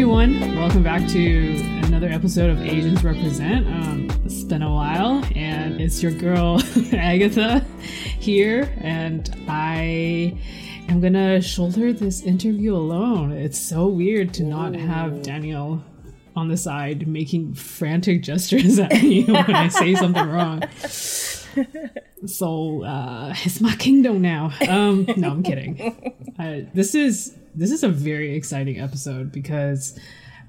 everyone. 0.00 0.56
Welcome 0.56 0.82
back 0.82 1.06
to 1.08 1.56
another 1.84 2.08
episode 2.08 2.48
of 2.48 2.62
Asians 2.62 3.04
Represent. 3.04 3.66
Um, 3.66 4.08
it's 4.24 4.42
been 4.44 4.62
a 4.62 4.72
while, 4.72 5.22
and 5.36 5.78
it's 5.78 6.02
your 6.02 6.12
girl 6.12 6.58
Agatha 6.94 7.58
here, 8.18 8.72
and 8.80 9.28
I 9.46 10.40
am 10.88 11.02
gonna 11.02 11.42
shoulder 11.42 11.92
this 11.92 12.22
interview 12.22 12.74
alone. 12.74 13.32
It's 13.32 13.60
so 13.60 13.88
weird 13.88 14.32
to 14.34 14.42
not 14.42 14.74
have 14.74 15.20
Daniel 15.20 15.84
on 16.34 16.48
the 16.48 16.56
side 16.56 17.06
making 17.06 17.52
frantic 17.52 18.22
gestures 18.22 18.78
at 18.78 18.90
me 18.92 19.24
when 19.24 19.54
I 19.54 19.68
say 19.68 19.94
something 19.96 20.26
wrong. 20.26 20.62
So 22.26 22.84
uh, 22.84 23.34
it's 23.44 23.62
my 23.62 23.74
kingdom 23.76 24.20
now. 24.20 24.52
Um, 24.68 25.06
no, 25.16 25.30
I'm 25.30 25.42
kidding. 25.42 26.14
Uh, 26.38 26.68
this 26.74 26.94
is 26.94 27.34
this 27.54 27.70
is 27.70 27.82
a 27.82 27.88
very 27.88 28.34
exciting 28.34 28.80
episode 28.80 29.32
because 29.32 29.98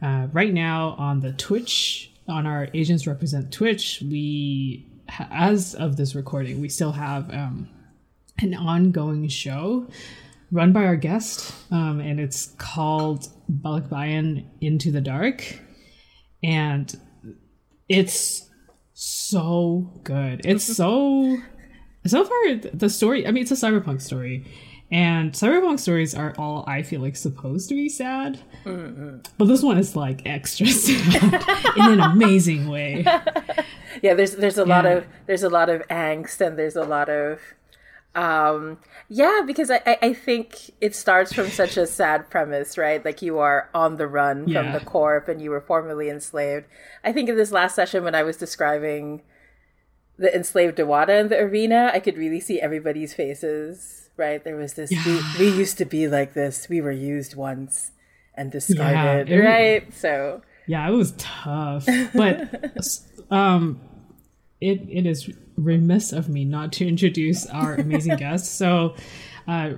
uh, 0.01 0.27
right 0.33 0.53
now 0.53 0.95
on 0.97 1.19
the 1.19 1.33
Twitch, 1.33 2.11
on 2.27 2.45
our 2.45 2.67
Asians 2.73 3.07
Represent 3.07 3.51
Twitch, 3.51 4.01
we, 4.01 4.87
as 5.31 5.75
of 5.75 5.97
this 5.97 6.15
recording, 6.15 6.61
we 6.61 6.69
still 6.69 6.91
have 6.91 7.31
um, 7.33 7.69
an 8.39 8.53
ongoing 8.53 9.27
show 9.27 9.87
run 10.51 10.73
by 10.73 10.85
our 10.85 10.95
guest, 10.95 11.53
um, 11.71 11.99
and 11.99 12.19
it's 12.19 12.47
called 12.57 13.29
Balikbayan 13.49 14.45
Into 14.59 14.91
the 14.91 15.01
Dark. 15.01 15.59
And 16.43 16.93
it's 17.87 18.49
so 18.93 20.01
good. 20.03 20.41
It's 20.45 20.63
so 20.77 21.37
so 22.05 22.25
far 22.25 22.55
the 22.73 22.89
story. 22.89 23.27
I 23.27 23.31
mean, 23.31 23.43
it's 23.43 23.51
a 23.51 23.55
cyberpunk 23.55 24.01
story, 24.01 24.45
and 24.91 25.31
cyberpunk 25.31 25.79
stories 25.79 26.13
are 26.13 26.35
all 26.37 26.65
I 26.67 26.83
feel 26.83 26.99
like 26.99 27.15
supposed 27.15 27.69
to 27.69 27.75
be 27.75 27.87
sad, 27.87 28.39
but 28.65 29.45
this 29.45 29.63
one 29.63 29.77
is 29.77 29.95
like 29.95 30.21
extra 30.25 30.67
sad 30.67 31.45
in 31.77 31.91
an 31.91 32.01
amazing 32.01 32.67
way. 32.67 33.05
yeah 34.01 34.13
there's 34.13 34.35
there's 34.35 34.57
a 34.57 34.65
lot 34.65 34.85
of 34.85 35.05
there's 35.27 35.43
a 35.43 35.49
lot 35.49 35.69
of 35.69 35.81
angst 35.87 36.45
and 36.45 36.57
there's 36.57 36.75
a 36.75 36.83
lot 36.83 37.09
of 37.09 37.39
um 38.13 38.77
yeah 39.07 39.41
because 39.45 39.71
I, 39.71 39.97
I 40.01 40.13
think 40.13 40.71
it 40.81 40.93
starts 40.93 41.31
from 41.31 41.47
such 41.49 41.77
a 41.77 41.87
sad 41.87 42.29
premise 42.29 42.77
right? 42.77 43.03
Like 43.03 43.21
you 43.21 43.39
are 43.39 43.69
on 43.73 43.95
the 43.95 44.07
run 44.07 44.51
from 44.51 44.73
the 44.73 44.81
corp 44.81 45.29
and 45.29 45.41
you 45.41 45.49
were 45.51 45.61
formerly 45.61 46.09
enslaved. 46.09 46.65
I 47.03 47.13
think 47.13 47.29
in 47.29 47.37
this 47.37 47.53
last 47.53 47.75
session 47.75 48.03
when 48.03 48.15
i 48.15 48.23
was 48.23 48.35
describing 48.35 49.21
the 50.17 50.35
enslaved 50.35 50.75
Dewata 50.75 51.17
in 51.17 51.29
the 51.29 51.39
arena 51.39 51.89
i 51.93 51.99
could 52.01 52.17
really 52.17 52.41
see 52.41 52.59
everybody's 52.59 53.13
faces 53.13 54.00
right 54.25 54.43
there 54.45 54.55
was 54.63 54.73
this 54.79 54.91
we, 55.05 55.13
we 55.39 55.47
used 55.63 55.77
to 55.81 55.85
be 55.85 56.07
like 56.17 56.31
this 56.41 56.69
we 56.69 56.79
were 56.85 56.91
used 57.13 57.35
once 57.35 57.91
and 58.37 58.51
discarded 58.51 59.29
it- 59.29 59.39
right 59.39 59.83
so 59.93 60.41
Yeah, 60.67 60.87
it 60.87 60.95
was 61.03 61.11
tough, 61.17 61.85
but 62.13 62.33
um, 63.39 63.81
it 64.69 64.79
it 64.97 65.05
is 65.13 65.19
remiss 65.57 66.13
of 66.19 66.29
me 66.29 66.45
not 66.45 66.67
to 66.77 66.83
introduce 66.87 67.39
our 67.59 67.71
amazing 67.75 68.15
guest. 68.25 68.45
So, 68.61 68.95
uh, 69.53 69.69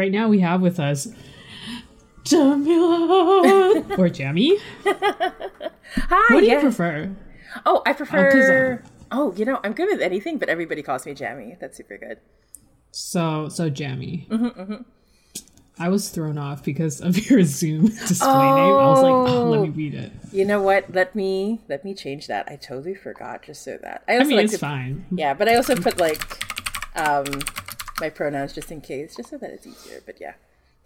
right 0.00 0.12
now 0.18 0.28
we 0.28 0.38
have 0.48 0.60
with 0.60 0.78
us 0.78 1.08
Jamila 2.24 3.82
or 3.98 4.08
Jamie. 4.08 4.58
hi 4.84 6.34
What 6.34 6.40
do 6.40 6.46
you 6.46 6.60
prefer? 6.60 7.10
Oh, 7.64 7.82
I 7.86 7.92
prefer. 7.94 8.84
uh, 8.84 8.88
oh, 9.10 9.32
you 9.34 9.44
know, 9.48 9.58
I'm 9.64 9.72
good 9.72 9.88
with 9.90 10.02
anything, 10.02 10.38
but 10.38 10.48
everybody 10.48 10.82
calls 10.82 11.06
me 11.06 11.14
Jammi. 11.14 11.58
That's 11.58 11.76
super 11.76 11.96
good. 11.98 12.18
So 12.90 13.48
so 13.48 13.68
Jamie. 13.70 14.26
Mm-hmm, 14.30 14.82
I 15.80 15.88
was 15.90 16.08
thrown 16.08 16.38
off 16.38 16.64
because 16.64 17.00
of 17.00 17.16
your 17.30 17.44
Zoom 17.44 17.86
display 17.86 18.50
name. 18.52 18.78
I 18.78 18.88
was 18.88 19.02
like, 19.02 19.14
oh, 19.14 19.48
let 19.48 19.60
me 19.60 19.68
Oh. 19.68 19.72
read 19.72 19.94
it. 19.94 20.12
You 20.32 20.44
know 20.44 20.60
what? 20.60 20.92
Let 20.92 21.14
me 21.14 21.60
let 21.68 21.84
me 21.84 21.94
change 21.94 22.26
that. 22.26 22.48
I 22.50 22.56
totally 22.56 22.94
forgot. 22.94 23.42
Just 23.42 23.62
so 23.62 23.78
that 23.82 24.02
I 24.08 24.14
I 24.14 24.16
also 24.18 24.28
mean, 24.28 24.36
like 24.38 24.44
it's 24.44 24.54
to, 24.54 24.58
fine. 24.58 25.06
yeah, 25.12 25.34
but 25.34 25.48
I 25.48 25.54
also 25.56 25.76
put 25.76 25.98
like 26.00 26.44
um 26.96 27.24
my 28.00 28.08
pronouns 28.10 28.52
just 28.52 28.72
in 28.72 28.80
case, 28.80 29.16
just 29.16 29.30
so 29.30 29.38
that 29.38 29.50
it's 29.50 29.66
easier. 29.66 30.02
But 30.04 30.20
yeah, 30.20 30.34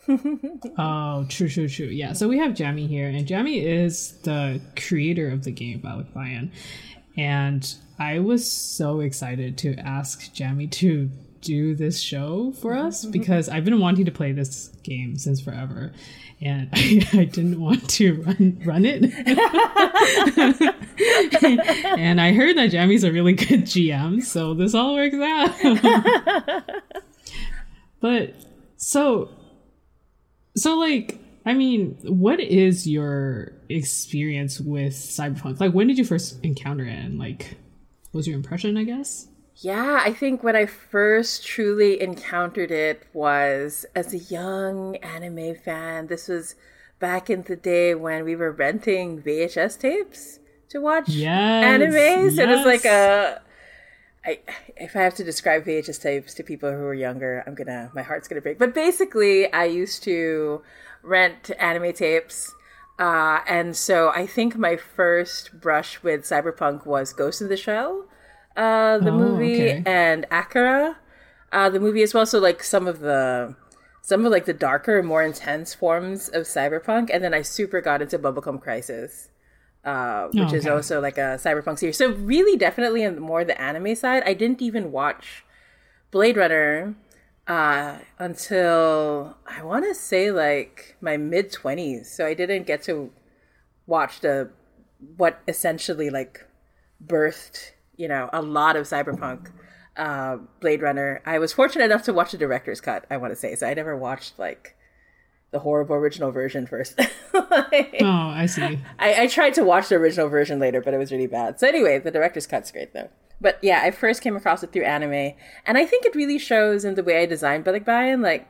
Oh, 0.78 1.25
true, 1.28 1.48
true, 1.48 1.69
true. 1.69 1.87
Yeah. 1.87 2.12
So 2.12 2.28
we 2.28 2.38
have 2.38 2.54
Jamie 2.54 2.87
here, 2.87 3.09
and 3.09 3.27
Jamie 3.27 3.65
is 3.65 4.12
the 4.22 4.60
creator 4.77 5.31
of 5.31 5.44
the 5.44 5.53
game 5.53 5.81
Balikbayan. 5.81 6.50
And 7.16 7.75
I 7.98 8.19
was 8.19 8.50
so 8.50 9.00
excited 9.00 9.56
to 9.59 9.75
ask 9.77 10.32
Jamie 10.32 10.66
to 10.69 11.10
do 11.42 11.75
this 11.75 12.00
show 12.00 12.53
for 12.53 12.75
us 12.75 13.03
mm-hmm. 13.03 13.10
because 13.10 13.50
I've 13.50 13.64
been 13.64 13.80
wanting 13.80 14.06
to 14.06 14.10
play 14.10 14.32
this 14.32 14.69
game 14.82 15.19
since 15.19 15.41
forever. 15.41 15.92
And 16.41 16.70
I, 16.72 17.06
I 17.12 17.25
didn't 17.25 17.60
want 17.60 17.88
to 17.91 18.22
run 18.22 18.62
run 18.64 18.84
it. 18.86 19.04
and 21.98 22.20
I 22.20 22.32
heard 22.32 22.56
that 22.56 22.70
Jamie's 22.70 23.04
a 23.04 23.12
really 23.12 23.34
good 23.34 23.62
GM, 23.62 24.22
so 24.22 24.54
this 24.54 24.75
all 24.75 24.94
works 24.94 25.14
out. 25.14 26.64
but 28.00 28.34
so 28.76 29.30
so, 30.56 30.76
like, 30.76 31.19
I 31.47 31.54
mean, 31.54 31.98
what 32.03 32.41
is 32.41 32.86
your 32.86 33.53
experience 33.69 34.60
with 34.60 34.92
Cyberpunk? 34.92 35.60
Like, 35.60 35.72
when 35.72 35.86
did 35.86 35.98
you 35.98 36.04
first 36.04 36.44
encounter 36.44 36.84
it? 36.84 36.92
And, 36.92 37.19
like, 37.19 37.56
what 38.10 38.19
was 38.19 38.26
your 38.26 38.36
impression, 38.36 38.76
I 38.76 38.84
guess? 38.84 39.28
Yeah. 39.57 40.01
I 40.05 40.13
think 40.13 40.43
when 40.43 40.57
I 40.57 40.67
first 40.67 41.45
truly 41.45 42.01
encountered 42.01 42.71
it 42.71 43.03
was 43.13 43.85
as 43.95 44.13
a 44.13 44.19
young 44.19 44.97
anime 44.97 45.55
fan. 45.55 46.07
This 46.09 46.29
was 46.29 46.55
back 46.99 47.29
in 47.29 47.43
the 47.43 47.57
day 47.57 47.95
when 47.95 48.25
we 48.25 48.37
were 48.37 48.51
renting 48.53 49.21
VHS 49.23 49.79
tapes 49.79 50.39
to 50.71 50.81
watch 50.81 51.09
Yes. 51.09 51.65
animes. 51.65 52.39
It 52.39 52.49
was 52.49 52.65
like 52.65 52.85
yes. 52.85 53.39
a. 53.39 53.43
I, 54.25 54.39
if 54.77 54.95
I 54.95 55.01
have 55.03 55.15
to 55.17 55.25
describe 55.25 55.65
VHS 55.65 56.01
tapes 56.01 56.33
to 56.34 56.45
people 56.45 56.71
who 56.71 56.84
are 56.84 56.95
younger, 56.95 57.43
I'm 57.47 57.55
gonna 57.55 57.91
my 57.95 58.03
heart's 58.03 58.29
gonna 58.29 58.41
break. 58.41 58.59
But 58.59 58.73
basically, 58.75 59.53
I 59.53 59.65
used 59.65 60.05
to 60.05 60.63
rent 61.03 61.51
anime 61.59 61.93
tapes, 61.93 62.55
uh, 63.01 63.41
and 63.49 63.77
so 63.77 64.11
I 64.11 64.27
think 64.29 64.57
my 64.57 64.77
first 64.77 65.61
brush 65.61 66.03
with 66.05 66.23
cyberpunk 66.23 66.87
was 66.87 67.13
Ghost 67.13 67.41
in 67.43 67.49
the 67.49 67.57
Shell, 67.57 68.05
uh, 68.57 68.99
the 68.99 69.11
Oh, 69.11 69.13
movie, 69.13 69.73
okay. 69.73 69.87
and 69.87 70.27
Akira, 70.31 70.99
uh, 71.53 71.71
the 71.71 71.81
movie 71.81 72.03
as 72.03 72.15
well. 72.15 72.27
So 72.27 72.39
like 72.39 72.63
some 72.63 72.87
of 72.87 73.01
the 73.01 73.55
some 74.01 74.25
of 74.27 74.33
like 74.33 74.47
the 74.47 74.53
darker, 74.55 75.03
more 75.03 75.23
intense 75.23 75.75
forms 75.75 76.29
of 76.29 76.43
cyberpunk, 76.45 77.11
and 77.13 77.23
then 77.23 77.35
I 77.35 77.43
super 77.43 77.81
got 77.81 78.03
into 78.03 78.19
Bubblegum 78.19 78.61
Crisis 78.61 79.29
uh, 79.85 80.29
which 80.29 80.53
Oh, 80.53 80.55
is 80.55 80.67
also 80.67 81.01
like 81.01 81.19
a 81.19 81.39
cyberpunk 81.43 81.79
series. 81.79 81.97
So 81.99 82.13
really, 82.13 82.57
definitely 82.57 83.03
in 83.03 83.19
more 83.21 83.45
the 83.45 83.61
anime 83.61 83.95
side. 83.97 84.23
I 84.25 84.35
didn't 84.35 84.63
even 84.63 84.93
watch 84.93 85.45
Blade 86.11 86.37
Runner 86.37 86.95
uh, 87.47 87.99
until 88.19 89.37
I 89.47 89.63
want 89.63 89.84
to 89.87 89.95
say 89.95 90.31
like 90.31 90.97
my 91.01 91.17
mid 91.17 91.53
twenties. 91.53 92.11
So 92.13 92.27
I 92.27 92.34
didn't 92.34 92.67
get 92.67 92.83
to 92.84 93.11
watch 93.87 94.21
the 94.21 94.51
what 95.17 95.41
essentially 95.49 96.11
like 96.11 96.47
birthed 97.05 97.73
you 97.97 98.08
know 98.08 98.28
a 98.32 98.42
lot 98.42 98.76
of 98.76 98.86
cyberpunk 98.86 99.50
uh, 99.97 100.38
Blade 100.60 100.82
Runner. 100.82 101.20
I 101.26 101.38
was 101.38 101.53
fortunate 101.53 101.84
enough 101.84 102.03
to 102.04 102.12
watch 102.12 102.32
the 102.32 102.38
director's 102.38 102.80
cut. 102.80 103.04
I 103.10 103.16
want 103.19 103.32
to 103.32 103.36
say 103.36 103.54
so. 103.54 103.66
I 103.66 103.75
never 103.75 103.97
watched 103.97 104.38
like 104.38 104.76
the 105.50 105.58
horrible 105.60 105.97
original 105.97 106.30
version 106.30 106.66
first. 106.66 106.98
Like- 106.98 107.97
Oh, 108.00 108.32
I 108.34 108.47
see. 108.47 108.78
I, 108.98 109.22
I 109.22 109.26
tried 109.26 109.53
to 109.54 109.64
watch 109.64 109.88
the 109.91 109.97
original 109.97 110.28
version 110.28 110.58
later, 110.58 110.80
but 110.80 110.94
it 110.94 110.98
was 110.98 111.12
really 111.12 111.26
bad. 111.26 111.60
So 111.60 111.69
anyway, 111.69 111.98
the 111.98 112.10
director's 112.10 112.47
cut's 112.47 112.72
great 112.72 112.94
though. 112.94 113.10
But 113.41 113.58
yeah, 113.62 113.80
I 113.82 113.91
first 113.91 114.22
came 114.22 114.36
across 114.36 114.62
it 114.62 114.72
through 114.72 114.84
anime, 114.84 115.34
and 115.66 115.77
I 115.77 115.84
think 115.84 116.06
it 116.06 116.15
really 116.15 116.38
shows 116.38 116.84
in 116.84 116.95
the 116.95 117.03
way 117.03 117.18
I 117.22 117.27
designed 117.27 117.65
Balikbayan. 117.65 118.22
Like, 118.22 118.48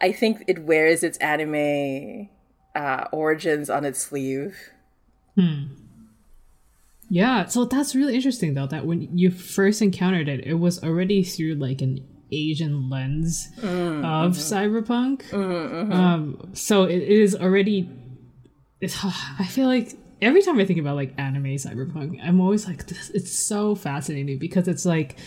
I 0.00 0.12
think 0.12 0.44
it 0.46 0.60
wears 0.60 1.02
its 1.02 1.18
anime 1.18 2.28
uh, 2.74 3.04
origins 3.12 3.68
on 3.68 3.84
its 3.84 4.00
sleeve. 4.00 4.56
Yeah, 7.08 7.46
so 7.46 7.64
that's 7.64 7.94
really 7.94 8.14
interesting, 8.14 8.54
though, 8.54 8.66
that 8.66 8.84
when 8.84 9.16
you 9.16 9.30
first 9.30 9.80
encountered 9.80 10.28
it, 10.28 10.46
it 10.46 10.54
was 10.54 10.82
already 10.82 11.22
through, 11.22 11.54
like, 11.54 11.80
an 11.80 12.06
Asian 12.32 12.90
lens 12.90 13.48
mm, 13.60 13.98
of 14.04 14.32
mm-hmm. 14.32 14.76
cyberpunk. 14.76 15.22
Mm, 15.30 15.70
mm-hmm. 15.70 15.92
Um, 15.92 16.50
so 16.54 16.84
it 16.84 17.02
is 17.02 17.34
already. 17.36 17.88
It's, 18.80 18.96
I 19.04 19.44
feel 19.44 19.66
like 19.66 19.92
every 20.20 20.42
time 20.42 20.58
I 20.58 20.64
think 20.64 20.78
about 20.78 20.96
like 20.96 21.14
anime 21.18 21.44
cyberpunk, 21.44 22.18
I'm 22.22 22.40
always 22.40 22.66
like, 22.66 22.86
this, 22.86 23.10
it's 23.10 23.32
so 23.32 23.74
fascinating 23.74 24.38
because 24.38 24.68
it's 24.68 24.84
like 24.84 25.18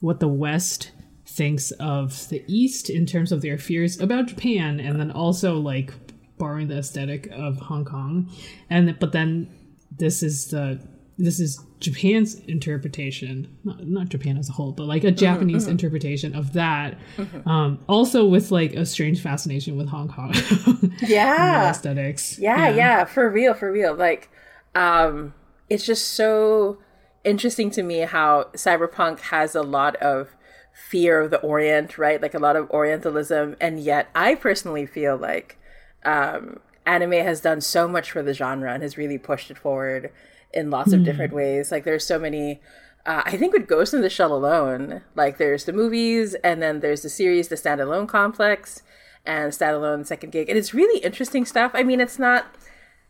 what 0.00 0.20
the 0.20 0.28
West 0.28 0.92
thinks 1.26 1.70
of 1.72 2.28
the 2.28 2.44
East 2.46 2.90
in 2.90 3.06
terms 3.06 3.32
of 3.32 3.42
their 3.42 3.58
fears 3.58 4.00
about 4.00 4.26
Japan, 4.26 4.80
and 4.80 4.98
then 4.98 5.10
also 5.10 5.58
like 5.58 5.92
borrowing 6.38 6.68
the 6.68 6.78
aesthetic 6.78 7.28
of 7.32 7.58
Hong 7.58 7.84
Kong, 7.84 8.30
and 8.68 8.98
but 8.98 9.12
then 9.12 9.48
this 9.96 10.22
is 10.22 10.48
the 10.48 10.80
this 11.24 11.40
is 11.40 11.64
Japan's 11.78 12.34
interpretation, 12.34 13.56
not, 13.64 13.86
not 13.86 14.08
Japan 14.08 14.36
as 14.36 14.48
a 14.48 14.52
whole, 14.52 14.72
but 14.72 14.84
like 14.84 15.04
a 15.04 15.10
Japanese 15.10 15.62
mm-hmm. 15.62 15.72
interpretation 15.72 16.34
of 16.34 16.52
that. 16.54 16.98
Mm-hmm. 17.16 17.48
Um, 17.48 17.78
also 17.88 18.26
with 18.26 18.50
like 18.50 18.74
a 18.74 18.84
strange 18.86 19.20
fascination 19.22 19.76
with 19.76 19.88
Hong 19.88 20.08
Kong. 20.08 20.34
yeah. 21.02 21.70
aesthetics. 21.70 22.38
Yeah, 22.38 22.68
yeah, 22.68 22.76
yeah, 22.76 23.04
for 23.04 23.28
real, 23.30 23.54
for 23.54 23.70
real. 23.70 23.94
Like, 23.94 24.30
um, 24.74 25.34
it's 25.68 25.84
just 25.84 26.08
so 26.08 26.78
interesting 27.24 27.70
to 27.70 27.82
me 27.82 28.00
how 28.00 28.48
cyberpunk 28.54 29.20
has 29.20 29.54
a 29.54 29.62
lot 29.62 29.96
of 29.96 30.30
fear 30.72 31.20
of 31.20 31.30
the 31.30 31.40
Orient, 31.40 31.98
right? 31.98 32.20
Like 32.20 32.34
a 32.34 32.38
lot 32.38 32.56
of 32.56 32.70
Orientalism. 32.70 33.56
And 33.60 33.80
yet 33.80 34.08
I 34.14 34.34
personally 34.34 34.86
feel 34.86 35.16
like, 35.16 35.58
um, 36.04 36.60
anime 36.86 37.12
has 37.12 37.40
done 37.40 37.60
so 37.60 37.86
much 37.86 38.10
for 38.10 38.22
the 38.22 38.34
genre 38.34 38.72
and 38.72 38.82
has 38.82 38.96
really 38.96 39.18
pushed 39.18 39.50
it 39.50 39.58
forward 39.58 40.10
in 40.52 40.70
lots 40.70 40.92
of 40.92 41.04
different 41.04 41.30
hmm. 41.30 41.36
ways. 41.36 41.70
Like 41.70 41.84
there's 41.84 42.06
so 42.06 42.18
many. 42.18 42.60
Uh, 43.06 43.22
I 43.24 43.36
think 43.36 43.52
with 43.52 43.66
Ghost 43.66 43.94
in 43.94 44.02
the 44.02 44.10
Shell 44.10 44.32
alone, 44.32 45.02
like 45.14 45.38
there's 45.38 45.64
the 45.64 45.72
movies 45.72 46.34
and 46.44 46.60
then 46.60 46.80
there's 46.80 47.02
the 47.02 47.08
series, 47.08 47.48
the 47.48 47.56
standalone 47.56 48.06
complex, 48.06 48.82
and 49.24 49.52
standalone 49.52 50.06
second 50.06 50.30
gig, 50.30 50.48
and 50.48 50.58
it's 50.58 50.74
really 50.74 51.00
interesting 51.00 51.44
stuff. 51.44 51.72
I 51.74 51.82
mean, 51.82 52.00
it's 52.00 52.18
not, 52.18 52.46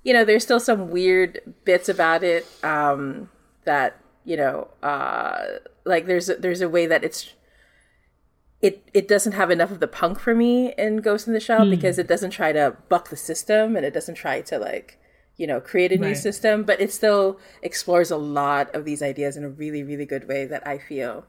you 0.05 0.13
know, 0.13 0.25
there's 0.25 0.45
still 0.45 0.61
some 0.61 0.91
weird 0.91 1.41
bits 1.65 1.89
about 1.89 2.23
it 2.23 2.47
um, 2.63 3.31
that 3.65 4.01
you 4.25 4.37
know, 4.37 4.69
uh, 4.83 5.45
like 5.85 6.07
there's 6.07 6.29
a, 6.29 6.37
there's 6.37 6.61
a 6.61 6.69
way 6.69 6.87
that 6.87 7.03
it's 7.03 7.33
it 8.61 8.89
it 8.93 9.09
doesn't 9.09 9.33
have 9.33 9.51
enough 9.51 9.71
of 9.71 9.81
the 9.81 9.89
punk 9.89 10.21
for 10.21 10.35
me 10.35 10.73
in 10.77 10.99
Ghost 10.99 11.27
in 11.27 11.33
the 11.33 11.41
Shell 11.41 11.67
mm. 11.67 11.71
because 11.71 11.99
it 11.99 12.07
doesn't 12.07 12.31
try 12.31 12.53
to 12.53 12.77
buck 12.89 13.09
the 13.09 13.17
system 13.17 13.77
and 13.77 13.85
it 13.85 13.95
doesn't 13.95 14.15
try 14.15 14.41
to 14.43 14.59
like 14.59 15.00
you 15.41 15.47
know, 15.47 15.59
create 15.59 15.91
a 15.91 15.97
right. 15.97 16.09
new 16.09 16.15
system, 16.15 16.65
but 16.65 16.79
it 16.83 16.93
still 16.93 17.41
explores 17.63 18.11
a 18.11 18.17
lot 18.19 18.73
of 18.75 18.85
these 18.85 19.03
ideas 19.03 19.39
in 19.39 19.43
a 19.43 19.49
really, 19.49 19.83
really 19.83 20.05
good 20.05 20.29
way 20.29 20.45
that 20.45 20.67
I 20.67 20.77
feel. 20.77 21.25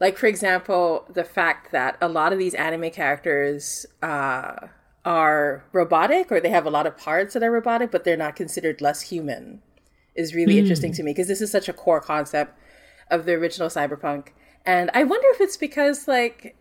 Like, 0.00 0.18
for 0.18 0.26
example, 0.26 1.06
the 1.08 1.22
fact 1.22 1.70
that 1.70 1.96
a 2.00 2.08
lot 2.08 2.32
of 2.32 2.40
these 2.40 2.52
anime 2.54 2.90
characters 2.90 3.86
uh, 4.02 4.66
are 5.04 5.64
robotic 5.72 6.32
or 6.32 6.40
they 6.40 6.50
have 6.50 6.66
a 6.66 6.70
lot 6.70 6.84
of 6.84 6.98
parts 6.98 7.34
that 7.34 7.44
are 7.44 7.52
robotic, 7.52 7.92
but 7.92 8.02
they're 8.02 8.16
not 8.16 8.34
considered 8.34 8.80
less 8.80 9.02
human 9.02 9.62
is 10.16 10.34
really 10.34 10.56
mm. 10.56 10.58
interesting 10.58 10.92
to 10.94 11.04
me 11.04 11.12
because 11.12 11.28
this 11.28 11.40
is 11.40 11.52
such 11.52 11.68
a 11.68 11.72
core 11.72 12.00
concept 12.00 12.58
of 13.08 13.24
the 13.24 13.34
original 13.34 13.68
cyberpunk. 13.68 14.30
And 14.66 14.90
I 14.94 15.04
wonder 15.04 15.28
if 15.30 15.40
it's 15.40 15.56
because, 15.56 16.08
like, 16.08 16.56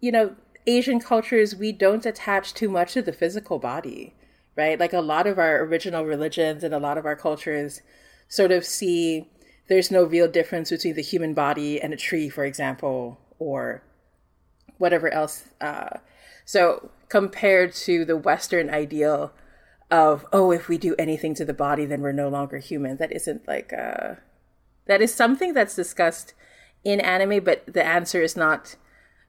you 0.00 0.10
know, 0.10 0.34
Asian 0.66 0.98
cultures, 0.98 1.54
we 1.54 1.72
don't 1.72 2.06
attach 2.06 2.54
too 2.54 2.70
much 2.70 2.94
to 2.94 3.02
the 3.02 3.12
physical 3.12 3.58
body 3.58 4.14
right? 4.56 4.78
Like 4.78 4.92
a 4.92 5.00
lot 5.00 5.26
of 5.26 5.38
our 5.38 5.62
original 5.62 6.04
religions 6.04 6.62
and 6.64 6.74
a 6.74 6.78
lot 6.78 6.98
of 6.98 7.06
our 7.06 7.16
cultures 7.16 7.82
sort 8.28 8.52
of 8.52 8.64
see 8.64 9.28
there's 9.68 9.90
no 9.90 10.04
real 10.04 10.28
difference 10.28 10.70
between 10.70 10.94
the 10.94 11.02
human 11.02 11.34
body 11.34 11.80
and 11.80 11.92
a 11.92 11.96
tree, 11.96 12.28
for 12.28 12.44
example, 12.44 13.18
or 13.38 13.82
whatever 14.78 15.12
else. 15.12 15.48
Uh, 15.60 15.98
so 16.44 16.90
compared 17.08 17.72
to 17.72 18.04
the 18.04 18.16
Western 18.16 18.68
ideal 18.70 19.32
of, 19.90 20.26
oh, 20.32 20.50
if 20.50 20.68
we 20.68 20.78
do 20.78 20.94
anything 20.98 21.34
to 21.34 21.44
the 21.44 21.54
body, 21.54 21.86
then 21.86 22.00
we're 22.00 22.12
no 22.12 22.28
longer 22.28 22.58
human, 22.58 22.96
that 22.98 23.12
isn't 23.12 23.46
like, 23.46 23.72
uh, 23.72 24.14
that 24.86 25.00
is 25.00 25.14
something 25.14 25.54
that's 25.54 25.74
discussed 25.74 26.34
in 26.82 27.00
anime, 27.00 27.42
but 27.42 27.64
the 27.66 27.84
answer 27.84 28.20
is 28.20 28.36
not 28.36 28.76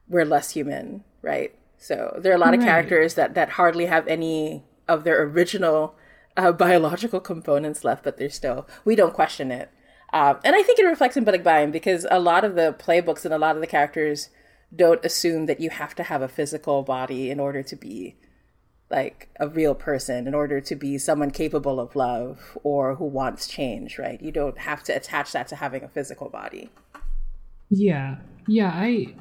we're 0.08 0.26
less 0.26 0.52
human, 0.52 1.04
right? 1.22 1.56
So 1.78 2.20
there 2.22 2.32
are 2.32 2.36
a 2.36 2.40
lot 2.40 2.50
right. 2.50 2.60
of 2.60 2.66
characters 2.66 3.16
that, 3.16 3.34
that 3.36 3.52
hardly 3.52 3.86
have 3.86 4.08
any 4.08 4.64
of 4.88 5.04
their 5.04 5.22
original 5.24 5.96
uh, 6.38 6.52
biological 6.52 7.20
components 7.20 7.84
left, 7.84 8.04
but 8.04 8.18
they're 8.18 8.30
still, 8.30 8.68
we 8.84 8.96
don't 8.96 9.14
question 9.14 9.52
it. 9.52 9.70
Um, 10.14 10.40
and 10.44 10.56
I 10.56 10.64
think 10.64 10.80
it 10.80 10.86
reflects 10.86 11.18
in 11.18 11.26
Balikbayan 11.26 11.72
because 11.72 12.06
a 12.10 12.20
lot 12.20 12.44
of 12.44 12.56
the 12.56 12.76
playbooks 12.78 13.26
and 13.26 13.34
a 13.34 13.38
lot 13.38 13.56
of 13.56 13.62
the 13.62 13.68
characters 13.68 14.30
don't 14.76 15.04
assume 15.04 15.46
that 15.46 15.60
you 15.60 15.70
have 15.70 15.96
to 15.96 16.04
have 16.04 16.22
a 16.22 16.28
physical 16.28 16.84
body 16.84 17.30
in 17.30 17.40
order 17.40 17.64
to 17.64 17.76
be 17.76 18.16
like 18.90 19.30
a 19.40 19.48
real 19.48 19.74
person, 19.74 20.28
in 20.28 20.34
order 20.34 20.62
to 20.62 20.76
be 20.76 20.98
someone 20.98 21.32
capable 21.32 21.80
of 21.80 21.96
love 21.96 22.58
or 22.64 22.96
who 22.96 23.06
wants 23.06 23.48
change, 23.48 23.98
right? 23.98 24.22
You 24.22 24.32
don't 24.32 24.60
have 24.60 24.84
to 24.84 24.96
attach 24.96 25.32
that 25.32 25.48
to 25.50 25.56
having 25.56 25.84
a 25.84 25.88
physical 25.88 26.30
body. 26.30 26.70
Yeah. 27.70 28.18
Yeah, 28.48 28.72
I 28.74 29.16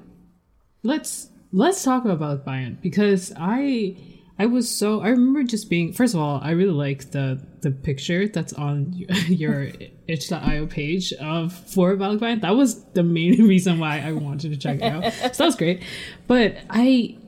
let's 0.82 1.30
let's 1.50 1.82
talk 1.82 2.04
about 2.04 2.44
Balikbayan 2.44 2.80
because 2.82 3.32
I 3.38 3.96
I 4.38 4.46
was 4.46 4.68
so 4.68 5.00
I 5.00 5.08
remember 5.08 5.44
just 5.44 5.70
being 5.70 5.92
first 5.92 6.14
of 6.14 6.20
all, 6.20 6.40
I 6.42 6.50
really 6.50 6.72
like 6.72 7.12
the 7.12 7.40
the 7.60 7.70
picture 7.70 8.26
that's 8.26 8.52
on 8.52 8.92
your 9.28 9.70
itch.io 10.08 10.66
page 10.66 11.12
of 11.14 11.52
for 11.52 11.96
Balikbayan. 11.96 12.40
That 12.40 12.56
was 12.56 12.84
the 12.92 13.02
main 13.02 13.46
reason 13.48 13.78
why 13.78 14.00
I 14.00 14.12
wanted 14.12 14.50
to 14.50 14.56
check 14.56 14.76
it 14.76 14.82
out. 14.82 15.12
so 15.12 15.28
that 15.28 15.46
was 15.46 15.56
great. 15.56 15.82
But 16.26 16.58
I 16.68 17.18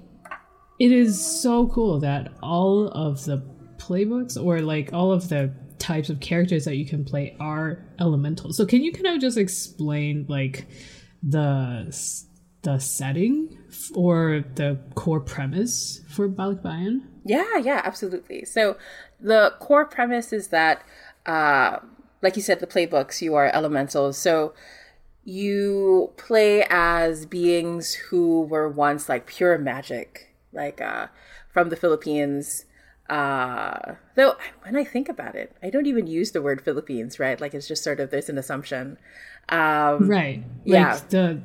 it 0.79 0.93
is 0.93 1.25
so 1.25 1.69
cool 1.69 2.01
that 2.01 2.33
all 2.43 2.89
of 2.89 3.25
the 3.25 3.43
playbooks 3.79 4.43
or 4.43 4.61
like 4.61 4.93
all 4.93 5.13
of 5.13 5.29
the 5.29 5.53
types 5.79 6.11
of 6.11 6.21
characters 6.21 6.65
that 6.65 6.77
you 6.77 6.87
can 6.87 7.05
play 7.05 7.37
are 7.39 7.85
elemental. 8.01 8.53
So 8.53 8.67
can 8.67 8.83
you 8.83 8.93
kind 8.93 9.07
of 9.07 9.21
just 9.21 9.39
explain 9.39 10.27
like 10.29 10.67
the 11.23 11.87
the 12.67 12.79
setting 12.81 13.57
or 13.95 14.45
the 14.57 14.77
core 14.97 15.21
premise 15.21 16.01
for 16.09 16.29
Balikbayan? 16.29 17.03
Yeah, 17.25 17.59
yeah, 17.59 17.81
absolutely. 17.85 18.45
So 18.45 18.77
the 19.21 19.55
core 19.61 19.85
premise 19.85 20.33
is 20.33 20.49
that, 20.49 20.83
uh, 21.27 21.79
like 22.23 22.35
you 22.35 22.43
said, 22.43 22.59
the 22.59 22.67
playbooks, 22.67 23.23
you 23.23 23.37
are 23.37 23.55
elementals. 23.55 24.19
So 24.19 24.53
you 25.25 26.11
play 26.17 26.67
as 26.69 27.25
beings 27.25 27.95
who 27.95 28.43
were 28.43 28.69
once 28.69 29.09
like 29.09 29.27
pure 29.27 29.59
magic, 29.59 30.35
like 30.53 30.81
uh, 30.81 31.07
from 31.49 31.69
the 31.69 31.77
Philippines. 31.77 32.65
Uh, 33.09 33.95
though 34.17 34.35
when 34.63 34.75
I 34.75 34.83
think 34.83 35.09
about 35.09 35.37
it, 35.37 35.55
I 35.63 35.71
don't 35.71 35.87
even 35.87 36.09
use 36.09 36.33
the 36.33 36.43
word 36.43 36.61
Philippines, 36.61 37.21
right? 37.21 37.41
Like 37.41 37.55
it's 37.55 37.69
just 37.69 37.85
sort 37.85 38.01
of 38.01 38.11
there's 38.11 38.29
an 38.29 38.39
assumption. 38.39 38.99
Um, 39.49 40.09
right. 40.09 40.43
Like 40.65 40.75
yeah. 40.75 41.01
The 41.09 41.41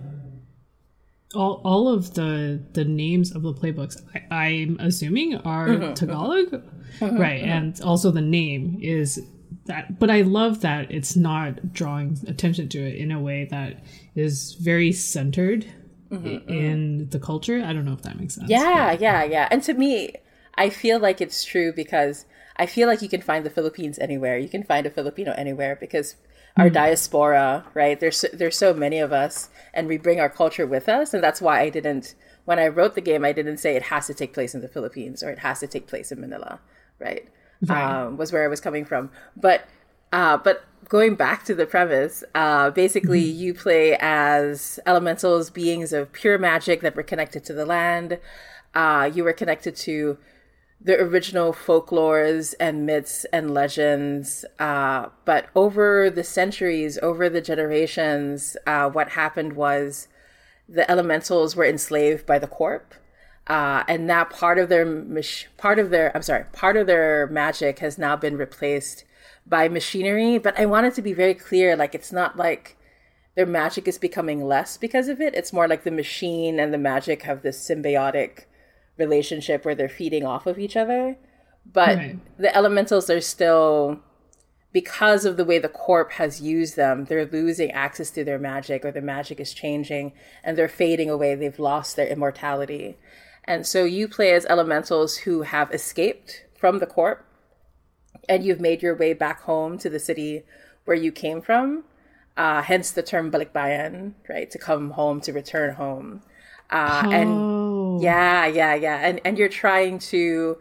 all, 1.34 1.62
all 1.64 1.88
of 1.88 2.14
the 2.14 2.62
the 2.74 2.86
names 2.86 3.32
of 3.32 3.44
the 3.44 3.54
playbooks 3.54 4.02
I, 4.32 4.48
am 4.48 4.78
assuming 4.80 5.36
are 5.38 5.68
mm-hmm, 5.68 5.94
Tagalog, 5.94 6.52
mm-hmm, 6.52 7.18
right? 7.18 7.42
Mm-hmm. 7.42 7.50
And 7.50 7.82
also 7.82 8.12
the 8.12 8.22
name 8.22 8.80
is 8.82 9.22
that. 9.66 10.00
But 10.00 10.10
I 10.10 10.22
love 10.22 10.62
that 10.62 10.92
it's 10.92 11.16
not 11.16 11.74
drawing 11.74 12.18
attention 12.28 12.70
to 12.70 12.80
it 12.80 12.96
in 12.96 13.12
a 13.12 13.20
way 13.20 13.46
that 13.46 13.84
is 14.16 14.56
very 14.56 14.92
centered 14.92 15.66
mm-hmm, 16.12 16.28
mm-hmm. 16.28 16.50
in 16.50 17.10
the 17.10 17.20
culture. 17.20 17.64
I 17.64 17.74
don't 17.74 17.86
know 17.86 17.94
if 17.94 18.02
that 18.04 18.20
makes 18.20 18.36
sense. 18.36 18.50
Yeah, 18.50 18.92
but. 18.92 19.02
yeah, 19.02 19.24
yeah. 19.24 19.48
And 19.52 19.64
to 19.64 19.74
me, 19.74 20.16
I 20.56 20.70
feel 20.70 21.00
like 21.00 21.22
it's 21.22 21.44
true 21.44 21.72
because 21.74 22.26
I 22.58 22.66
feel 22.66 22.88
like 22.88 23.02
you 23.02 23.10
can 23.10 23.22
find 23.22 23.46
the 23.46 23.50
Philippines 23.50 23.98
anywhere. 24.00 24.38
You 24.38 24.50
can 24.50 24.64
find 24.64 24.86
a 24.86 24.90
Filipino 24.90 25.34
anywhere 25.34 25.78
because 25.80 26.16
our 26.58 26.70
mm. 26.70 26.74
diaspora, 26.74 27.66
right? 27.74 28.00
There's 28.00 28.26
there's 28.34 28.58
so 28.58 28.74
many 28.74 29.00
of 29.00 29.12
us, 29.12 29.50
and 29.74 29.88
we 29.88 29.98
bring 29.98 30.20
our 30.20 30.30
culture 30.30 30.68
with 30.68 30.90
us, 30.90 31.14
and 31.14 31.24
that's 31.24 31.42
why 31.42 31.62
I 31.62 31.70
didn't. 31.70 32.16
When 32.46 32.60
I 32.60 32.68
wrote 32.68 32.96
the 32.96 33.02
game, 33.02 33.24
I 33.24 33.32
didn't 33.32 33.58
say 33.58 33.76
it 33.76 33.84
has 33.84 34.08
to 34.08 34.14
take 34.14 34.34
place 34.34 34.56
in 34.56 34.62
the 34.62 34.68
Philippines 34.68 35.22
or 35.22 35.30
it 35.30 35.40
has 35.40 35.60
to 35.60 35.68
take 35.68 35.86
place 35.86 36.12
in 36.12 36.20
Manila, 36.20 36.60
right? 37.00 37.28
right. 37.68 38.04
Um, 38.04 38.18
was 38.18 38.34
where 38.34 38.44
I 38.44 38.48
was 38.48 38.60
coming 38.60 38.84
from, 38.84 39.12
but 39.38 39.68
uh, 40.12 40.38
but 40.38 40.64
going 40.90 41.16
back 41.16 41.46
to 41.46 41.56
the 41.56 41.66
premise, 41.66 42.24
uh, 42.36 42.70
basically 42.72 43.24
mm-hmm. 43.24 43.40
you 43.40 43.54
play 43.54 43.98
as 44.02 44.80
elementals, 44.86 45.50
beings 45.50 45.94
of 45.94 46.12
pure 46.12 46.38
magic 46.38 46.82
that 46.82 46.96
were 46.96 47.04
connected 47.04 47.46
to 47.46 47.54
the 47.54 47.66
land. 47.66 48.20
Uh, 48.74 49.10
you 49.14 49.24
were 49.24 49.34
connected 49.34 49.76
to 49.76 50.18
the 50.84 51.00
original 51.00 51.54
folklores 51.54 52.56
and 52.60 52.86
myths 52.86 53.26
and 53.32 53.54
legends. 53.54 54.46
Uh, 54.60 55.08
but 55.26 55.48
over 55.56 56.10
the 56.10 56.24
centuries, 56.24 56.98
over 57.02 57.30
the 57.30 57.42
generations, 57.42 58.58
uh, 58.66 58.90
what 58.90 59.10
happened 59.10 59.54
was 59.54 60.08
the 60.68 60.90
elementals 60.90 61.56
were 61.56 61.66
enslaved 61.66 62.26
by 62.26 62.40
the 62.40 62.48
corp. 62.48 62.96
Uh, 63.48 63.84
and 63.88 64.08
now 64.08 64.24
part 64.24 64.58
of 64.58 64.70
their 64.70 64.86
part 65.58 65.80
of 65.80 65.90
their 65.90 66.16
I'm 66.16 66.22
sorry 66.22 66.46
part 66.54 66.78
of 66.78 66.86
their 66.88 67.28
magic 67.28 67.80
has 67.80 67.98
now 67.98 68.16
been 68.16 68.38
replaced 68.38 69.04
by 69.46 69.68
machinery. 69.68 70.38
But 70.38 70.60
I 70.60 70.66
want 70.66 70.88
it 70.88 70.96
to 70.96 71.02
be 71.02 71.14
very 71.14 71.34
clear, 71.34 71.76
like 71.76 71.94
it's 71.94 72.12
not 72.12 72.38
like 72.38 72.78
their 73.36 73.46
magic 73.46 73.88
is 73.88 73.98
becoming 73.98 74.46
less 74.46 74.78
because 74.78 75.08
of 75.08 75.22
it. 75.22 75.36
It's 75.36 75.54
more 75.54 75.68
like 75.68 75.84
the 75.84 75.92
machine 75.92 76.60
and 76.60 76.74
the 76.74 76.78
magic 76.78 77.24
have 77.24 77.42
this 77.42 77.58
symbiotic 77.60 78.46
relationship 78.98 79.66
where 79.66 79.76
they're 79.76 79.90
feeding 79.90 80.26
off 80.26 80.46
of 80.46 80.60
each 80.60 80.76
other. 80.76 81.18
But 81.66 81.98
right. 81.98 82.20
the 82.38 82.56
elementals 82.56 83.10
are 83.10 83.22
still 83.22 84.00
because 84.74 85.26
of 85.26 85.38
the 85.38 85.46
way 85.46 85.60
the 85.60 85.70
corp 85.70 86.14
has 86.14 86.42
used 86.42 86.76
them, 86.76 87.06
they're 87.06 87.26
losing 87.26 87.72
access 87.72 88.10
to 88.12 88.24
their 88.24 88.40
magic 88.40 88.86
or 88.86 88.92
the 88.92 89.02
magic 89.02 89.40
is 89.40 89.54
changing 89.54 90.14
and 90.44 90.58
they're 90.58 90.70
fading 90.70 91.10
away. 91.10 91.36
They've 91.36 91.60
lost 91.60 91.96
their 91.96 92.08
immortality. 92.08 92.98
And 93.44 93.68
so 93.68 93.84
you 93.84 94.08
play 94.08 94.32
as 94.34 94.46
elementals 94.46 95.18
who 95.18 95.42
have 95.42 95.74
escaped 95.74 96.46
from 96.58 96.80
the 96.80 96.86
corp 96.86 97.26
and 98.30 98.46
you've 98.46 98.62
made 98.62 98.82
your 98.82 98.96
way 98.96 99.14
back 99.14 99.42
home 99.42 99.78
to 99.80 99.90
the 99.90 100.00
city 100.00 100.44
where 100.86 100.98
you 100.98 101.12
came 101.12 101.42
from. 101.42 101.84
Uh, 102.38 102.62
hence 102.62 102.92
the 102.92 103.04
term 103.04 103.30
balikbayan, 103.30 104.14
right? 104.30 104.50
To 104.52 104.58
come 104.58 104.92
home, 104.92 105.20
to 105.22 105.34
return 105.34 105.76
home. 105.76 106.22
Uh, 106.72 107.04
Oh. 107.06 107.12
And 107.12 108.02
yeah, 108.02 108.46
yeah, 108.46 108.76
yeah. 108.76 108.98
And, 109.08 109.22
and 109.26 109.38
you're 109.38 109.50
trying 109.50 110.00
to 110.00 110.58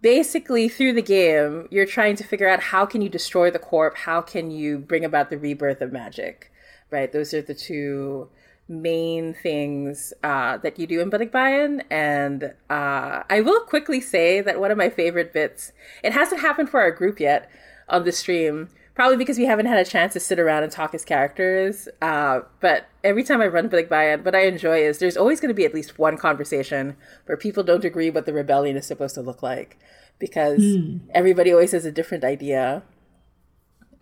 basically 0.00 0.68
through 0.68 0.92
the 0.92 1.02
game, 1.02 1.66
you're 1.70 1.86
trying 1.86 2.16
to 2.16 2.24
figure 2.24 2.48
out 2.48 2.60
how 2.60 2.86
can 2.86 3.02
you 3.02 3.08
destroy 3.08 3.50
the 3.50 3.58
corp? 3.58 3.96
How 3.96 4.20
can 4.20 4.50
you 4.50 4.78
bring 4.78 5.04
about 5.04 5.30
the 5.30 5.38
rebirth 5.38 5.80
of 5.80 5.92
magic, 5.92 6.52
right? 6.90 7.10
Those 7.12 7.34
are 7.34 7.42
the 7.42 7.54
two 7.54 8.28
main 8.68 9.34
things 9.34 10.12
uh, 10.22 10.58
that 10.58 10.78
you 10.78 10.86
do 10.86 11.00
in 11.00 11.10
Balikbayan. 11.10 11.82
And 11.90 12.52
uh, 12.68 13.22
I 13.28 13.40
will 13.40 13.60
quickly 13.60 14.00
say 14.00 14.40
that 14.40 14.60
one 14.60 14.70
of 14.70 14.78
my 14.78 14.90
favorite 14.90 15.32
bits, 15.32 15.72
it 16.04 16.12
hasn't 16.12 16.42
happened 16.42 16.68
for 16.68 16.80
our 16.80 16.90
group 16.90 17.18
yet 17.18 17.50
on 17.88 18.04
the 18.04 18.12
stream, 18.12 18.68
probably 18.94 19.16
because 19.16 19.38
we 19.38 19.46
haven't 19.46 19.66
had 19.66 19.78
a 19.78 19.84
chance 19.88 20.12
to 20.12 20.20
sit 20.20 20.38
around 20.38 20.64
and 20.64 20.70
talk 20.70 20.94
as 20.94 21.04
characters. 21.04 21.88
Uh, 22.02 22.40
but 22.60 22.87
every 23.04 23.24
time 23.24 23.40
I 23.40 23.46
run 23.46 23.68
Balikbayan, 23.68 24.24
what 24.24 24.34
I 24.34 24.46
enjoy 24.46 24.80
is 24.80 24.98
there's 24.98 25.16
always 25.16 25.40
going 25.40 25.48
to 25.48 25.54
be 25.54 25.64
at 25.64 25.74
least 25.74 25.98
one 25.98 26.16
conversation 26.16 26.96
where 27.26 27.36
people 27.36 27.62
don't 27.62 27.84
agree 27.84 28.10
what 28.10 28.26
the 28.26 28.32
rebellion 28.32 28.76
is 28.76 28.86
supposed 28.86 29.14
to 29.14 29.22
look 29.22 29.42
like 29.42 29.78
because 30.18 30.62
hmm. 30.62 30.98
everybody 31.14 31.52
always 31.52 31.72
has 31.72 31.84
a 31.84 31.92
different 31.92 32.24
idea 32.24 32.82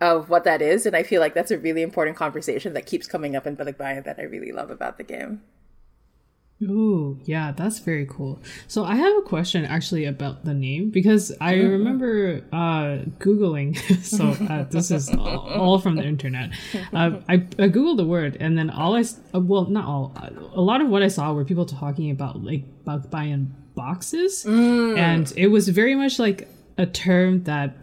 of 0.00 0.29
what 0.29 0.45
that 0.45 0.62
is. 0.62 0.87
And 0.87 0.97
I 0.97 1.03
feel 1.03 1.21
like 1.21 1.35
that's 1.35 1.50
a 1.50 1.59
really 1.59 1.83
important 1.83 2.17
conversation 2.17 2.73
that 2.75 2.87
keeps 2.87 3.07
coming 3.07 3.37
up 3.37 3.47
in 3.47 3.57
Balikbayan 3.57 4.05
that 4.05 4.19
I 4.19 4.23
really 4.23 4.53
love 4.53 4.71
about 4.71 4.99
the 4.99 5.05
game. 5.05 5.43
Ooh, 6.63 7.21
yeah, 7.25 7.53
that's 7.53 7.81
very 7.81 8.07
cool. 8.07 8.41
So 8.67 8.85
I 8.85 8.97
have 8.97 9.15
a 9.19 9.23
question 9.23 9.67
actually 9.67 10.07
about 10.07 10.45
the 10.47 10.55
name 10.55 10.89
because 10.89 11.31
I 11.39 11.55
remember 11.57 12.43
uh, 12.51 13.05
googling. 13.19 13.77
so 14.03 14.29
uh, 14.51 14.65
this 14.65 14.91
is 14.91 15.11
all, 15.11 15.41
all 15.51 15.79
from 15.79 15.97
the 15.97 16.05
internet. 16.05 16.51
Uh, 16.95 17.21
I, 17.29 17.35
I 17.35 17.69
googled 17.69 17.99
the 17.99 18.07
word, 18.07 18.39
and 18.41 18.57
then 18.57 18.71
all 18.71 18.97
I 18.97 19.05
uh, 19.35 19.41
well, 19.41 19.67
not 19.67 19.85
all. 19.85 20.17
A 20.55 20.61
lot 20.61 20.81
of 20.81 20.89
what 20.89 21.03
I 21.03 21.09
saw 21.09 21.33
were 21.35 21.45
people 21.45 21.67
talking 21.67 22.11
about 22.11 22.43
like 22.43 22.65
bu- 22.85 23.07
buying 23.09 23.55
boxes, 23.75 24.47
and 24.47 25.31
it 25.37 25.49
was 25.49 25.69
very 25.69 25.95
much 25.95 26.19
like 26.19 26.49
a 26.79 26.87
term 26.87 27.43
that 27.45 27.77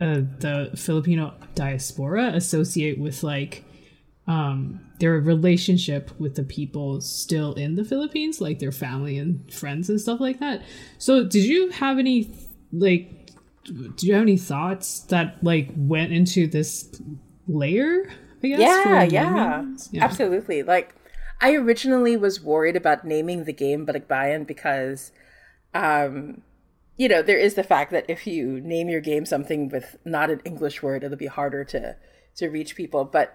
uh, 0.00 0.20
the 0.38 0.70
Filipino 0.76 1.34
diaspora 1.56 2.28
associate 2.34 2.98
with 2.98 3.24
like 3.24 3.64
um 4.26 4.80
their 5.00 5.20
relationship 5.20 6.10
with 6.18 6.34
the 6.34 6.44
people 6.44 7.00
still 7.00 7.52
in 7.54 7.74
the 7.74 7.84
Philippines, 7.84 8.40
like 8.40 8.58
their 8.58 8.72
family 8.72 9.18
and 9.18 9.52
friends 9.52 9.90
and 9.90 10.00
stuff 10.00 10.20
like 10.20 10.40
that. 10.40 10.62
So 10.98 11.24
did 11.24 11.44
you 11.44 11.70
have 11.70 11.98
any 11.98 12.30
like 12.72 13.32
do 13.64 14.06
you 14.06 14.14
have 14.14 14.22
any 14.22 14.36
thoughts 14.36 15.00
that 15.00 15.42
like 15.42 15.70
went 15.76 16.12
into 16.12 16.46
this 16.46 17.00
layer? 17.48 18.10
I 18.42 18.48
guess. 18.48 18.60
Yeah, 18.60 19.06
for 19.06 19.12
yeah, 19.12 20.04
absolutely. 20.04 20.62
Like, 20.62 20.94
I 21.40 21.54
originally 21.54 22.16
was 22.16 22.42
worried 22.42 22.76
about 22.76 23.04
naming 23.04 23.44
the 23.44 23.52
game 23.52 23.86
Balikbayan 23.86 24.46
because, 24.46 25.12
um, 25.72 26.42
you 26.96 27.08
know, 27.08 27.22
there 27.22 27.38
is 27.38 27.54
the 27.54 27.62
fact 27.62 27.90
that 27.92 28.04
if 28.08 28.26
you 28.26 28.60
name 28.60 28.88
your 28.88 29.00
game 29.00 29.24
something 29.26 29.68
with 29.68 29.96
not 30.04 30.30
an 30.30 30.40
English 30.44 30.82
word, 30.82 31.02
it'll 31.02 31.16
be 31.16 31.26
harder 31.26 31.64
to 31.64 31.96
to 32.36 32.48
reach 32.48 32.76
people. 32.76 33.04
But 33.04 33.34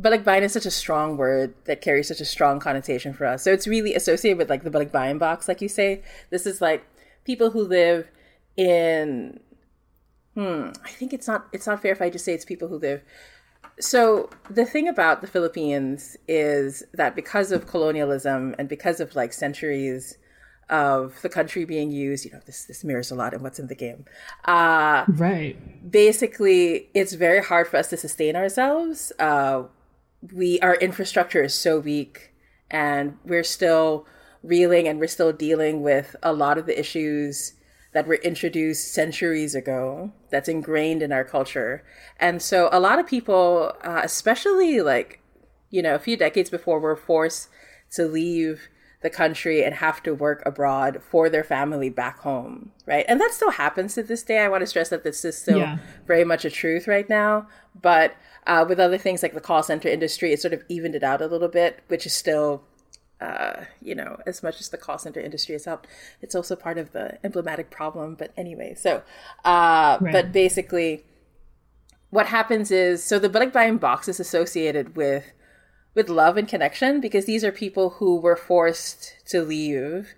Balikbayan 0.00 0.42
is 0.42 0.52
such 0.52 0.66
a 0.66 0.70
strong 0.70 1.16
word 1.16 1.54
that 1.64 1.80
carries 1.80 2.08
such 2.08 2.20
a 2.20 2.24
strong 2.24 2.60
connotation 2.60 3.12
for 3.12 3.26
us. 3.26 3.42
So 3.42 3.52
it's 3.52 3.66
really 3.66 3.94
associated 3.94 4.38
with 4.38 4.48
like 4.48 4.62
the 4.64 4.70
Balikbayan 4.70 5.18
box, 5.18 5.48
like 5.48 5.60
you 5.60 5.68
say. 5.68 6.02
This 6.30 6.46
is 6.46 6.60
like 6.60 6.84
people 7.24 7.50
who 7.50 7.62
live 7.62 8.08
in. 8.56 9.40
Hmm, 10.34 10.70
I 10.84 10.90
think 10.90 11.12
it's 11.12 11.26
not 11.26 11.48
it's 11.52 11.66
not 11.66 11.82
fair 11.82 11.92
if 11.92 12.00
I 12.00 12.08
just 12.08 12.24
say 12.24 12.32
it's 12.34 12.44
people 12.44 12.68
who 12.68 12.78
live 12.78 13.02
so 13.80 14.28
the 14.48 14.64
thing 14.64 14.88
about 14.88 15.20
the 15.20 15.26
Philippines 15.26 16.16
is 16.28 16.82
that 16.92 17.16
because 17.16 17.50
of 17.50 17.66
colonialism 17.66 18.54
and 18.58 18.68
because 18.68 19.00
of 19.00 19.14
like 19.16 19.32
centuries 19.32 20.18
of 20.68 21.20
the 21.22 21.28
country 21.28 21.64
being 21.64 21.90
used, 21.90 22.24
you 22.24 22.30
know, 22.30 22.40
this 22.46 22.64
this 22.66 22.84
mirrors 22.84 23.10
a 23.10 23.14
lot 23.14 23.34
in 23.34 23.42
what's 23.42 23.58
in 23.58 23.66
the 23.66 23.74
game. 23.74 24.04
Uh, 24.44 25.04
Right. 25.08 25.56
basically, 25.90 26.90
it's 26.94 27.14
very 27.14 27.42
hard 27.42 27.66
for 27.66 27.76
us 27.78 27.88
to 27.88 27.96
sustain 27.96 28.36
ourselves. 28.36 29.12
Uh, 29.18 29.64
we 30.32 30.60
our 30.60 30.74
infrastructure 30.76 31.42
is 31.42 31.54
so 31.54 31.78
weak, 31.80 32.32
and 32.70 33.16
we're 33.24 33.44
still 33.44 34.06
reeling, 34.42 34.88
and 34.88 34.98
we're 35.00 35.08
still 35.08 35.32
dealing 35.32 35.82
with 35.82 36.16
a 36.22 36.32
lot 36.32 36.58
of 36.58 36.66
the 36.66 36.78
issues 36.78 37.54
that 37.92 38.06
were 38.06 38.14
introduced 38.16 38.92
centuries 38.92 39.54
ago. 39.54 40.12
That's 40.30 40.48
ingrained 40.48 41.02
in 41.02 41.12
our 41.12 41.24
culture, 41.24 41.84
and 42.18 42.40
so 42.42 42.68
a 42.72 42.80
lot 42.80 42.98
of 42.98 43.06
people, 43.06 43.74
uh, 43.82 44.00
especially 44.04 44.80
like 44.80 45.20
you 45.70 45.82
know 45.82 45.94
a 45.94 45.98
few 46.00 46.16
decades 46.16 46.50
before, 46.50 46.80
were 46.80 46.96
forced 46.96 47.48
to 47.92 48.04
leave 48.06 48.68
the 49.02 49.10
country 49.10 49.64
and 49.64 49.76
have 49.76 50.02
to 50.02 50.14
work 50.14 50.42
abroad 50.44 51.00
for 51.02 51.30
their 51.30 51.42
family 51.42 51.88
back 51.88 52.18
home, 52.18 52.70
right? 52.86 53.06
And 53.08 53.18
that 53.18 53.32
still 53.32 53.52
happens 53.52 53.94
to 53.94 54.02
this 54.02 54.22
day. 54.22 54.40
I 54.40 54.48
want 54.48 54.60
to 54.60 54.66
stress 54.66 54.90
that 54.90 55.04
this 55.04 55.24
is 55.24 55.38
still 55.38 55.60
Yeah. 55.60 55.78
very 56.06 56.22
much 56.22 56.44
a 56.44 56.50
truth 56.50 56.86
right 56.86 57.08
now. 57.08 57.48
But 57.80 58.14
uh, 58.50 58.64
with 58.68 58.80
other 58.80 58.98
things 58.98 59.22
like 59.22 59.32
the 59.32 59.40
call 59.40 59.62
center 59.62 59.88
industry, 59.88 60.32
it 60.32 60.40
sort 60.40 60.52
of 60.52 60.64
evened 60.68 60.96
it 60.96 61.04
out 61.04 61.22
a 61.22 61.26
little 61.26 61.46
bit, 61.48 61.84
which 61.86 62.04
is 62.04 62.12
still, 62.12 62.64
uh, 63.20 63.62
you 63.80 63.94
know, 63.94 64.18
as 64.26 64.42
much 64.42 64.60
as 64.60 64.70
the 64.70 64.76
call 64.76 64.98
center 64.98 65.20
industry 65.20 65.52
has 65.52 65.66
helped, 65.66 65.86
it's 66.20 66.34
also 66.34 66.56
part 66.56 66.76
of 66.76 66.90
the 66.90 67.16
emblematic 67.22 67.70
problem. 67.70 68.16
But 68.16 68.32
anyway, 68.36 68.74
so, 68.74 69.02
uh, 69.44 69.98
Right. 70.00 70.12
but 70.12 70.32
basically, 70.32 71.04
what 72.10 72.26
happens 72.26 72.72
is 72.72 73.04
so 73.04 73.20
the 73.20 73.28
Balikbayan 73.28 73.78
box 73.78 74.08
is 74.08 74.18
associated 74.18 74.96
with 74.96 75.26
with 75.94 76.08
love 76.08 76.36
and 76.36 76.48
connection 76.48 77.00
because 77.00 77.26
these 77.26 77.44
are 77.44 77.52
people 77.52 77.90
who 77.98 78.20
were 78.20 78.36
forced 78.36 79.14
to 79.26 79.42
leave 79.42 80.14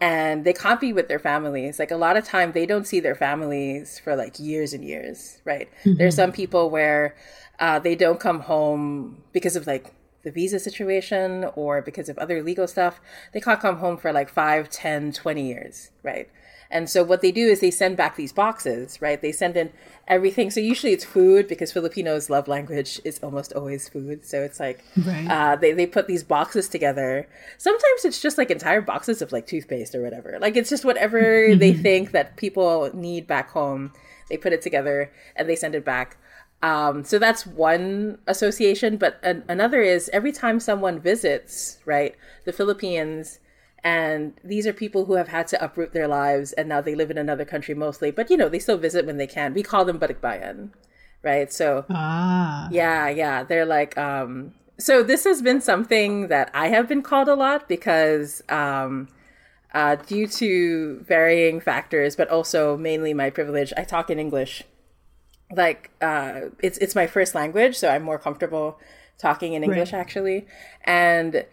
and 0.00 0.44
they 0.44 0.52
can't 0.52 0.80
be 0.80 0.92
with 0.92 1.06
their 1.08 1.20
families. 1.20 1.78
Like 1.78 1.90
a 1.92 1.96
lot 1.96 2.16
of 2.16 2.24
time 2.24 2.52
they 2.52 2.66
don't 2.66 2.86
see 2.86 2.98
their 2.98 3.14
families 3.14 3.98
for 4.02 4.16
like 4.16 4.40
years 4.40 4.72
and 4.74 4.84
years, 4.84 5.40
right? 5.44 5.68
There's 5.84 6.16
some 6.16 6.32
people 6.32 6.70
where 6.70 7.14
uh, 7.58 7.78
they 7.78 7.94
don't 7.94 8.20
come 8.20 8.40
home 8.40 9.22
because 9.32 9.56
of 9.56 9.66
like 9.66 9.92
the 10.22 10.30
visa 10.30 10.58
situation 10.58 11.44
or 11.56 11.82
because 11.82 12.08
of 12.08 12.18
other 12.18 12.42
legal 12.42 12.66
stuff. 12.68 13.00
They 13.32 13.40
can't 13.40 13.60
come 13.60 13.78
home 13.78 13.96
for 13.96 14.12
like 14.12 14.28
5, 14.28 14.70
10, 14.70 15.12
20 15.12 15.46
years, 15.46 15.90
right? 16.02 16.28
And 16.70 16.88
so 16.88 17.02
what 17.04 17.20
they 17.20 17.32
do 17.32 17.48
is 17.48 17.60
they 17.60 17.70
send 17.70 17.98
back 17.98 18.16
these 18.16 18.32
boxes, 18.32 19.02
right? 19.02 19.20
They 19.20 19.30
send 19.32 19.58
in 19.58 19.72
everything. 20.08 20.50
So 20.50 20.58
usually 20.58 20.92
it's 20.94 21.04
food 21.04 21.46
because 21.46 21.70
Filipinos' 21.70 22.30
love 22.30 22.48
language 22.48 22.98
is 23.04 23.18
almost 23.22 23.52
always 23.52 23.90
food. 23.90 24.24
So 24.24 24.40
it's 24.42 24.58
like 24.58 24.82
Right. 24.96 25.26
uh, 25.28 25.56
they 25.56 25.72
they 25.72 25.84
put 25.84 26.06
these 26.06 26.22
boxes 26.22 26.68
together. 26.68 27.28
Sometimes 27.58 28.06
it's 28.06 28.22
just 28.22 28.38
like 28.38 28.50
entire 28.50 28.80
boxes 28.80 29.20
of 29.20 29.32
like 29.32 29.46
toothpaste 29.46 29.94
or 29.94 30.00
whatever. 30.02 30.38
Like 30.40 30.56
it's 30.56 30.70
just 30.70 30.84
whatever 30.84 31.54
they 31.62 31.74
think 31.74 32.12
that 32.12 32.36
people 32.38 32.90
need 32.94 33.26
back 33.26 33.50
home. 33.50 33.92
They 34.30 34.38
put 34.38 34.54
it 34.54 34.62
together 34.62 35.12
and 35.36 35.46
they 35.50 35.56
send 35.56 35.74
it 35.74 35.84
back. 35.84 36.16
Um, 36.62 37.04
so 37.04 37.18
that's 37.18 37.46
one 37.46 38.18
association. 38.26 38.96
But 38.96 39.18
an- 39.22 39.44
another 39.48 39.82
is 39.82 40.08
every 40.12 40.32
time 40.32 40.60
someone 40.60 41.00
visits, 41.00 41.78
right, 41.84 42.14
the 42.44 42.52
Philippines, 42.52 43.40
and 43.84 44.34
these 44.44 44.66
are 44.66 44.72
people 44.72 45.06
who 45.06 45.14
have 45.14 45.28
had 45.28 45.48
to 45.48 45.64
uproot 45.64 45.92
their 45.92 46.06
lives 46.06 46.52
and 46.52 46.68
now 46.68 46.80
they 46.80 46.94
live 46.94 47.10
in 47.10 47.18
another 47.18 47.44
country 47.44 47.74
mostly. 47.74 48.10
But 48.12 48.30
you 48.30 48.36
know, 48.36 48.48
they 48.48 48.60
still 48.60 48.78
visit 48.78 49.06
when 49.06 49.16
they 49.16 49.26
can. 49.26 49.54
We 49.54 49.62
call 49.64 49.84
them 49.84 49.98
balikbayan, 49.98 50.70
right? 51.22 51.52
So 51.52 51.84
Ah. 51.90 52.68
yeah, 52.70 53.08
yeah. 53.08 53.42
They're 53.42 53.66
like, 53.66 53.98
um, 53.98 54.54
so 54.78 55.02
this 55.02 55.24
has 55.24 55.42
been 55.42 55.60
something 55.60 56.28
that 56.28 56.50
I 56.54 56.68
have 56.68 56.88
been 56.88 57.02
called 57.02 57.28
a 57.28 57.34
lot 57.34 57.68
because, 57.68 58.42
um, 58.48 59.08
uh, 59.74 59.96
due 59.96 60.26
to 60.26 61.00
varying 61.08 61.58
factors, 61.60 62.14
but 62.14 62.28
also 62.28 62.76
mainly 62.76 63.14
my 63.14 63.30
privilege, 63.30 63.72
I 63.76 63.84
talk 63.84 64.10
in 64.10 64.18
English. 64.18 64.62
Like, 65.54 65.90
uh, 66.00 66.50
it's 66.62 66.78
it's 66.78 66.94
my 66.94 67.06
first 67.06 67.34
language, 67.34 67.76
so 67.76 67.88
I'm 67.88 68.02
more 68.02 68.18
comfortable 68.18 68.78
talking 69.18 69.52
in 69.52 69.62
English 69.62 69.92
Right. 69.92 70.00
actually. 70.00 70.46
And 70.84 71.44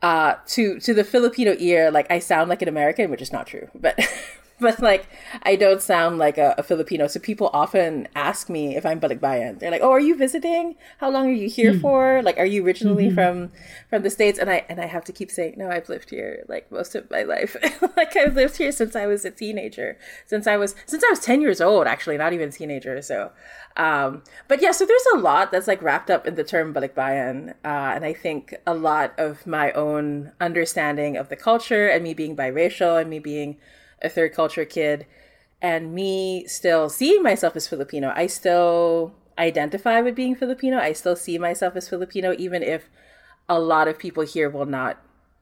uh, 0.00 0.34
to 0.48 0.78
to 0.80 0.94
the 0.94 1.04
Filipino 1.04 1.54
ear, 1.58 1.90
like 1.90 2.10
I 2.10 2.18
sound 2.18 2.48
like 2.48 2.62
an 2.62 2.68
American, 2.68 3.10
which 3.10 3.22
is 3.22 3.32
not 3.32 3.46
true, 3.46 3.68
but 3.74 3.98
but 4.62 4.80
like 4.80 5.08
I 5.42 5.56
don't 5.56 5.82
sound 5.82 6.18
like 6.18 6.38
a, 6.38 6.54
a 6.56 6.62
Filipino. 6.62 7.06
So 7.08 7.20
people 7.20 7.50
often 7.52 8.08
ask 8.14 8.48
me 8.48 8.76
if 8.76 8.86
I'm 8.86 9.00
balikbayan. 9.00 9.58
They're 9.58 9.70
like, 9.70 9.82
"Oh, 9.82 9.90
are 9.90 10.00
you 10.00 10.16
visiting? 10.16 10.76
How 10.98 11.10
long 11.10 11.26
are 11.28 11.38
you 11.44 11.48
here 11.48 11.74
for? 11.78 12.22
Like, 12.22 12.38
are 12.38 12.46
you 12.46 12.64
originally 12.64 13.10
from 13.10 13.50
from 13.90 14.02
the 14.02 14.10
states?" 14.10 14.38
And 14.38 14.48
I 14.48 14.64
and 14.68 14.80
I 14.80 14.86
have 14.86 15.04
to 15.04 15.12
keep 15.12 15.30
saying, 15.30 15.54
"No, 15.58 15.68
I've 15.68 15.88
lived 15.88 16.08
here 16.08 16.44
like 16.48 16.70
most 16.72 16.94
of 16.94 17.10
my 17.10 17.22
life. 17.22 17.56
like 17.96 18.16
I've 18.16 18.34
lived 18.34 18.56
here 18.56 18.72
since 18.72 18.96
I 18.96 19.06
was 19.06 19.24
a 19.24 19.30
teenager, 19.30 19.98
since 20.26 20.46
I 20.46 20.56
was 20.56 20.74
since 20.86 21.04
I 21.04 21.10
was 21.10 21.20
ten 21.20 21.40
years 21.42 21.60
old. 21.60 21.86
Actually, 21.86 22.16
not 22.16 22.32
even 22.32 22.48
a 22.48 22.52
teenager. 22.52 23.02
So." 23.02 23.32
Um, 23.76 24.22
but 24.48 24.60
yeah, 24.60 24.72
so 24.72 24.84
there's 24.84 25.06
a 25.14 25.18
lot 25.18 25.50
that's 25.50 25.66
like 25.66 25.80
wrapped 25.82 26.10
up 26.10 26.26
in 26.26 26.34
the 26.34 26.44
term 26.44 26.74
balikbayan, 26.74 27.50
uh, 27.64 27.92
and 27.96 28.04
I 28.04 28.12
think 28.12 28.54
a 28.66 28.74
lot 28.74 29.14
of 29.18 29.46
my 29.46 29.72
own 29.72 30.32
understanding 30.40 31.16
of 31.16 31.30
the 31.30 31.36
culture 31.36 31.88
and 31.88 32.04
me 32.04 32.12
being 32.12 32.36
biracial 32.36 33.00
and 33.00 33.08
me 33.08 33.18
being 33.18 33.56
a 34.02 34.08
third 34.08 34.34
culture 34.34 34.64
kid 34.64 35.06
and 35.62 35.94
me 35.94 36.44
still 36.46 36.88
seeing 36.88 37.22
myself 37.22 37.54
as 37.54 37.68
Filipino, 37.68 38.12
I 38.14 38.26
still 38.26 39.14
identify 39.38 40.00
with 40.00 40.16
being 40.16 40.34
Filipino. 40.34 40.78
I 40.78 40.92
still 40.92 41.16
see 41.16 41.38
myself 41.38 41.76
as 41.76 41.88
Filipino, 41.88 42.34
even 42.36 42.62
if 42.62 42.90
a 43.48 43.58
lot 43.58 43.88
of 43.88 43.98
people 43.98 44.24
here 44.24 44.50
will 44.50 44.66
not 44.66 44.98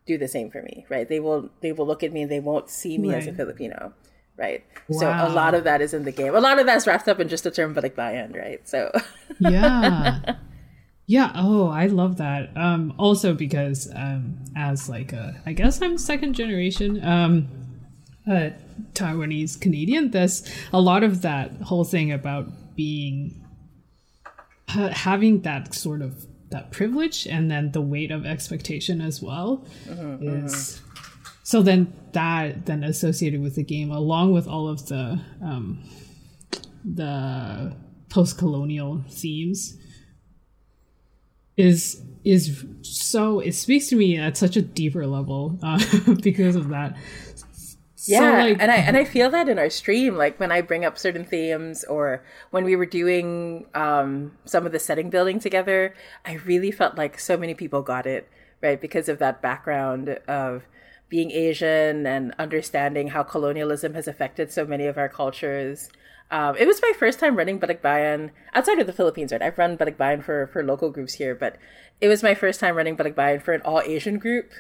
do 0.07 0.19
the 0.19 0.29
same 0.29 0.51
for 0.51 0.63
me, 0.63 0.87
right? 0.89 1.09
They 1.09 1.21
will 1.21 1.51
they 1.63 1.73
will 1.73 1.87
look 1.87 2.03
at 2.03 2.13
me 2.13 2.23
and 2.23 2.31
they 2.31 2.41
won't 2.41 2.69
see 2.69 2.99
me 2.99 3.11
right. 3.11 3.19
as 3.19 3.27
a 3.27 3.33
Filipino, 3.33 3.95
right? 4.37 4.63
Wow. 4.89 4.99
So 4.99 5.07
a 5.09 5.31
lot 5.33 5.55
of 5.55 5.65
that 5.65 5.81
is 5.81 5.95
in 5.95 6.05
the 6.05 6.13
game. 6.13 6.35
A 6.35 6.41
lot 6.41 6.59
of 6.59 6.67
that's 6.67 6.87
wrapped 6.87 7.09
up 7.09 7.19
in 7.19 7.29
just 7.29 7.45
the 7.45 7.51
term 7.51 7.73
but 7.73 7.83
like 7.83 7.97
balikbayan, 7.97 8.37
right? 8.37 8.67
So 8.69 8.93
yeah. 9.41 10.37
Yeah, 11.07 11.33
oh, 11.35 11.69
I 11.69 11.87
love 11.87 12.19
that. 12.19 12.57
Um 12.57 12.95
also 12.99 13.33
because 13.33 13.91
um 13.95 14.39
as 14.55 14.89
like 14.89 15.13
a 15.13 15.41
I 15.47 15.55
guess 15.55 15.81
I'm 15.81 15.97
second 15.97 16.35
generation 16.35 17.03
um 17.05 17.49
uh 18.29 18.51
Taiwanese 18.95 19.61
Canadian, 19.61 20.11
there's 20.11 20.43
a 20.73 20.81
lot 20.81 21.03
of 21.03 21.23
that 21.23 21.53
whole 21.63 21.85
thing 21.85 22.13
about 22.13 22.77
being 22.77 23.41
having 24.69 25.43
that 25.43 25.75
sort 25.75 26.03
of 26.03 26.27
that 26.51 26.71
privilege 26.73 27.27
and 27.27 27.51
then 27.51 27.73
the 27.73 27.81
weight 27.81 28.11
of 28.11 28.27
expectation 28.27 29.01
as 29.01 29.23
well 29.23 29.65
mm-hmm, 29.87 30.45
is 30.45 30.53
mm-hmm. 30.53 31.37
so 31.43 31.63
then 31.63 31.93
that 32.13 32.67
then 32.67 32.83
associated 32.83 33.41
with 33.41 33.55
the 33.55 33.63
game 33.63 33.91
along 33.91 34.33
with 34.33 34.49
all 34.49 34.69
of 34.69 34.87
the 34.87 35.21
um, 35.43 35.83
the 36.85 37.75
post-colonial 38.09 39.05
themes 39.09 39.77
is 41.57 42.03
is 42.25 42.65
so 42.83 43.41
it 43.41 43.53
speaks 43.53 43.89
to 43.89 43.97
me 43.97 44.19
at 44.19 44.37
such 44.37 44.57
a 44.57 44.63
deeper 44.63 45.07
level 45.07 45.59
uh, 45.63 45.79
because 46.23 46.57
of 46.57 46.69
that 46.69 46.97
yeah, 48.07 48.43
so, 48.43 48.49
like, 48.49 48.57
and 48.61 48.71
I 48.71 48.77
and 48.77 48.97
I 48.97 49.05
feel 49.17 49.31
that 49.31 49.49
in 49.49 49.59
our 49.59 49.71
stream, 49.71 50.17
like 50.17 50.39
when 50.41 50.53
I 50.53 50.61
bring 50.61 50.85
up 50.85 50.99
certain 50.99 51.25
themes 51.25 51.85
or 51.85 52.23
when 52.51 52.65
we 52.65 52.77
were 52.77 52.87
doing 52.87 53.67
um, 53.75 54.33
some 54.45 54.67
of 54.67 54.73
the 54.73 54.79
setting 54.79 55.11
building 55.11 55.39
together, 55.39 55.95
I 56.25 56.35
really 56.35 56.71
felt 56.71 56.97
like 56.97 57.19
so 57.19 57.37
many 57.37 57.55
people 57.55 57.83
got 57.83 58.07
it 58.07 58.29
right 58.63 58.81
because 58.81 59.09
of 59.09 59.19
that 59.19 59.43
background 59.43 60.19
of 60.29 60.65
being 61.09 61.31
Asian 61.33 62.07
and 62.07 62.33
understanding 62.39 63.09
how 63.09 63.23
colonialism 63.23 63.95
has 63.95 64.07
affected 64.07 64.53
so 64.53 64.65
many 64.65 64.87
of 64.87 64.97
our 64.97 65.09
cultures. 65.09 65.91
Um, 66.31 66.57
it 66.57 66.67
was 66.67 66.81
my 66.81 66.93
first 66.97 67.19
time 67.19 67.35
running 67.35 67.59
Balikbayan 67.59 68.31
outside 68.55 68.79
of 68.79 68.87
the 68.87 68.93
Philippines, 68.93 69.33
right? 69.33 69.43
I've 69.43 69.59
run 69.59 69.77
Balikbayan 69.77 70.23
for, 70.23 70.47
for 70.47 70.63
local 70.63 70.91
groups 70.91 71.15
here, 71.15 71.35
but 71.35 71.57
it 72.01 72.07
was 72.07 72.23
my 72.23 72.35
first 72.35 72.61
time 72.61 72.77
running 72.77 72.97
Balikbayan 72.97 73.43
for 73.43 73.53
an 73.53 73.63
all 73.63 73.81
Asian 73.81 74.19
group 74.19 74.53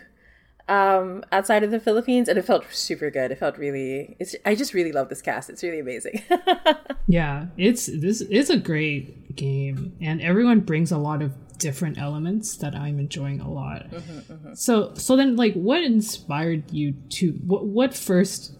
um, 0.70 1.24
outside 1.32 1.64
of 1.64 1.72
the 1.72 1.80
Philippines, 1.80 2.28
and 2.28 2.38
it 2.38 2.44
felt 2.44 2.64
super 2.70 3.10
good. 3.10 3.32
It 3.32 3.38
felt 3.38 3.58
really. 3.58 4.16
It's. 4.20 4.36
I 4.46 4.54
just 4.54 4.72
really 4.72 4.92
love 4.92 5.08
this 5.08 5.20
cast. 5.20 5.50
It's 5.50 5.62
really 5.64 5.80
amazing. 5.80 6.22
yeah, 7.08 7.46
it's 7.56 7.86
this 7.86 8.20
is 8.22 8.48
a 8.50 8.56
great 8.56 9.34
game, 9.34 9.96
and 10.00 10.22
everyone 10.22 10.60
brings 10.60 10.92
a 10.92 10.98
lot 10.98 11.22
of 11.22 11.32
different 11.58 11.98
elements 11.98 12.56
that 12.58 12.74
I'm 12.74 13.00
enjoying 13.00 13.40
a 13.40 13.50
lot. 13.50 13.90
Mm-hmm, 13.90 14.32
mm-hmm. 14.32 14.54
So, 14.54 14.94
so 14.94 15.16
then, 15.16 15.36
like, 15.36 15.54
what 15.54 15.82
inspired 15.82 16.70
you 16.70 16.92
to? 16.92 17.32
What 17.44 17.66
what 17.66 17.92
first 17.92 18.54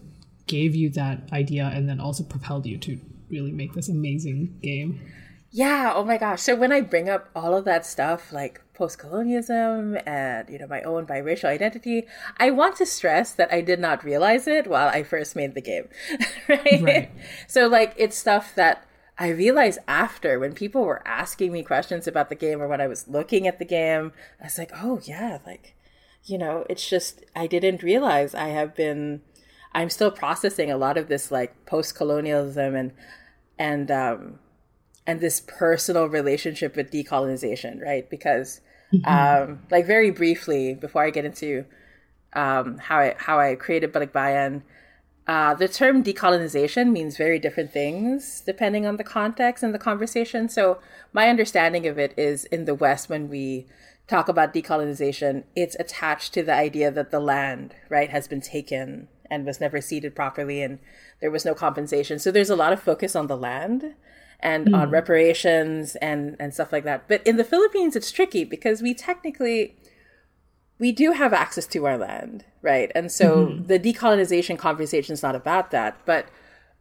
gave 0.47 0.75
you 0.75 0.89
that 0.89 1.31
idea, 1.31 1.71
and 1.73 1.87
then 1.87 2.01
also 2.01 2.25
propelled 2.25 2.65
you 2.65 2.77
to 2.79 2.99
really 3.29 3.53
make 3.53 3.73
this 3.73 3.87
amazing 3.87 4.59
game? 4.61 4.99
Yeah. 5.51 5.91
Oh 5.93 6.03
my 6.05 6.17
gosh. 6.17 6.41
So 6.41 6.55
when 6.55 6.71
I 6.71 6.81
bring 6.81 7.09
up 7.09 7.29
all 7.35 7.55
of 7.55 7.65
that 7.65 7.85
stuff, 7.85 8.31
like 8.31 8.61
post-colonialism 8.81 9.95
and 10.07 10.49
you 10.49 10.57
know 10.57 10.65
my 10.65 10.81
own 10.81 11.05
biracial 11.05 11.45
identity 11.45 12.07
i 12.39 12.49
want 12.49 12.75
to 12.75 12.83
stress 12.83 13.31
that 13.31 13.53
i 13.53 13.61
did 13.61 13.79
not 13.79 14.03
realize 14.03 14.47
it 14.47 14.65
while 14.65 14.87
i 14.87 15.03
first 15.03 15.35
made 15.35 15.53
the 15.53 15.61
game 15.61 15.87
right? 16.49 16.81
right 16.81 17.11
so 17.47 17.67
like 17.67 17.93
it's 17.95 18.17
stuff 18.17 18.55
that 18.55 18.87
i 19.19 19.27
realized 19.27 19.77
after 19.87 20.39
when 20.39 20.51
people 20.51 20.83
were 20.83 21.07
asking 21.07 21.51
me 21.51 21.61
questions 21.61 22.07
about 22.07 22.29
the 22.29 22.33
game 22.33 22.59
or 22.59 22.67
when 22.67 22.81
i 22.81 22.87
was 22.87 23.07
looking 23.07 23.45
at 23.47 23.59
the 23.59 23.65
game 23.65 24.11
i 24.39 24.45
was 24.45 24.57
like 24.57 24.71
oh 24.73 24.99
yeah 25.03 25.37
like 25.45 25.75
you 26.23 26.39
know 26.39 26.65
it's 26.67 26.89
just 26.89 27.23
i 27.35 27.45
didn't 27.45 27.83
realize 27.83 28.33
i 28.33 28.47
have 28.47 28.73
been 28.73 29.21
i'm 29.73 29.91
still 29.91 30.09
processing 30.09 30.71
a 30.71 30.77
lot 30.77 30.97
of 30.97 31.07
this 31.07 31.29
like 31.29 31.67
post-colonialism 31.67 32.75
and 32.75 32.91
and 33.59 33.91
um 33.91 34.39
and 35.11 35.19
this 35.19 35.41
personal 35.41 36.05
relationship 36.07 36.75
with 36.75 36.91
decolonization 36.91 37.81
right 37.81 38.09
because 38.09 38.61
Mm-hmm. 38.93 39.51
Um, 39.51 39.59
like 39.69 39.85
very 39.85 40.11
briefly 40.11 40.73
before 40.73 41.03
I 41.03 41.11
get 41.11 41.25
into 41.25 41.65
um, 42.33 42.77
how 42.77 42.99
I 42.99 43.15
how 43.17 43.39
I 43.39 43.55
created 43.55 43.93
Balikbayan, 43.93 44.63
uh, 45.27 45.53
the 45.53 45.67
term 45.67 46.03
decolonization 46.03 46.91
means 46.91 47.15
very 47.17 47.39
different 47.39 47.71
things 47.71 48.41
depending 48.45 48.85
on 48.85 48.97
the 48.97 49.03
context 49.03 49.63
and 49.63 49.73
the 49.73 49.79
conversation. 49.79 50.49
So 50.49 50.79
my 51.13 51.29
understanding 51.29 51.87
of 51.87 51.97
it 51.97 52.13
is 52.17 52.45
in 52.45 52.65
the 52.65 52.75
West 52.75 53.09
when 53.09 53.29
we 53.29 53.67
talk 54.07 54.27
about 54.27 54.53
decolonization, 54.53 55.45
it's 55.55 55.75
attached 55.79 56.33
to 56.33 56.43
the 56.43 56.53
idea 56.53 56.91
that 56.91 57.11
the 57.11 57.19
land 57.19 57.75
right 57.89 58.09
has 58.09 58.27
been 58.27 58.41
taken 58.41 59.07
and 59.29 59.45
was 59.45 59.61
never 59.61 59.79
ceded 59.79 60.13
properly 60.13 60.61
and 60.61 60.79
there 61.21 61.31
was 61.31 61.45
no 61.45 61.53
compensation. 61.53 62.19
So 62.19 62.29
there's 62.29 62.49
a 62.49 62.55
lot 62.57 62.73
of 62.73 62.81
focus 62.81 63.15
on 63.15 63.27
the 63.27 63.37
land 63.37 63.93
and 64.41 64.67
mm. 64.67 64.77
on 64.77 64.89
reparations 64.89 65.95
and 65.97 66.35
and 66.39 66.53
stuff 66.53 66.71
like 66.71 66.83
that. 66.83 67.07
But 67.07 67.25
in 67.25 67.37
the 67.37 67.43
Philippines, 67.43 67.95
it's 67.95 68.11
tricky 68.11 68.43
because 68.43 68.81
we 68.81 68.93
technically 68.93 69.75
we 70.79 70.91
do 70.91 71.11
have 71.11 71.31
access 71.31 71.67
to 71.67 71.85
our 71.85 71.97
land, 71.97 72.43
right? 72.63 72.91
And 72.95 73.11
so 73.11 73.47
mm-hmm. 73.47 73.67
the 73.67 73.79
decolonization 73.79 74.57
conversation 74.57 75.13
is 75.13 75.21
not 75.21 75.35
about 75.35 75.69
that, 75.71 75.99
but 76.05 76.27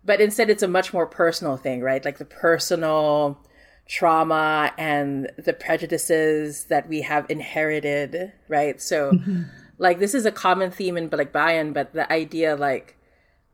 but 0.02 0.20
instead 0.20 0.48
it's 0.48 0.62
a 0.62 0.68
much 0.68 0.94
more 0.94 1.06
personal 1.06 1.58
thing, 1.58 1.82
right? 1.82 2.02
Like 2.04 2.16
the 2.16 2.24
personal 2.24 3.38
trauma 3.86 4.72
and 4.78 5.30
the 5.36 5.52
prejudices 5.52 6.64
that 6.66 6.88
we 6.88 7.02
have 7.02 7.26
inherited, 7.28 8.32
right? 8.48 8.80
So 8.80 9.12
mm-hmm. 9.12 9.42
like 9.76 9.98
this 9.98 10.14
is 10.14 10.24
a 10.24 10.32
common 10.32 10.70
theme 10.70 10.96
in 10.96 11.10
Balikbayan, 11.10 11.74
but 11.74 11.92
the 11.92 12.10
idea 12.10 12.56
like 12.56 12.96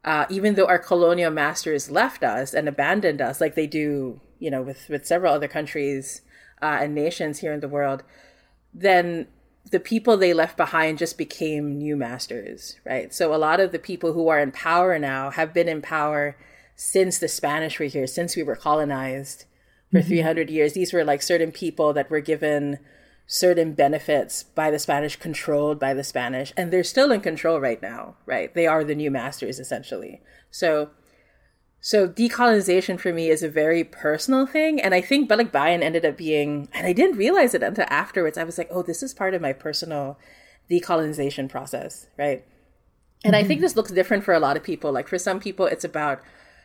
uh, 0.06 0.24
even 0.30 0.54
though 0.54 0.66
our 0.66 0.78
colonial 0.78 1.32
masters 1.32 1.90
left 1.90 2.22
us 2.22 2.54
and 2.54 2.68
abandoned 2.68 3.20
us, 3.20 3.40
like 3.40 3.56
they 3.56 3.66
do, 3.66 4.20
you 4.38 4.50
know, 4.50 4.62
with 4.62 4.88
with 4.88 5.04
several 5.04 5.34
other 5.34 5.48
countries 5.48 6.22
uh, 6.62 6.78
and 6.80 6.94
nations 6.94 7.40
here 7.40 7.52
in 7.52 7.60
the 7.60 7.68
world, 7.68 8.04
then 8.72 9.26
the 9.72 9.80
people 9.80 10.16
they 10.16 10.32
left 10.32 10.56
behind 10.56 10.96
just 10.96 11.18
became 11.18 11.76
new 11.76 11.96
masters, 11.96 12.78
right? 12.86 13.12
So 13.12 13.34
a 13.34 13.36
lot 13.36 13.58
of 13.58 13.72
the 13.72 13.80
people 13.80 14.12
who 14.12 14.28
are 14.28 14.38
in 14.38 14.52
power 14.52 14.96
now 14.96 15.30
have 15.30 15.52
been 15.52 15.68
in 15.68 15.82
power 15.82 16.36
since 16.76 17.18
the 17.18 17.26
Spanish 17.26 17.80
were 17.80 17.86
here, 17.86 18.06
since 18.06 18.36
we 18.36 18.44
were 18.44 18.54
colonized 18.54 19.44
for 19.90 19.98
mm-hmm. 19.98 20.08
300 20.08 20.50
years. 20.50 20.74
These 20.74 20.92
were 20.92 21.04
like 21.04 21.20
certain 21.20 21.50
people 21.50 21.92
that 21.94 22.10
were 22.10 22.20
given 22.20 22.78
certain 23.26 23.72
benefits 23.74 24.44
by 24.44 24.70
the 24.70 24.78
Spanish, 24.78 25.16
controlled 25.16 25.80
by 25.80 25.92
the 25.92 26.04
Spanish, 26.04 26.52
and 26.56 26.72
they're 26.72 26.84
still 26.84 27.10
in 27.10 27.20
control 27.20 27.60
right 27.60 27.82
now, 27.82 28.14
right? 28.24 28.54
They 28.54 28.66
are 28.66 28.84
the 28.84 28.94
new 28.94 29.10
masters 29.10 29.58
essentially. 29.58 30.22
So 30.50 30.90
so 31.80 32.08
decolonization 32.08 32.98
for 32.98 33.12
me 33.12 33.28
is 33.28 33.42
a 33.42 33.48
very 33.48 33.84
personal 33.84 34.46
thing. 34.46 34.80
And 34.80 34.92
I 34.92 35.00
think 35.00 35.28
Balikbayan 35.28 35.82
ended 35.82 36.04
up 36.04 36.16
being 36.16 36.68
and 36.72 36.86
I 36.86 36.92
didn't 36.92 37.16
realize 37.16 37.54
it 37.54 37.62
until 37.62 37.84
afterwards. 37.88 38.38
I 38.38 38.44
was 38.44 38.58
like, 38.58 38.68
oh, 38.70 38.82
this 38.82 39.02
is 39.02 39.14
part 39.14 39.34
of 39.34 39.42
my 39.42 39.52
personal 39.52 40.18
decolonization 40.70 41.48
process, 41.48 42.06
right? 42.16 42.44
And 43.24 43.34
mm-hmm. 43.34 43.44
I 43.44 43.46
think 43.46 43.58
mm-hmm. 43.58 43.62
this 43.62 43.76
looks 43.76 43.92
different 43.92 44.24
for 44.24 44.34
a 44.34 44.40
lot 44.40 44.56
of 44.56 44.64
people. 44.64 44.90
Like 44.92 45.08
for 45.08 45.18
some 45.18 45.38
people, 45.38 45.66
it's 45.66 45.84
about 45.84 46.22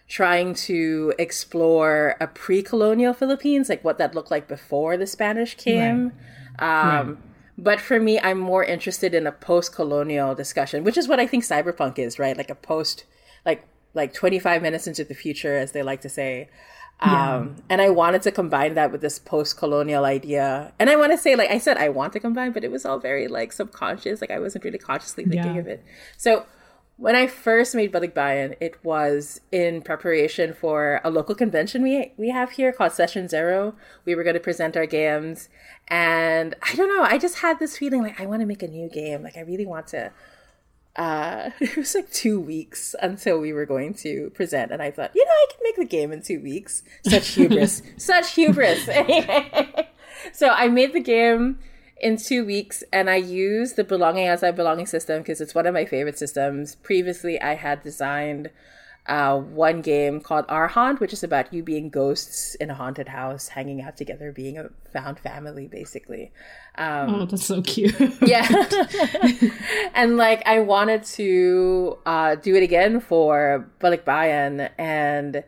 trying 0.08 0.54
to 0.54 1.14
explore 1.20 2.16
a 2.20 2.28
pre-colonial 2.28 3.14
Philippines, 3.14 3.70
like 3.70 3.84
what 3.84 3.98
that 3.98 4.16
looked 4.16 4.32
like 4.32 4.48
before 4.48 4.98
the 4.98 5.08
Spanish 5.08 5.56
came. 5.56 6.08
Right 6.08 6.14
um, 6.60 7.08
right. 7.08 7.18
But 7.58 7.80
for 7.80 8.00
me, 8.00 8.20
I'm 8.20 8.40
more 8.40 8.64
interested 8.64 9.14
in 9.14 9.28
a 9.28 9.32
post-colonial 9.32 10.34
discussion, 10.34 10.84
which 10.84 10.98
is 10.98 11.08
what 11.08 11.20
I 11.20 11.28
think 11.28 11.44
cyberpunk 11.44 12.00
is, 12.00 12.18
right? 12.18 12.36
Like 12.36 12.50
a 12.50 12.56
post, 12.56 13.06
like 13.46 13.68
like 13.94 14.14
25 14.14 14.62
minutes 14.62 14.88
into 14.88 15.04
the 15.04 15.14
future, 15.14 15.58
as 15.58 15.72
they 15.72 15.84
like 15.84 16.02
to 16.02 16.10
say. 16.10 16.50
Yeah. 17.04 17.36
Um, 17.36 17.58
and 17.70 17.82
I 17.82 17.90
wanted 17.90 18.22
to 18.24 18.32
combine 18.32 18.76
that 18.76 18.92
with 18.92 19.02
this 19.02 19.20
post-colonial 19.20 20.06
idea. 20.06 20.72
And 20.80 20.90
I 20.90 20.96
want 20.96 21.12
to 21.12 21.18
say, 21.18 21.36
like 21.36 21.50
I 21.50 21.58
said, 21.58 21.78
I 21.78 21.90
want 21.90 22.14
to 22.14 22.20
combine, 22.20 22.52
but 22.52 22.64
it 22.64 22.72
was 22.72 22.86
all 22.86 23.00
very 23.00 23.28
like 23.28 23.52
subconscious. 23.52 24.22
Like 24.22 24.32
I 24.32 24.40
wasn't 24.40 24.64
really 24.64 24.78
consciously 24.78 25.26
thinking 25.26 25.56
yeah. 25.56 25.62
of 25.62 25.68
it. 25.68 25.84
So 26.18 26.46
when 27.02 27.16
I 27.16 27.26
first 27.26 27.74
made 27.74 27.92
Balikbayan, 27.92 28.56
it 28.62 28.78
was 28.84 29.42
in 29.52 29.82
preparation 29.82 30.54
for 30.54 31.02
a 31.04 31.10
local 31.10 31.34
convention 31.34 31.82
we 31.82 32.14
we 32.16 32.30
have 32.30 32.52
here 32.52 32.72
called 32.72 32.92
Session 32.92 33.28
Zero. 33.28 33.74
We 34.06 34.14
were 34.14 34.24
going 34.24 34.36
to 34.36 34.40
present 34.40 34.78
our 34.78 34.86
games, 34.86 35.50
and 35.88 36.54
I 36.62 36.76
don't 36.76 36.96
know. 36.96 37.02
I 37.02 37.18
just 37.18 37.40
had 37.40 37.58
this 37.58 37.76
feeling 37.76 38.04
like 38.04 38.22
I 38.22 38.28
want 38.28 38.42
to 38.42 38.46
make 38.46 38.62
a 38.62 38.68
new 38.68 38.88
game. 38.88 39.24
Like 39.24 39.36
I 39.36 39.40
really 39.40 39.66
want 39.66 39.88
to. 39.88 40.12
Uh, 40.96 41.50
it 41.60 41.76
was 41.76 41.96
like 41.96 42.12
two 42.12 42.40
weeks 42.40 42.94
until 43.02 43.40
we 43.40 43.52
were 43.52 43.66
going 43.66 43.96
to 43.96 44.30
present, 44.36 44.72
and 44.72 44.80
I 44.80 44.92
thought, 44.92 45.12
you 45.16 45.26
know, 45.26 45.32
I 45.32 45.46
can 45.50 45.60
make 45.64 45.78
the 45.78 45.86
game 45.86 46.12
in 46.12 46.22
two 46.22 46.40
weeks. 46.40 46.84
Such 47.04 47.30
hubris! 47.30 47.82
Such 47.98 48.36
hubris! 48.36 48.86
so 50.34 50.50
I 50.50 50.68
made 50.68 50.94
the 50.94 51.02
game 51.02 51.58
in 52.02 52.18
two 52.18 52.46
weeks 52.46 52.84
and 52.92 53.10
I 53.10 53.16
used 53.16 53.76
the 53.76 53.84
Belonging 53.84 54.28
Outside 54.28 54.56
Belonging 54.56 54.88
system 54.88 55.20
because 55.20 55.40
it's 55.40 55.56
one 55.56 55.68
of 55.68 55.74
my 55.74 55.86
favorite 55.86 56.18
systems. 56.18 56.76
Previously, 56.76 57.40
I 57.40 57.56
had 57.56 57.84
designed 57.84 58.50
uh, 59.06 59.38
one 59.38 59.82
game 59.82 60.20
called 60.20 60.46
Our 60.50 60.68
Haunt, 60.68 61.00
which 61.00 61.14
is 61.14 61.24
about 61.24 61.54
you 61.54 61.64
being 61.64 61.90
ghosts 61.90 62.56
in 62.56 62.70
a 62.70 62.74
haunted 62.74 63.08
house, 63.08 63.50
hanging 63.50 63.82
out 63.82 63.98
together, 63.98 64.32
being 64.32 64.58
a 64.58 64.70
found 64.92 65.20
family, 65.20 65.68
basically. 65.68 66.32
Um, 66.76 67.16
oh, 67.16 67.26
that's 67.26 67.46
so 67.46 67.62
cute. 67.62 67.96
yeah. 68.22 68.48
and 69.94 70.18
like, 70.18 70.46
I 70.46 70.60
wanted 70.60 71.04
to 71.04 71.98
uh, 72.06 72.36
do 72.36 72.56
it 72.56 72.64
again 72.64 73.00
for 73.00 73.70
Balikbayan 73.80 74.70
and 74.78 75.44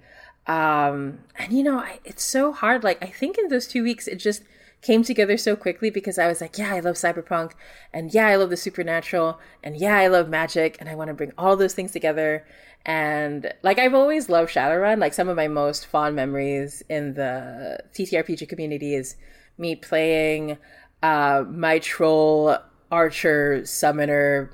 um, 0.45 1.19
and 1.37 1.53
you 1.53 1.63
know, 1.63 1.79
I, 1.79 1.99
it's 2.03 2.23
so 2.23 2.51
hard. 2.51 2.83
Like, 2.83 3.01
I 3.01 3.07
think 3.07 3.37
in 3.37 3.47
those 3.47 3.65
two 3.65 3.81
weeks, 3.81 4.07
it 4.07 4.17
just 4.17 4.43
came 4.83 5.03
together 5.03 5.37
so 5.37 5.55
quickly 5.55 5.89
because 5.89 6.19
I 6.19 6.27
was 6.27 6.41
like, 6.41 6.57
yeah, 6.57 6.73
I 6.73 6.79
love 6.79 6.95
cyberpunk, 6.95 7.53
and 7.93 8.13
yeah, 8.13 8.27
I 8.27 8.35
love 8.35 8.49
the 8.49 8.57
supernatural, 8.57 9.39
and 9.63 9.77
yeah, 9.77 9.97
I 9.97 10.07
love 10.07 10.29
magic, 10.29 10.77
and 10.79 10.89
I 10.89 10.95
want 10.95 11.07
to 11.07 11.13
bring 11.13 11.31
all 11.37 11.55
those 11.55 11.73
things 11.73 11.91
together. 11.91 12.45
And 12.85 13.53
like 13.63 13.79
I've 13.79 13.93
always 13.93 14.29
loved 14.29 14.53
Shadowrun. 14.53 14.99
Like 14.99 15.13
some 15.13 15.29
of 15.29 15.37
my 15.37 15.47
most 15.47 15.85
fond 15.85 16.15
memories 16.15 16.83
in 16.89 17.13
the 17.13 17.79
TTRPG 17.93 18.49
community 18.49 18.93
is 18.93 19.15
me 19.57 19.75
playing 19.75 20.57
uh, 21.01 21.45
my 21.49 21.79
troll 21.79 22.57
archer 22.91 23.65
summoner, 23.65 24.51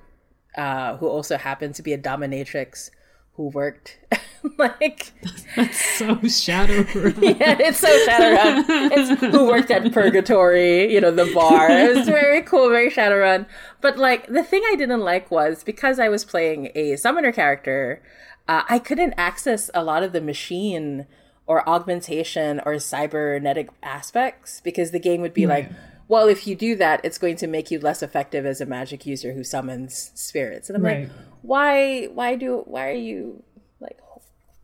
uh, 0.57 0.97
who 0.97 1.07
also 1.07 1.37
happened 1.37 1.75
to 1.75 1.81
be 1.81 1.93
a 1.93 1.97
dominatrix 1.97 2.91
who 3.39 3.47
worked 3.47 3.97
like 4.57 5.13
that's 5.55 5.97
so 5.97 6.15
Shadowrun. 6.15 7.21
yeah, 7.39 7.55
it's 7.57 7.79
so 7.79 7.87
Shadowrun. 8.05 8.65
it's 8.91 9.21
who 9.21 9.47
worked 9.47 9.71
at 9.71 9.93
Purgatory, 9.93 10.93
you 10.93 10.99
know, 10.99 11.09
the 11.09 11.31
bar. 11.33 11.69
It 11.71 11.95
was 11.95 12.05
very 12.05 12.41
cool, 12.41 12.67
very 12.67 12.91
Shadowrun. 12.91 13.45
But 13.79 13.97
like 13.97 14.27
the 14.27 14.43
thing 14.43 14.61
I 14.69 14.75
didn't 14.75 14.99
like 14.99 15.31
was 15.31 15.63
because 15.63 15.99
I 15.99 16.09
was 16.09 16.25
playing 16.25 16.71
a 16.75 16.97
summoner 16.97 17.31
character, 17.31 18.03
uh, 18.49 18.63
I 18.67 18.77
couldn't 18.77 19.13
access 19.17 19.71
a 19.73 19.85
lot 19.85 20.03
of 20.03 20.11
the 20.11 20.21
machine 20.21 21.07
or 21.47 21.67
augmentation 21.67 22.59
or 22.65 22.77
cybernetic 22.77 23.69
aspects 23.81 24.59
because 24.65 24.91
the 24.91 24.99
game 24.99 25.21
would 25.21 25.33
be 25.33 25.45
right. 25.45 25.69
like, 25.69 25.79
well, 26.09 26.27
if 26.27 26.45
you 26.45 26.55
do 26.55 26.75
that, 26.75 26.99
it's 27.05 27.17
going 27.17 27.37
to 27.37 27.47
make 27.47 27.71
you 27.71 27.79
less 27.79 28.03
effective 28.03 28.45
as 28.45 28.59
a 28.59 28.65
magic 28.65 29.05
user 29.05 29.31
who 29.31 29.45
summons 29.45 30.11
spirits. 30.13 30.69
And 30.69 30.75
I'm 30.75 30.83
right. 30.83 31.01
like, 31.03 31.11
why, 31.41 32.05
why 32.05 32.35
do, 32.35 32.63
why 32.65 32.89
are 32.89 32.93
you 32.93 33.43
like 33.79 33.99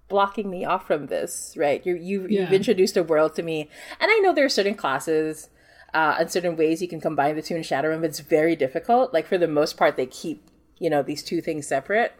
blocking 0.07 0.49
me 0.49 0.65
off 0.65 0.87
from 0.87 1.07
this? 1.07 1.55
Right? 1.57 1.85
You, 1.85 1.95
you, 1.95 2.27
yeah. 2.29 2.41
you've 2.41 2.53
introduced 2.53 2.97
a 2.97 3.03
world 3.03 3.35
to 3.35 3.43
me, 3.43 3.69
and 3.99 4.11
I 4.11 4.19
know 4.19 4.33
there 4.33 4.45
are 4.45 4.49
certain 4.49 4.75
classes. 4.75 5.49
Uh, 5.93 6.17
and 6.19 6.29
certain 6.29 6.57
ways 6.57 6.81
you 6.81 6.89
can 6.89 6.99
combine 6.99 7.37
the 7.37 7.41
two 7.41 7.55
in 7.55 7.61
Shadowrun, 7.61 8.01
but 8.01 8.09
it's 8.09 8.19
very 8.19 8.53
difficult. 8.53 9.13
Like 9.13 9.25
for 9.25 9.37
the 9.37 9.47
most 9.47 9.77
part, 9.77 9.95
they 9.95 10.05
keep 10.05 10.49
you 10.77 10.89
know 10.89 11.01
these 11.01 11.23
two 11.23 11.41
things 11.41 11.67
separate. 11.67 12.13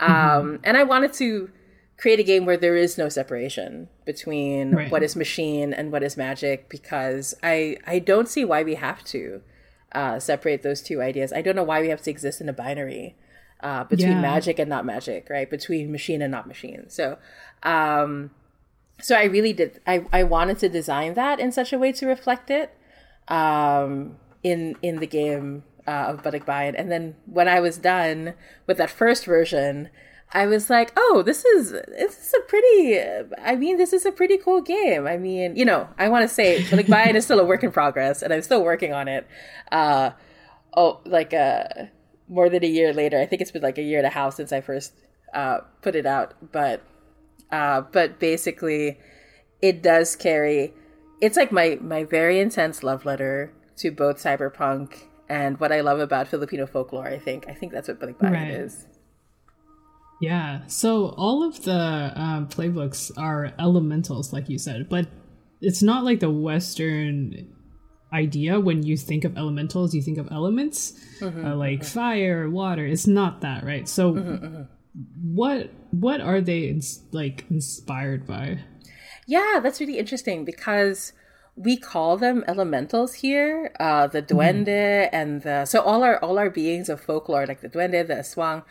Um, 0.00 0.10
mm-hmm. 0.10 0.56
And 0.64 0.76
I 0.76 0.82
wanted 0.82 1.12
to 1.14 1.50
create 1.96 2.20
a 2.20 2.22
game 2.22 2.44
where 2.44 2.56
there 2.56 2.76
is 2.76 2.98
no 2.98 3.08
separation 3.08 3.88
between 4.04 4.74
right. 4.74 4.90
what 4.90 5.02
is 5.02 5.16
machine 5.16 5.72
and 5.72 5.90
what 5.90 6.02
is 6.02 6.16
magic 6.16 6.68
because 6.68 7.34
I 7.42 7.78
I 7.86 7.98
don't 7.98 8.28
see 8.28 8.44
why 8.44 8.62
we 8.62 8.74
have 8.74 9.02
to 9.04 9.40
uh, 9.92 10.18
separate 10.20 10.62
those 10.62 10.82
two 10.82 11.00
ideas. 11.00 11.32
I 11.32 11.40
don't 11.40 11.56
know 11.56 11.64
why 11.64 11.80
we 11.80 11.88
have 11.88 12.02
to 12.02 12.10
exist 12.10 12.40
in 12.40 12.48
a 12.48 12.52
binary 12.52 13.16
uh, 13.60 13.84
between 13.84 14.12
yeah. 14.12 14.20
magic 14.20 14.58
and 14.58 14.68
not 14.68 14.84
magic, 14.84 15.28
right? 15.30 15.48
Between 15.48 15.90
machine 15.90 16.22
and 16.22 16.30
not 16.30 16.46
machine. 16.46 16.88
So, 16.88 17.18
um, 17.62 18.30
so 19.00 19.16
I 19.16 19.24
really 19.24 19.52
did. 19.52 19.80
I 19.86 20.04
I 20.12 20.22
wanted 20.22 20.58
to 20.60 20.68
design 20.68 21.14
that 21.14 21.40
in 21.40 21.52
such 21.52 21.72
a 21.72 21.78
way 21.78 21.92
to 21.92 22.06
reflect 22.06 22.50
it 22.50 22.76
um, 23.28 24.16
in 24.42 24.76
in 24.82 25.00
the 25.00 25.06
game 25.06 25.64
uh, 25.86 26.06
of 26.08 26.22
Balikbayan. 26.22 26.74
And 26.76 26.90
then 26.90 27.16
when 27.26 27.48
I 27.48 27.60
was 27.60 27.78
done 27.78 28.34
with 28.66 28.78
that 28.78 28.90
first 28.90 29.24
version, 29.24 29.90
I 30.32 30.46
was 30.46 30.68
like, 30.68 30.92
oh, 30.96 31.22
this 31.24 31.44
is 31.44 31.72
this 31.72 32.18
is 32.18 32.34
a 32.34 32.40
pretty. 32.48 33.00
I 33.42 33.56
mean, 33.56 33.76
this 33.76 33.92
is 33.92 34.04
a 34.04 34.12
pretty 34.12 34.38
cool 34.38 34.60
game. 34.60 35.06
I 35.06 35.16
mean, 35.16 35.56
you 35.56 35.64
know, 35.64 35.88
I 35.98 36.08
want 36.08 36.28
to 36.28 36.34
say 36.34 36.62
Balikbayan 36.64 37.14
is 37.14 37.24
still 37.24 37.40
a 37.40 37.44
work 37.44 37.62
in 37.62 37.70
progress, 37.70 38.22
and 38.22 38.32
I'm 38.32 38.42
still 38.42 38.62
working 38.62 38.92
on 38.92 39.08
it. 39.08 39.26
Uh, 39.70 40.10
oh, 40.76 41.00
like 41.04 41.32
uh, 41.32 41.64
more 42.28 42.48
than 42.48 42.64
a 42.64 42.68
year 42.68 42.92
later. 42.92 43.20
I 43.20 43.26
think 43.26 43.42
it's 43.42 43.50
been 43.50 43.62
like 43.62 43.78
a 43.78 43.82
year 43.82 43.98
and 43.98 44.06
a 44.06 44.10
half 44.10 44.34
since 44.34 44.52
I 44.52 44.60
first 44.60 44.92
uh, 45.34 45.58
put 45.82 45.94
it 45.94 46.06
out, 46.06 46.34
but 46.52 46.82
uh, 47.50 47.82
but 47.92 48.18
basically, 48.18 48.98
it 49.62 49.82
does 49.82 50.16
carry. 50.16 50.74
It's 51.20 51.36
like 51.36 51.52
my 51.52 51.78
my 51.80 52.04
very 52.04 52.40
intense 52.40 52.82
love 52.82 53.04
letter 53.04 53.52
to 53.78 53.90
both 53.90 54.16
cyberpunk 54.16 55.04
and 55.28 55.58
what 55.60 55.72
I 55.72 55.80
love 55.80 56.00
about 56.00 56.28
Filipino 56.28 56.66
folklore. 56.66 57.06
I 57.06 57.18
think 57.18 57.48
I 57.48 57.54
think 57.54 57.72
that's 57.72 57.88
what 57.88 58.00
Balikbayan 58.00 58.32
right. 58.32 58.50
is. 58.50 58.86
Yeah. 60.20 60.66
So 60.66 61.08
all 61.16 61.42
of 61.42 61.62
the 61.64 62.12
um, 62.14 62.48
playbooks 62.48 63.10
are 63.18 63.52
elementals, 63.58 64.32
like 64.32 64.48
you 64.48 64.58
said, 64.58 64.88
but 64.88 65.08
it's 65.60 65.82
not 65.82 66.04
like 66.04 66.20
the 66.20 66.30
Western 66.30 67.54
idea 68.16 68.58
when 68.58 68.82
you 68.82 68.96
think 68.96 69.24
of 69.24 69.36
elementals 69.36 69.94
you 69.94 70.00
think 70.00 70.18
of 70.18 70.28
elements 70.32 70.94
mm-hmm, 71.20 71.44
uh, 71.44 71.54
like 71.54 71.80
mm-hmm. 71.80 71.98
fire 71.98 72.48
water 72.48 72.84
it's 72.86 73.06
not 73.06 73.42
that 73.42 73.62
right 73.64 73.88
so 73.88 74.14
mm-hmm, 74.14 74.44
mm-hmm. 74.44 74.62
what 75.34 75.70
what 75.90 76.20
are 76.20 76.40
they 76.40 76.60
ins- 76.72 77.02
like 77.12 77.44
inspired 77.50 78.26
by 78.26 78.58
yeah 79.26 79.60
that's 79.62 79.80
really 79.80 79.98
interesting 79.98 80.44
because 80.44 81.12
we 81.56 81.76
call 81.76 82.16
them 82.16 82.44
elementals 82.48 83.14
here 83.14 83.70
uh 83.80 84.06
the 84.06 84.22
mm-hmm. 84.22 84.38
duende 84.38 85.04
mm. 85.04 85.08
and 85.12 85.42
the 85.42 85.64
so 85.64 85.80
all 85.80 86.02
our 86.02 86.18
all 86.24 86.38
our 86.38 86.50
beings 86.50 86.88
of 86.88 87.00
folklore 87.00 87.46
like 87.46 87.60
the 87.60 87.68
duende 87.68 88.06
the 88.06 88.14
aswang 88.14 88.62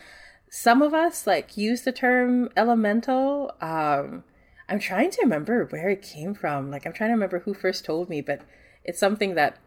some 0.50 0.82
of 0.82 0.94
us 0.94 1.28
like 1.28 1.58
use 1.58 1.82
the 1.82 1.92
term 1.92 2.50
elemental 2.56 3.52
um 3.62 4.24
i'm 4.70 4.80
trying 4.80 5.10
to 5.12 5.22
remember 5.22 5.66
where 5.66 5.90
it 5.90 6.02
came 6.02 6.34
from 6.34 6.72
like 6.72 6.86
i'm 6.86 6.94
trying 6.94 7.10
to 7.10 7.14
remember 7.14 7.40
who 7.40 7.54
first 7.54 7.84
told 7.86 8.10
me 8.10 8.22
but 8.22 8.42
it's 8.86 9.00
something 9.00 9.36
that 9.36 9.58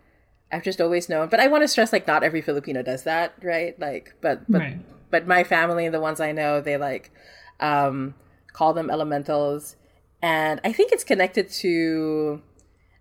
i've 0.50 0.62
just 0.62 0.80
always 0.80 1.08
known 1.08 1.28
but 1.28 1.40
i 1.40 1.46
want 1.46 1.62
to 1.62 1.68
stress 1.68 1.92
like 1.92 2.06
not 2.06 2.22
every 2.22 2.40
filipino 2.40 2.82
does 2.82 3.02
that 3.02 3.34
right? 3.42 3.78
Like 3.78 4.14
but 4.20 4.50
but 4.50 4.60
right. 4.60 4.78
but 5.10 5.26
my 5.26 5.44
family 5.44 5.84
and 5.84 5.94
the 5.94 6.00
ones 6.00 6.20
i 6.20 6.32
know 6.32 6.60
they 6.60 6.76
like 6.76 7.10
um 7.60 8.14
call 8.52 8.72
them 8.72 8.90
elementals. 8.90 9.76
And 10.20 10.60
i 10.64 10.72
think 10.72 10.92
it's 10.92 11.04
connected 11.04 11.48
to 11.62 12.42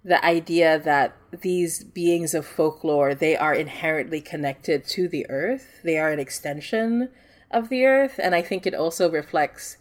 the 0.03 0.23
idea 0.23 0.79
that 0.79 1.15
these 1.41 1.83
beings 1.83 2.33
of 2.33 2.45
folklore 2.45 3.15
they 3.15 3.35
are 3.35 3.53
inherently 3.53 4.21
connected 4.21 4.85
to 4.87 5.07
the 5.07 5.25
earth. 5.29 5.81
They 5.83 5.97
are 5.97 6.11
an 6.11 6.19
extension 6.19 7.09
of 7.49 7.69
the 7.69 7.85
earth. 7.85 8.19
And 8.21 8.35
i 8.35 8.41
think 8.41 8.67
it 8.67 8.75
also 8.75 9.09
reflects 9.09 9.77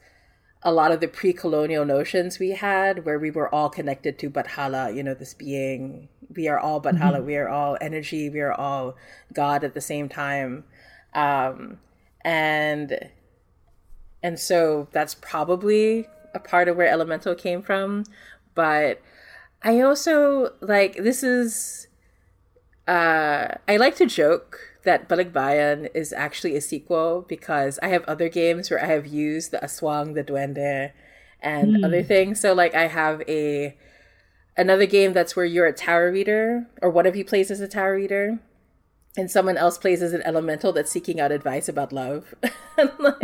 a 0.67 0.73
lot 0.73 0.91
of 0.91 0.99
the 0.99 1.07
pre-colonial 1.07 1.85
notions 1.85 2.41
we 2.41 2.51
had 2.51 3.07
where 3.07 3.21
we 3.21 3.31
were 3.31 3.49
all 3.55 3.71
connected 3.71 4.19
to 4.19 4.29
bathala 4.29 4.93
you 4.93 5.01
know 5.01 5.15
this 5.15 5.33
being 5.33 6.09
we 6.35 6.49
are 6.49 6.59
all 6.59 6.83
bathala 6.83 7.19
mm-hmm. 7.19 7.27
we 7.27 7.37
are 7.37 7.49
all 7.49 7.79
energy 7.81 8.29
we 8.29 8.41
are 8.41 8.53
all 8.53 8.97
god 9.33 9.63
at 9.63 9.75
the 9.75 9.81
same 9.81 10.09
time 10.09 10.65
um, 11.15 11.79
and 12.23 13.11
and 14.25 14.41
so 14.41 14.89
that's 14.91 15.15
probably 15.15 16.09
a 16.35 16.41
part 16.41 16.67
of 16.67 16.77
where 16.77 16.89
elemental 16.89 17.37
came 17.37 17.63
from 17.63 18.05
but 18.57 19.01
I 19.63 19.81
also 19.81 20.53
like 20.61 20.97
this 20.97 21.23
is 21.23 21.87
uh 22.89 23.49
I 23.69 23.77
like 23.77 23.95
to 23.97 24.07
joke 24.07 24.59
that 24.87 25.09
Balikbayan 25.09 25.91
is 25.95 26.13
actually 26.13 26.57
a 26.57 26.61
sequel 26.61 27.27
because 27.29 27.79
I 27.83 27.89
have 27.89 28.05
other 28.05 28.29
games 28.29 28.71
where 28.71 28.83
I 28.83 28.87
have 28.87 29.07
used 29.07 29.51
the 29.51 29.59
Aswang, 29.59 30.15
the 30.15 30.25
Duende, 30.25 30.93
and 31.43 31.77
mm. 31.77 31.85
other 31.85 32.03
things. 32.03 32.41
So 32.41 32.55
like 32.55 32.75
I 32.75 32.87
have 32.87 33.23
a 33.29 33.77
another 34.57 34.87
game 34.87 35.13
that's 35.13 35.37
where 35.37 35.45
you're 35.45 35.67
a 35.67 35.73
tarot 35.73 36.13
reader, 36.13 36.67
or 36.81 36.89
one 36.89 37.05
of 37.05 37.15
you 37.15 37.25
plays 37.25 37.51
as 37.51 37.61
a 37.61 37.69
tarot 37.69 37.97
reader, 37.97 38.39
and 39.17 39.31
someone 39.31 39.57
else 39.57 39.79
plays 39.79 40.03
as 40.03 40.13
an 40.13 40.23
elemental 40.23 40.73
that's 40.73 40.91
seeking 40.91 41.21
out 41.21 41.33
advice 41.33 41.69
about 41.69 41.93
love 41.93 42.35
and, 42.79 42.91
like, 42.99 43.17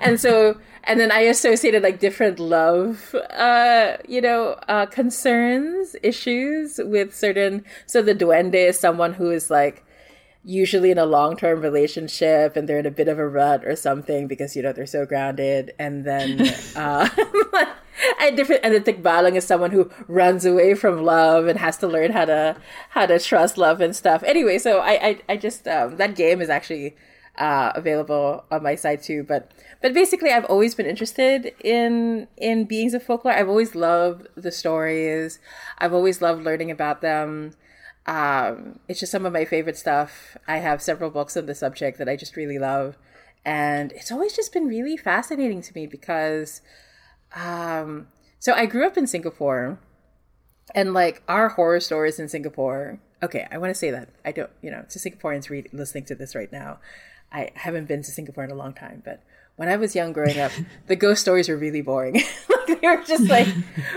and 0.00 0.20
so 0.20 0.58
and 0.84 0.98
then 0.98 1.12
i 1.12 1.20
associated 1.20 1.82
like 1.82 2.00
different 2.00 2.38
love 2.38 3.14
uh 3.30 3.96
you 4.08 4.20
know 4.20 4.56
uh 4.68 4.86
concerns 4.86 5.94
issues 6.02 6.80
with 6.82 7.14
certain 7.14 7.64
so 7.86 8.02
the 8.02 8.14
duende 8.14 8.54
is 8.54 8.78
someone 8.78 9.12
who 9.12 9.30
is 9.30 9.50
like 9.50 9.84
usually 10.44 10.90
in 10.90 10.98
a 10.98 11.06
long-term 11.06 11.60
relationship 11.60 12.56
and 12.56 12.68
they're 12.68 12.78
in 12.78 12.86
a 12.86 12.90
bit 12.90 13.08
of 13.08 13.18
a 13.18 13.28
rut 13.28 13.64
or 13.64 13.76
something 13.76 14.26
because 14.26 14.56
you 14.56 14.62
know 14.62 14.72
they're 14.72 14.86
so 14.86 15.06
grounded. 15.06 15.72
And 15.78 16.04
then 16.04 16.52
uh 16.76 17.08
and 18.20 18.36
different 18.36 18.62
and 18.64 18.74
the 18.74 18.80
tikbalang 18.80 19.36
is 19.36 19.46
someone 19.46 19.70
who 19.70 19.90
runs 20.08 20.44
away 20.44 20.74
from 20.74 21.04
love 21.04 21.46
and 21.46 21.58
has 21.58 21.76
to 21.78 21.86
learn 21.86 22.12
how 22.12 22.24
to 22.24 22.56
how 22.90 23.06
to 23.06 23.18
trust 23.18 23.58
love 23.58 23.80
and 23.80 23.94
stuff. 23.94 24.22
Anyway 24.24 24.58
so 24.58 24.80
i 24.80 24.92
i, 25.08 25.20
I 25.28 25.36
just 25.36 25.68
um, 25.68 25.96
that 25.96 26.14
game 26.16 26.40
is 26.40 26.50
actually 26.50 26.96
uh, 27.38 27.72
available 27.74 28.44
on 28.50 28.62
my 28.62 28.74
site 28.74 29.02
too. 29.02 29.22
But 29.22 29.50
but 29.80 29.94
basically 29.94 30.30
i've 30.30 30.44
always 30.46 30.74
been 30.74 30.86
interested 30.86 31.54
in 31.62 32.26
in 32.36 32.64
beings 32.64 32.94
of 32.94 33.02
folklore. 33.02 33.34
I've 33.34 33.48
always 33.48 33.74
loved 33.74 34.26
the 34.34 34.50
stories. 34.50 35.38
I've 35.78 35.92
always 35.92 36.20
loved 36.20 36.44
learning 36.44 36.70
about 36.70 37.00
them 37.00 37.52
um, 38.06 38.80
it's 38.88 39.00
just 39.00 39.12
some 39.12 39.26
of 39.26 39.32
my 39.32 39.44
favorite 39.44 39.76
stuff. 39.76 40.36
I 40.48 40.58
have 40.58 40.82
several 40.82 41.10
books 41.10 41.36
on 41.36 41.46
the 41.46 41.54
subject 41.54 41.98
that 41.98 42.08
i 42.08 42.16
just 42.16 42.36
really 42.36 42.58
love. 42.58 42.96
And 43.44 43.92
it's 43.92 44.12
always 44.12 44.34
just 44.34 44.52
been 44.52 44.66
really 44.66 44.96
fascinating 44.96 45.62
to 45.62 45.72
me 45.74 45.86
because 45.86 46.62
um 47.34 48.08
so 48.38 48.52
I 48.52 48.66
grew 48.66 48.86
up 48.86 48.96
in 48.96 49.06
Singapore 49.06 49.78
and 50.74 50.92
like 50.92 51.22
our 51.28 51.48
horror 51.50 51.80
stories 51.80 52.18
in 52.18 52.28
Singapore 52.28 53.00
okay, 53.22 53.46
I 53.50 53.58
want 53.58 53.70
to 53.70 53.74
say 53.74 53.90
that. 53.90 54.08
I 54.24 54.32
don't, 54.32 54.50
you 54.60 54.70
know, 54.70 54.84
to 54.88 54.98
Singaporeans 54.98 55.48
read, 55.48 55.68
listening 55.72 56.04
to 56.06 56.14
this 56.14 56.34
right 56.34 56.50
now, 56.50 56.78
I 57.30 57.50
haven't 57.54 57.86
been 57.86 58.02
to 58.02 58.10
Singapore 58.10 58.44
in 58.44 58.50
a 58.50 58.56
long 58.56 58.74
time, 58.74 59.02
but 59.04 59.22
when 59.56 59.68
I 59.68 59.76
was 59.76 59.94
young 59.94 60.12
growing 60.12 60.38
up, 60.38 60.52
the 60.86 60.96
ghost 60.96 61.20
stories 61.20 61.48
were 61.48 61.56
really 61.56 61.82
boring. 61.82 62.14
like 62.48 62.80
they 62.80 62.88
were 62.88 63.02
just 63.04 63.28
like 63.28 63.48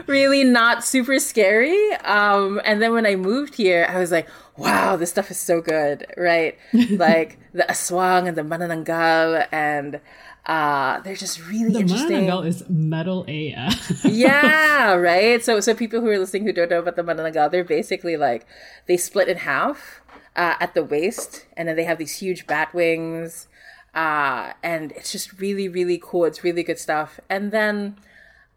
really 0.07 0.43
not 0.43 0.83
super 0.83 1.19
scary. 1.19 1.93
Um, 2.03 2.61
and 2.65 2.81
then 2.81 2.93
when 2.93 3.05
I 3.05 3.15
moved 3.15 3.55
here, 3.55 3.87
I 3.89 3.99
was 3.99 4.11
like, 4.11 4.27
wow, 4.57 4.95
this 4.95 5.09
stuff 5.09 5.31
is 5.31 5.37
so 5.37 5.61
good, 5.61 6.05
right? 6.17 6.57
like 6.91 7.39
the 7.53 7.63
aswang 7.63 8.27
and 8.27 8.37
the 8.37 8.41
manananggal 8.41 9.47
and 9.51 10.01
uh, 10.45 10.99
they're 11.01 11.15
just 11.15 11.43
really 11.47 11.73
the 11.73 11.79
interesting. 11.79 12.27
Manananggal 12.27 12.45
is 12.45 12.69
metal 12.69 13.25
AF. 13.27 14.05
yeah, 14.05 14.93
right. 14.93 15.43
So, 15.43 15.59
so 15.59 15.73
people 15.73 16.01
who 16.01 16.07
are 16.09 16.19
listening 16.19 16.43
who 16.43 16.53
don't 16.53 16.69
know 16.69 16.79
about 16.79 16.95
the 16.95 17.01
Manananggal, 17.01 17.49
they're 17.49 17.63
basically 17.63 18.15
like 18.15 18.45
they 18.85 18.95
split 18.95 19.27
in 19.27 19.37
half 19.37 20.01
uh, 20.35 20.55
at 20.59 20.75
the 20.75 20.83
waist, 20.83 21.47
and 21.57 21.67
then 21.67 21.75
they 21.75 21.85
have 21.85 21.97
these 21.97 22.19
huge 22.19 22.45
bat 22.45 22.73
wings, 22.75 23.47
uh, 23.95 24.53
and 24.61 24.91
it's 24.91 25.11
just 25.11 25.39
really, 25.39 25.67
really 25.67 25.99
cool. 26.01 26.25
It's 26.25 26.43
really 26.43 26.63
good 26.63 26.79
stuff. 26.79 27.19
And 27.29 27.51
then 27.51 27.97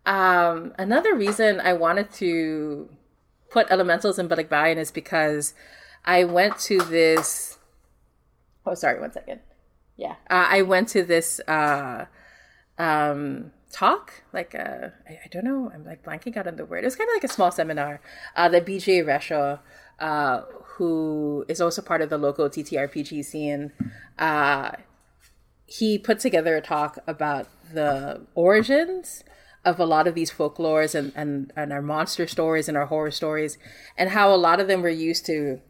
um, 0.05 0.74
another 0.79 1.14
reason 1.14 1.61
I 1.61 1.72
wanted 1.72 2.12
to 2.14 2.88
put 3.51 3.70
elementals 3.70 4.18
in 4.18 4.29
Balikbayan 4.29 4.77
is 4.77 4.90
because 4.90 5.55
I 6.05 6.24
went 6.24 6.59
to 6.61 6.79
this. 6.79 7.59
Oh, 8.66 8.74
sorry, 8.74 9.01
one 9.01 9.12
second 9.12 9.40
yeah 9.98 10.14
uh, 10.31 10.46
i 10.48 10.62
went 10.62 10.88
to 10.88 11.03
this 11.03 11.40
uh, 11.46 12.07
um, 12.79 13.53
talk 13.70 14.22
like 14.33 14.55
uh, 14.55 14.88
I, 15.07 15.29
don't 15.31 15.44
know 15.44 15.70
i'm 15.74 15.85
like 15.85 16.03
blanking 16.03 16.37
out 16.38 16.46
on 16.46 16.57
the 16.57 16.64
word 16.64 16.85
it 16.85 16.87
was 16.87 16.96
kind 16.96 17.11
of 17.11 17.16
like 17.16 17.24
a 17.24 17.35
small 17.35 17.51
seminar 17.51 18.01
uh, 18.35 18.48
that 18.48 18.64
bj 18.64 19.05
resho 19.05 19.59
uh, 19.98 20.42
who 20.77 21.44
is 21.48 21.61
also 21.61 21.83
part 21.83 22.01
of 22.01 22.09
the 22.09 22.16
local 22.16 22.48
ttrpg 22.48 23.22
scene 23.24 23.72
uh, 24.18 24.70
he 25.68 25.98
put 25.98 26.18
together 26.18 26.57
a 26.57 26.62
talk 26.62 26.98
about 27.07 27.46
the 27.72 28.26
origins 28.35 29.22
of 29.66 29.78
a 29.78 29.85
lot 29.85 30.07
of 30.07 30.14
these 30.14 30.31
folklores 30.31 30.94
and, 30.94 31.12
and, 31.14 31.52
and 31.54 31.72
our 31.72 31.83
monster 31.83 32.26
stories 32.26 32.68
and 32.68 32.76
our 32.76 32.87
horror 32.87 33.11
stories 33.11 33.59
and 33.96 34.11
how 34.11 34.35
a 34.35 34.37
lot 34.37 34.61
of 34.61 34.66
them 34.66 34.81
were 34.81 34.88
used 34.88 35.26
to 35.26 35.61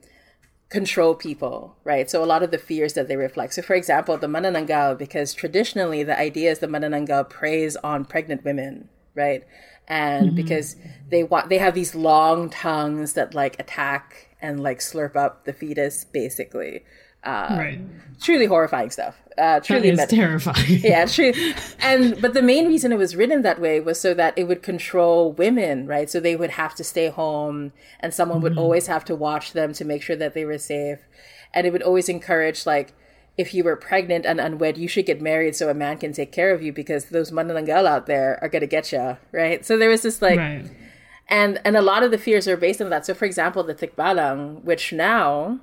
control 0.69 1.17
people, 1.17 1.77
right? 1.83 2.09
So 2.09 2.23
a 2.23 2.27
lot 2.27 2.45
of 2.45 2.53
the 2.53 2.59
fears 2.59 2.93
that 2.93 3.09
they 3.09 3.17
reflect. 3.17 3.55
So 3.55 3.63
for 3.63 3.75
example, 3.75 4.17
the 4.17 4.29
Manananggal, 4.29 4.99
because 4.99 5.35
traditionally 5.35 6.05
the 6.05 6.19
idea 6.19 6.53
is 6.53 6.61
the 6.61 6.69
Manananggal 6.69 7.29
preys 7.29 7.75
on 7.77 8.05
pregnant 8.05 8.45
women, 8.45 8.89
right? 9.17 9.45
And 9.89 10.29
mm-hmm. 10.29 10.37
because 10.37 10.77
they 11.09 11.25
want 11.25 11.49
they 11.49 11.59
have 11.59 11.75
these 11.75 11.97
long 11.97 12.51
tongues 12.51 13.15
that 13.15 13.35
like 13.35 13.59
attack 13.59 14.29
and 14.41 14.63
like 14.63 14.79
slurp 14.79 15.17
up 15.17 15.45
the 15.45 15.53
fetus 15.53 16.05
basically. 16.05 16.85
Uh, 17.25 17.47
right. 17.51 17.81
Truly 18.21 18.47
horrifying 18.47 18.91
stuff. 18.91 19.17
Uh, 19.37 19.61
truly 19.61 19.93
that 19.93 20.13
is 20.13 20.19
terrifying. 20.19 20.81
yeah, 20.83 21.07
true. 21.07 21.33
And 21.81 22.21
but 22.21 22.35
the 22.35 22.43
main 22.43 22.67
reason 22.67 22.93
it 22.93 22.99
was 22.99 23.15
written 23.15 23.43
that 23.43 23.61
way 23.61 23.79
was 23.81 24.01
so 24.01 24.13
that 24.15 24.37
it 24.37 24.45
would 24.45 24.63
control 24.63 25.33
women, 25.33 25.87
right? 25.87 26.11
So 26.11 26.19
they 26.19 26.35
would 26.35 26.51
have 26.51 26.75
to 26.77 26.85
stay 26.85 27.09
home, 27.09 27.73
and 28.01 28.13
someone 28.13 28.39
mm-hmm. 28.39 28.45
would 28.45 28.59
always 28.59 28.89
have 28.89 29.05
to 29.07 29.15
watch 29.15 29.53
them 29.53 29.73
to 29.75 29.85
make 29.85 30.03
sure 30.03 30.17
that 30.17 30.35
they 30.35 30.45
were 30.45 30.59
safe. 30.59 30.99
And 31.55 31.67
it 31.67 31.73
would 31.73 31.83
always 31.83 32.09
encourage 32.09 32.67
like 32.67 32.93
if 33.37 33.55
you 33.55 33.63
were 33.63 33.77
pregnant 33.77 34.27
and 34.27 34.41
unwed, 34.41 34.77
you 34.77 34.89
should 34.89 35.07
get 35.07 35.23
married 35.23 35.55
so 35.55 35.69
a 35.69 35.75
man 35.75 35.99
can 35.99 36.13
take 36.13 36.33
care 36.33 36.53
of 36.53 36.61
you 36.61 36.73
because 36.73 37.07
those 37.07 37.31
manananggal 37.31 37.87
out 37.87 38.07
there 38.07 38.39
are 38.43 38.49
gonna 38.49 38.67
get 38.67 38.91
you, 38.91 39.17
right? 39.31 39.65
So 39.65 39.79
there 39.79 39.89
was 39.91 40.03
this 40.03 40.21
like. 40.21 40.39
Right. 40.39 40.69
And 41.31 41.61
and 41.63 41.77
a 41.77 41.83
lot 41.83 42.03
of 42.03 42.11
the 42.11 42.17
fears 42.17 42.49
are 42.49 42.57
based 42.57 42.81
on 42.81 42.89
that. 42.89 43.05
So, 43.05 43.13
for 43.13 43.27
example, 43.27 43.63
the 43.63 43.75
tikbalang, 43.75 44.65
which 44.65 44.95
now 44.95 45.61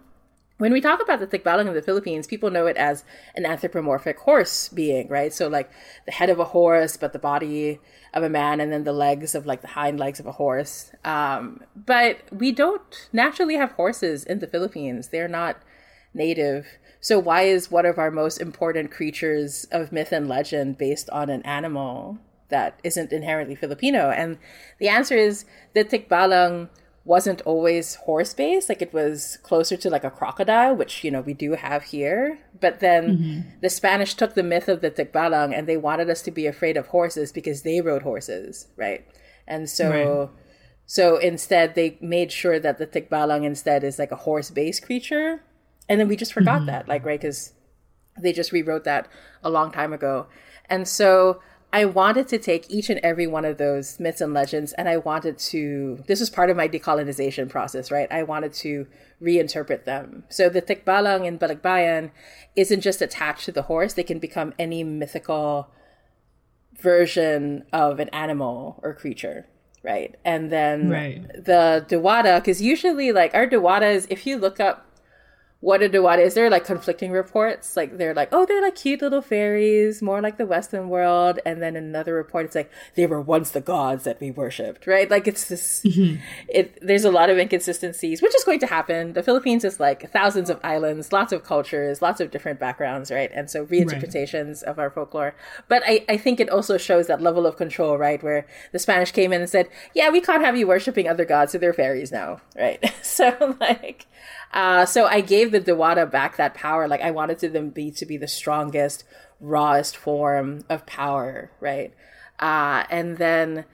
when 0.57 0.71
we 0.71 0.79
talk 0.79 1.01
about 1.01 1.19
the 1.19 1.27
Tikbalang 1.27 1.67
in 1.67 1.73
the 1.73 1.81
Philippines, 1.81 2.27
people 2.27 2.49
know 2.49 2.65
it 2.65 2.77
as 2.77 3.03
an 3.35 3.45
anthropomorphic 3.45 4.19
horse 4.19 4.69
being, 4.69 5.07
right? 5.09 5.33
So 5.33 5.49
like 5.49 5.69
the 6.05 6.13
head 6.13 6.29
of 6.29 6.39
a 6.39 6.45
horse, 6.45 6.95
but 6.95 7.11
the 7.11 7.19
body 7.19 7.79
of 8.13 8.23
a 8.23 8.29
man, 8.29 8.61
and 8.61 8.71
then 8.71 8.85
the 8.85 8.93
legs 8.93 9.35
of 9.35 9.45
like 9.45 9.61
the 9.61 9.67
hind 9.67 9.99
legs 9.99 10.19
of 10.19 10.25
a 10.25 10.31
horse. 10.33 10.91
Um, 11.03 11.61
but 11.75 12.19
we 12.31 12.53
don't 12.53 13.09
naturally 13.11 13.55
have 13.55 13.73
horses 13.73 14.23
in 14.23 14.39
the 14.39 14.47
Philippines. 14.47 15.09
They're 15.09 15.27
not 15.27 15.57
native. 16.13 16.65
So 17.01 17.19
why 17.19 17.41
is 17.41 17.69
one 17.69 17.85
of 17.85 17.99
our 17.99 18.09
most 18.09 18.39
important 18.39 18.91
creatures 18.91 19.67
of 19.71 19.91
myth 19.91 20.13
and 20.13 20.29
legend 20.29 20.77
based 20.77 21.09
on 21.09 21.29
an 21.29 21.41
animal 21.43 22.17
that 22.47 22.79
isn't 22.83 23.11
inherently 23.11 23.55
Filipino? 23.55 24.09
And 24.09 24.37
the 24.79 24.87
answer 24.87 25.17
is 25.17 25.43
the 25.73 25.83
Tikbalang 25.83 26.69
wasn't 27.05 27.41
always 27.41 27.95
horse 27.95 28.33
based 28.33 28.67
like 28.67 28.81
it 28.81 28.91
was 28.91 29.37
closer 29.43 29.77
to 29.77 29.91
like 29.91 30.03
a 30.03 30.09
crocodile 30.09 30.75
which 30.75 31.03
you 31.03 31.11
know 31.11 31.21
we 31.21 31.35
do 31.35 31.53
have 31.53 31.83
here 31.83 32.39
but 32.59 32.79
then 32.79 33.17
mm-hmm. 33.17 33.49
the 33.61 33.69
spanish 33.69 34.15
took 34.15 34.33
the 34.33 34.43
myth 34.43 34.67
of 34.67 34.81
the 34.81 34.89
tikbalang 34.89 35.55
and 35.55 35.67
they 35.67 35.77
wanted 35.77 36.09
us 36.09 36.23
to 36.23 36.31
be 36.31 36.47
afraid 36.47 36.75
of 36.75 36.87
horses 36.87 37.31
because 37.31 37.61
they 37.61 37.79
rode 37.79 38.01
horses 38.01 38.67
right 38.75 39.05
and 39.47 39.69
so 39.69 39.89
right. 39.91 40.29
so 40.87 41.17
instead 41.17 41.75
they 41.75 41.95
made 42.01 42.31
sure 42.31 42.59
that 42.59 42.79
the 42.79 42.87
tikbalang 42.87 43.45
instead 43.45 43.83
is 43.83 43.99
like 43.99 44.11
a 44.11 44.17
horse 44.17 44.49
based 44.49 44.83
creature 44.83 45.43
and 45.87 45.99
then 45.99 46.07
we 46.07 46.15
just 46.15 46.33
forgot 46.33 46.57
mm-hmm. 46.57 46.67
that 46.67 46.87
like 46.87 47.05
right 47.05 47.21
because 47.21 47.53
they 48.19 48.33
just 48.33 48.51
rewrote 48.51 48.83
that 48.83 49.07
a 49.43 49.49
long 49.49 49.71
time 49.71 49.93
ago 49.93 50.25
and 50.69 50.87
so 50.87 51.39
I 51.75 51.83
wanted 51.83 52.29
to 52.29 52.37
take 52.37 52.71
each 52.71 52.89
and 52.89 53.01
every 53.03 53.27
one 53.27 53.43
of 53.43 53.57
those 53.57 53.99
myths 53.99 54.21
and 54.21 54.33
legends 54.33 54.71
and 54.71 54.87
I 54.87 54.95
wanted 54.95 55.37
to, 55.51 56.01
this 56.07 56.21
was 56.21 56.29
part 56.29 56.49
of 56.49 56.55
my 56.55 56.69
decolonization 56.69 57.49
process, 57.49 57.91
right? 57.91 58.09
I 58.09 58.23
wanted 58.23 58.53
to 58.53 58.87
reinterpret 59.21 59.83
them. 59.83 60.23
So 60.29 60.47
the 60.47 60.61
Tikbalang 60.61 61.25
in 61.25 61.37
Balikbayan 61.37 62.11
isn't 62.55 62.79
just 62.79 63.01
attached 63.01 63.43
to 63.45 63.51
the 63.51 63.63
horse, 63.63 63.91
they 63.91 64.03
can 64.03 64.19
become 64.19 64.53
any 64.57 64.85
mythical 64.85 65.69
version 66.79 67.65
of 67.73 67.99
an 67.99 68.07
animal 68.13 68.79
or 68.81 68.93
creature. 68.93 69.45
Right. 69.83 70.15
And 70.23 70.49
then 70.49 70.89
right. 70.89 71.27
the 71.33 71.85
Dewata, 71.89 72.39
because 72.39 72.61
usually, 72.61 73.11
like, 73.11 73.35
our 73.35 73.45
Dewatas, 73.45 74.07
if 74.09 74.25
you 74.25 74.37
look 74.37 74.61
up 74.61 74.87
what 75.65 75.81
a 75.81 75.89
Dewata 75.89 76.21
is 76.21 76.35
there 76.35 76.47
like 76.47 76.63
conflicting 76.63 77.11
reports? 77.11 77.75
Like 77.75 77.97
they're 77.97 78.13
like 78.13 78.29
oh 78.31 78.45
they're 78.45 78.61
like 78.61 78.75
cute 78.75 79.01
little 79.01 79.23
fairies 79.23 79.99
more 79.99 80.21
like 80.21 80.37
the 80.37 80.45
western 80.45 80.89
world. 80.89 81.39
And 81.43 81.59
then 81.59 81.75
another 81.75 82.13
report 82.13 82.45
it's 82.45 82.53
like 82.53 82.71
they 82.93 83.07
were 83.07 83.19
once 83.19 83.49
the 83.49 83.61
gods 83.61 84.03
that 84.03 84.21
we 84.21 84.29
worshipped 84.29 84.85
right? 84.85 85.09
Like 85.09 85.27
it's 85.27 85.45
this 85.45 85.81
mm-hmm. 85.81 86.21
it 86.47 86.77
there's 86.85 87.03
a 87.03 87.09
lot 87.09 87.31
of 87.31 87.39
inconsistencies 87.39 88.21
which 88.21 88.35
is 88.35 88.43
going 88.43 88.59
to 88.59 88.67
happen. 88.67 89.13
The 89.13 89.23
philippines 89.23 89.65
is 89.65 89.79
like 89.79 90.11
thousands 90.11 90.51
of 90.51 90.59
islands 90.63 91.11
lots 91.11 91.33
of 91.33 91.43
cultures 91.43 91.99
lots 91.99 92.19
of 92.21 92.29
different 92.29 92.59
backgrounds 92.59 93.09
right? 93.09 93.31
And 93.33 93.49
so 93.49 93.65
reinterpretations 93.65 94.61
right. 94.61 94.69
of 94.69 94.77
our 94.77 94.91
folklore. 94.91 95.33
But 95.67 95.81
I, 95.87 96.05
I 96.07 96.17
think 96.17 96.39
it 96.39 96.51
also 96.51 96.77
shows 96.77 97.07
that 97.07 97.21
level 97.21 97.47
of 97.47 97.57
control 97.57 97.97
right? 97.97 98.21
Where 98.21 98.45
the 98.71 98.77
spanish 98.77 99.11
came 99.11 99.33
in 99.33 99.41
and 99.41 99.49
said 99.49 99.69
yeah 99.95 100.11
we 100.11 100.21
can't 100.21 100.45
have 100.45 100.55
you 100.55 100.67
worshiping 100.67 101.09
other 101.09 101.25
gods 101.25 101.53
so 101.53 101.57
they're 101.57 101.73
fairies 101.73 102.11
now 102.11 102.39
right? 102.55 102.83
So 103.01 103.55
like 103.59 104.07
uh, 104.55 104.85
so 104.85 105.05
I 105.05 105.19
gave 105.19 105.51
the 105.51 105.59
Dewata 105.59 106.09
back 106.09 106.37
that 106.37 106.53
power. 106.53 106.87
Like 106.87 107.01
I 107.01 107.11
wanted 107.11 107.39
to 107.39 107.49
them 107.49 107.69
be 107.69 107.91
to 107.91 108.05
be 108.05 108.15
the 108.15 108.27
strongest, 108.27 109.03
rawest 109.41 109.97
form 109.97 110.63
of 110.69 110.85
power, 110.85 111.51
right? 111.59 111.93
Uh, 112.39 112.85
and 112.89 113.17
then 113.17 113.65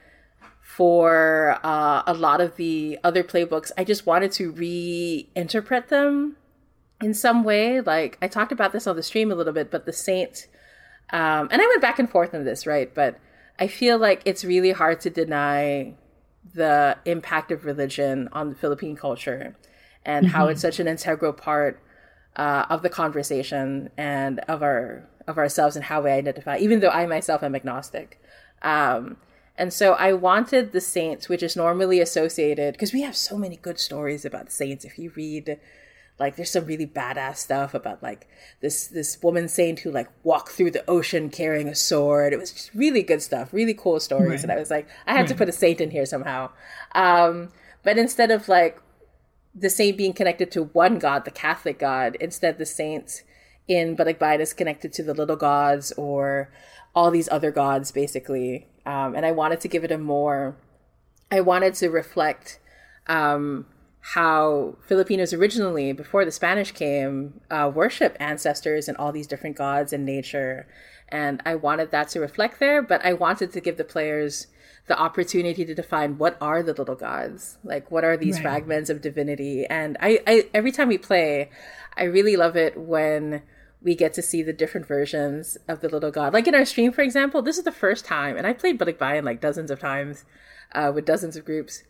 for 0.59 1.59
uh, 1.63 2.01
a 2.07 2.13
lot 2.15 2.41
of 2.41 2.55
the 2.55 2.97
other 3.03 3.23
playbooks, 3.23 3.71
I 3.77 3.83
just 3.83 4.07
wanted 4.07 4.31
to 4.33 4.51
reinterpret 4.51 5.89
them 5.89 6.37
in 6.99 7.13
some 7.13 7.43
way. 7.43 7.79
Like 7.79 8.17
I 8.19 8.27
talked 8.27 8.51
about 8.51 8.71
this 8.73 8.87
on 8.87 8.95
the 8.95 9.03
stream 9.03 9.31
a 9.31 9.35
little 9.35 9.53
bit, 9.53 9.69
but 9.69 9.85
the 9.85 9.93
saint, 9.93 10.47
um, 11.11 11.47
and 11.51 11.61
I 11.61 11.67
went 11.67 11.81
back 11.81 11.99
and 11.99 12.09
forth 12.09 12.33
on 12.33 12.43
this, 12.43 12.65
right? 12.65 12.91
But 12.91 13.19
I 13.59 13.67
feel 13.67 13.99
like 13.99 14.23
it's 14.25 14.43
really 14.43 14.71
hard 14.71 14.99
to 15.01 15.11
deny 15.11 15.93
the 16.55 16.97
impact 17.05 17.51
of 17.51 17.65
religion 17.65 18.29
on 18.31 18.49
the 18.49 18.55
Philippine 18.55 18.95
culture 18.95 19.55
and 20.05 20.25
mm-hmm. 20.25 20.35
how 20.35 20.47
it's 20.47 20.61
such 20.61 20.79
an 20.79 20.87
integral 20.87 21.33
part 21.33 21.81
uh, 22.35 22.65
of 22.69 22.81
the 22.81 22.89
conversation 22.89 23.89
and 23.97 24.39
of 24.41 24.61
our 24.61 25.07
of 25.27 25.37
ourselves 25.37 25.75
and 25.75 25.85
how 25.85 26.01
we 26.01 26.09
identify. 26.09 26.57
Even 26.57 26.79
though 26.79 26.89
I 26.89 27.05
myself 27.05 27.43
am 27.43 27.55
agnostic, 27.55 28.21
um, 28.61 29.17
and 29.57 29.73
so 29.73 29.93
I 29.93 30.13
wanted 30.13 30.71
the 30.71 30.81
saints, 30.81 31.29
which 31.29 31.43
is 31.43 31.55
normally 31.55 31.99
associated 31.99 32.73
because 32.73 32.93
we 32.93 33.01
have 33.01 33.15
so 33.15 33.37
many 33.37 33.57
good 33.57 33.79
stories 33.79 34.25
about 34.25 34.47
the 34.47 34.51
saints. 34.51 34.85
If 34.85 34.97
you 34.97 35.11
read 35.15 35.59
like 36.21 36.35
there's 36.35 36.51
some 36.51 36.65
really 36.65 36.85
badass 36.85 37.37
stuff 37.37 37.73
about 37.73 38.01
like 38.01 38.29
this 38.61 38.87
this 38.87 39.21
woman 39.21 39.49
saint 39.49 39.79
who 39.79 39.91
like 39.91 40.07
walked 40.23 40.49
through 40.49 40.71
the 40.71 40.87
ocean 40.89 41.29
carrying 41.29 41.67
a 41.67 41.75
sword 41.75 42.31
it 42.31 42.39
was 42.39 42.51
just 42.51 42.73
really 42.75 43.01
good 43.01 43.21
stuff 43.21 43.51
really 43.51 43.73
cool 43.73 43.99
stories 43.99 44.29
right. 44.29 44.43
and 44.43 44.51
i 44.51 44.55
was 44.55 44.69
like 44.69 44.87
i 45.07 45.13
had 45.13 45.21
right. 45.21 45.27
to 45.27 45.35
put 45.35 45.49
a 45.49 45.51
saint 45.51 45.81
in 45.81 45.89
here 45.89 46.05
somehow 46.05 46.49
um, 46.93 47.49
but 47.83 47.97
instead 47.97 48.29
of 48.29 48.47
like 48.47 48.79
the 49.53 49.69
saint 49.69 49.97
being 49.97 50.13
connected 50.13 50.51
to 50.51 50.63
one 50.63 50.99
God, 50.99 51.25
the 51.25 51.31
Catholic 51.31 51.79
God. 51.79 52.15
Instead, 52.19 52.57
the 52.57 52.65
saints 52.65 53.23
in 53.67 53.95
Balikbayan 53.95 54.39
is 54.39 54.53
connected 54.53 54.93
to 54.93 55.03
the 55.03 55.13
little 55.13 55.35
gods 55.35 55.91
or 55.93 56.51
all 56.95 57.11
these 57.11 57.29
other 57.29 57.51
gods, 57.51 57.91
basically. 57.91 58.67
Um, 58.85 59.15
and 59.15 59.25
I 59.25 59.31
wanted 59.31 59.61
to 59.61 59.67
give 59.67 59.83
it 59.83 59.91
a 59.91 59.97
more, 59.97 60.57
I 61.29 61.41
wanted 61.41 61.73
to 61.75 61.89
reflect 61.89 62.59
um, 63.07 63.65
how 64.01 64.77
Filipinos 64.87 65.33
originally, 65.33 65.93
before 65.93 66.25
the 66.25 66.31
Spanish 66.31 66.71
came, 66.71 67.41
uh, 67.49 67.71
worship 67.73 68.17
ancestors 68.19 68.87
and 68.87 68.97
all 68.97 69.11
these 69.11 69.27
different 69.27 69.55
gods 69.55 69.93
and 69.93 70.05
nature. 70.05 70.67
And 71.09 71.41
I 71.45 71.55
wanted 71.55 71.91
that 71.91 72.09
to 72.09 72.19
reflect 72.19 72.59
there, 72.59 72.81
but 72.81 73.05
I 73.05 73.13
wanted 73.13 73.51
to 73.51 73.61
give 73.61 73.77
the 73.77 73.83
players 73.83 74.47
the 74.91 74.99
opportunity 74.99 75.63
to 75.63 75.73
define 75.73 76.17
what 76.17 76.35
are 76.41 76.61
the 76.61 76.73
little 76.73 76.95
gods 76.95 77.57
like 77.63 77.89
what 77.89 78.03
are 78.03 78.17
these 78.17 78.35
right. 78.35 78.41
fragments 78.41 78.89
of 78.89 79.01
divinity 79.01 79.65
and 79.67 79.95
I, 80.01 80.19
I 80.27 80.49
every 80.53 80.73
time 80.73 80.89
we 80.89 80.97
play 80.97 81.49
i 81.95 82.03
really 82.03 82.35
love 82.35 82.57
it 82.57 82.77
when 82.77 83.41
we 83.81 83.95
get 83.95 84.13
to 84.15 84.21
see 84.21 84.43
the 84.43 84.51
different 84.51 84.85
versions 84.85 85.57
of 85.69 85.79
the 85.79 85.87
little 85.87 86.11
god 86.11 86.33
like 86.33 86.45
in 86.45 86.55
our 86.55 86.65
stream 86.65 86.91
for 86.91 87.03
example 87.03 87.41
this 87.41 87.57
is 87.57 87.63
the 87.63 87.71
first 87.71 88.03
time 88.03 88.35
and 88.35 88.45
i 88.45 88.51
played 88.51 88.77
Balikbayan 88.77 89.23
like 89.23 89.39
dozens 89.39 89.71
of 89.71 89.79
times 89.79 90.25
uh, 90.73 90.91
with 90.93 91.05
dozens 91.05 91.37
of 91.37 91.45
groups 91.45 91.83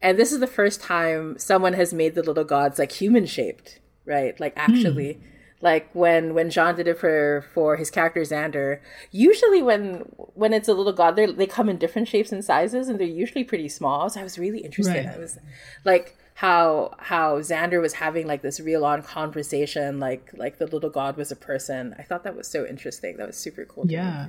and 0.00 0.18
this 0.18 0.32
is 0.32 0.40
the 0.40 0.46
first 0.46 0.80
time 0.80 1.38
someone 1.38 1.74
has 1.74 1.92
made 1.92 2.14
the 2.14 2.22
little 2.22 2.42
gods 2.42 2.78
like 2.78 2.92
human 2.92 3.26
shaped 3.26 3.80
right 4.06 4.40
like 4.40 4.54
actually 4.56 5.12
mm. 5.12 5.22
Like 5.60 5.88
when 5.94 6.34
when 6.34 6.50
jean 6.50 6.74
did 6.74 6.86
it 6.86 6.98
for 6.98 7.44
for 7.54 7.76
his 7.76 7.90
character 7.90 8.20
xander 8.20 8.80
usually 9.10 9.62
when 9.62 9.98
when 10.34 10.52
it's 10.52 10.68
a 10.68 10.74
little 10.74 10.92
god 10.92 11.16
they 11.16 11.26
they 11.26 11.46
come 11.46 11.68
in 11.68 11.78
different 11.78 12.08
shapes 12.08 12.32
and 12.32 12.44
sizes 12.44 12.88
and 12.88 13.00
they're 13.00 13.06
usually 13.06 13.44
pretty 13.44 13.68
small. 13.68 14.10
So 14.10 14.20
i 14.20 14.22
was 14.22 14.38
really 14.38 14.60
interested. 14.60 15.06
Right. 15.06 15.14
i 15.14 15.18
was 15.18 15.38
like 15.84 16.16
how 16.34 16.94
how 16.98 17.38
xander 17.40 17.80
was 17.80 17.94
having 17.94 18.26
like 18.26 18.42
this 18.42 18.60
real 18.60 18.84
on 18.84 19.02
conversation 19.02 19.98
like 19.98 20.30
like 20.34 20.58
the 20.58 20.66
little 20.66 20.90
god 20.90 21.16
was 21.16 21.32
a 21.32 21.36
person. 21.36 21.94
I 21.98 22.02
thought 22.02 22.24
that 22.24 22.36
was 22.36 22.48
so 22.48 22.66
interesting. 22.66 23.16
That 23.16 23.26
was 23.26 23.36
super 23.36 23.64
cool 23.64 23.86
yeah. 23.88 24.28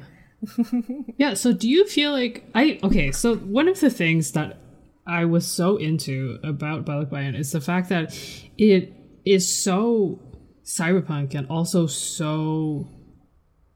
Yeah 1.18 1.34
so 1.34 1.52
do 1.52 1.68
you 1.68 1.86
feel 1.88 2.12
like 2.12 2.46
i 2.56 2.80
okay 2.84 3.12
so 3.12 3.36
one 3.36 3.68
of 3.68 3.80
the 3.80 3.90
things 3.90 4.32
that 4.34 4.60
I 5.08 5.24
was 5.24 5.48
so 5.48 5.78
into 5.78 6.38
about 6.44 6.86
Balikbayan 6.86 7.40
is 7.40 7.54
the 7.54 7.62
fact 7.62 7.88
that 7.90 8.13
it 8.58 8.94
is 9.26 9.48
so 9.48 10.20
cyberpunk 10.68 11.34
and 11.34 11.48
also 11.50 11.88
so 11.88 12.88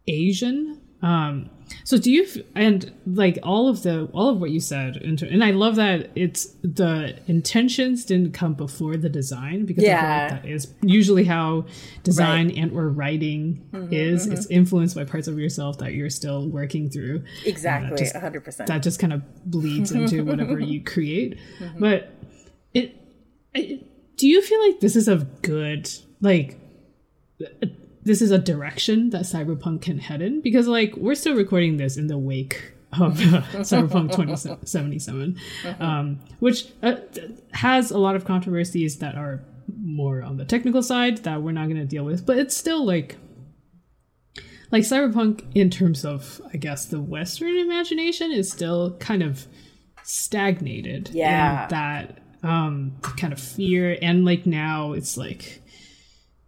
Asian. 0.08 0.80
Um, 1.02 1.50
so 1.84 1.98
do 1.98 2.12
you 2.12 2.28
and 2.54 2.92
like 3.08 3.40
all 3.42 3.70
of 3.70 3.82
the 3.82 4.10
all 4.14 4.30
of 4.30 4.40
what 4.40 4.52
you 4.52 4.60
said, 4.60 4.98
and 4.98 5.44
I 5.44 5.52
love 5.52 5.78
that 5.78 6.12
it's 6.16 6.48
the 6.62 7.18
intentions 7.28 8.06
didn't 8.06 8.34
come 8.34 8.54
before 8.54 8.98
the 8.98 9.10
design 9.10 9.66
because 9.66 9.84
yeah. 9.84 10.28
Like 10.30 10.44
that 10.44 10.50
is 10.50 10.74
usually 10.82 11.24
how 11.24 11.66
design 12.04 12.50
right. 12.50 12.58
and 12.58 12.74
or 12.74 12.90
writing 12.90 13.68
mm-hmm, 13.72 13.92
is. 13.92 14.26
Mm-hmm. 14.26 14.34
It's 14.34 14.46
influenced 14.48 14.96
by 14.96 15.06
parts 15.06 15.28
of 15.28 15.40
yourself 15.40 15.78
that 15.80 15.94
you're 15.94 16.10
still 16.10 16.50
working 16.50 16.90
through. 16.90 17.24
Exactly, 17.46 18.06
hundred 18.20 18.44
percent. 18.44 18.68
That 18.68 18.84
just 18.84 19.00
kind 19.00 19.14
of 19.14 19.24
bleeds 19.50 19.92
into 19.92 20.24
whatever 20.26 20.60
you 20.60 20.84
create. 20.84 21.40
Mm-hmm. 21.60 21.80
But 21.80 22.12
it, 22.74 22.96
it, 23.56 24.18
do 24.18 24.28
you 24.28 24.42
feel 24.42 24.62
like 24.68 24.82
this 24.82 24.96
is 24.96 25.08
a 25.08 25.26
good 25.42 25.90
like 26.20 26.61
this 28.04 28.22
is 28.22 28.32
a 28.32 28.38
direction 28.38 29.10
that 29.12 29.24
cyberpunk 29.24 29.82
can 29.82 30.00
head 30.00 30.22
in 30.22 30.42
because 30.42 30.68
like 30.68 30.96
we're 30.96 31.16
still 31.16 31.36
recording 31.36 31.78
this 31.78 31.98
in 31.98 32.08
the 32.08 32.18
wake 32.18 32.74
of 32.94 33.20
uh, 33.34 33.42
cyberpunk 33.62 34.12
2077 34.12 35.38
uh-huh. 35.66 35.84
um, 35.84 36.20
which 36.40 36.68
uh, 36.84 36.96
has 37.54 37.92
a 37.92 37.98
lot 37.98 38.16
of 38.16 38.26
controversies 38.26 38.98
that 38.98 39.16
are 39.16 39.44
more 39.82 40.22
on 40.22 40.38
the 40.38 40.46
technical 40.46 40.84
side 40.84 41.20
that 41.20 41.42
we're 41.42 41.52
not 41.52 41.66
going 41.66 41.78
to 41.80 41.86
deal 41.86 42.04
with 42.04 42.26
but 42.26 42.38
it's 42.38 42.56
still 42.56 42.86
like 42.86 43.18
like 44.72 44.84
cyberpunk 44.84 45.46
in 45.56 45.70
terms 45.70 46.04
of 46.04 46.42
i 46.54 46.58
guess 46.58 46.86
the 46.86 47.00
western 47.00 47.56
imagination 47.58 48.32
is 48.32 48.52
still 48.52 48.96
kind 48.98 49.24
of 49.24 49.48
stagnated 50.04 51.10
yeah 51.14 51.68
that 51.68 52.20
um 52.44 52.94
kind 53.02 53.32
of 53.32 53.40
fear 53.40 53.98
and 54.02 54.26
like 54.26 54.46
now 54.46 54.94
it's 54.94 55.16
like 55.16 55.61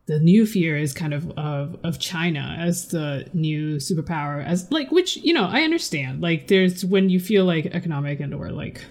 the 0.06 0.20
new 0.20 0.46
fear 0.46 0.78
is 0.78 0.94
kind 0.94 1.14
of 1.14 1.30
of 1.32 1.78
of 1.84 2.00
China 2.00 2.56
as 2.60 2.90
the 2.90 3.26
new 3.34 3.78
superpower 3.78 4.46
as 4.46 4.70
like 4.72 4.92
which 4.92 5.18
you 5.18 5.34
know 5.34 5.46
I 5.46 5.62
understand. 5.62 6.22
Like 6.22 6.48
there's 6.48 6.84
when 6.84 7.10
you 7.10 7.20
feel 7.20 7.46
like 7.46 7.68
economic 7.68 8.20
and 8.20 8.34
or 8.34 8.50
like 8.50 8.84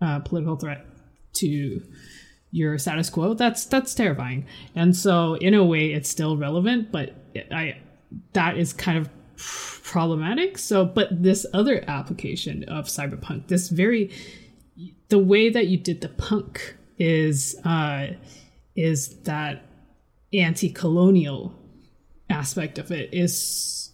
uh, 0.00 0.20
political 0.20 0.56
threat 0.56 0.84
to 1.34 1.82
your 2.50 2.78
status 2.78 3.08
quo 3.08 3.34
that's 3.34 3.64
that's 3.66 3.94
terrifying. 3.94 4.46
And 4.74 4.96
so 4.96 5.34
in 5.34 5.54
a 5.54 5.64
way 5.64 5.92
it's 5.92 6.08
still 6.08 6.36
relevant 6.36 6.90
but 6.90 7.14
I 7.52 7.78
that 8.32 8.56
is 8.56 8.72
kind 8.72 8.98
of 8.98 9.08
problematic. 9.38 10.58
So 10.58 10.84
but 10.84 11.22
this 11.22 11.46
other 11.54 11.84
application 11.86 12.64
of 12.64 12.86
cyberpunk 12.86 13.46
this 13.46 13.68
very 13.68 14.10
the 15.08 15.18
way 15.18 15.50
that 15.50 15.68
you 15.68 15.76
did 15.76 16.00
the 16.00 16.08
punk 16.08 16.76
is 16.98 17.54
uh 17.64 18.08
is 18.74 19.16
that 19.22 19.62
anti-colonial 20.32 21.54
aspect 22.28 22.78
of 22.78 22.90
it 22.90 23.12
is 23.12 23.90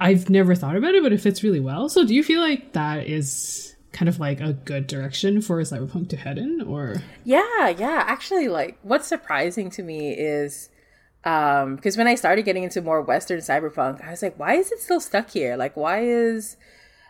I've 0.00 0.28
never 0.28 0.54
thought 0.54 0.76
about 0.76 0.94
it, 0.94 1.02
but 1.02 1.12
it 1.12 1.20
fits 1.20 1.42
really 1.42 1.60
well. 1.60 1.88
So 1.88 2.04
do 2.04 2.14
you 2.14 2.22
feel 2.22 2.40
like 2.40 2.72
that 2.72 3.06
is 3.06 3.74
kind 3.92 4.08
of 4.08 4.18
like 4.18 4.40
a 4.40 4.52
good 4.52 4.86
direction 4.86 5.40
for 5.40 5.60
cyberpunk 5.60 6.08
to 6.10 6.16
head 6.16 6.36
in 6.36 6.60
or 6.62 6.96
Yeah, 7.24 7.68
yeah. 7.68 8.02
Actually 8.06 8.48
like 8.48 8.78
what's 8.82 9.06
surprising 9.06 9.70
to 9.70 9.82
me 9.82 10.12
is 10.12 10.68
um 11.24 11.76
because 11.76 11.96
when 11.96 12.08
I 12.08 12.16
started 12.16 12.44
getting 12.44 12.64
into 12.64 12.82
more 12.82 13.02
western 13.02 13.40
cyberpunk, 13.40 14.06
I 14.06 14.10
was 14.10 14.22
like, 14.22 14.38
why 14.38 14.54
is 14.54 14.72
it 14.72 14.80
still 14.80 15.00
stuck 15.00 15.30
here? 15.30 15.56
Like 15.56 15.76
why 15.76 16.02
is 16.02 16.56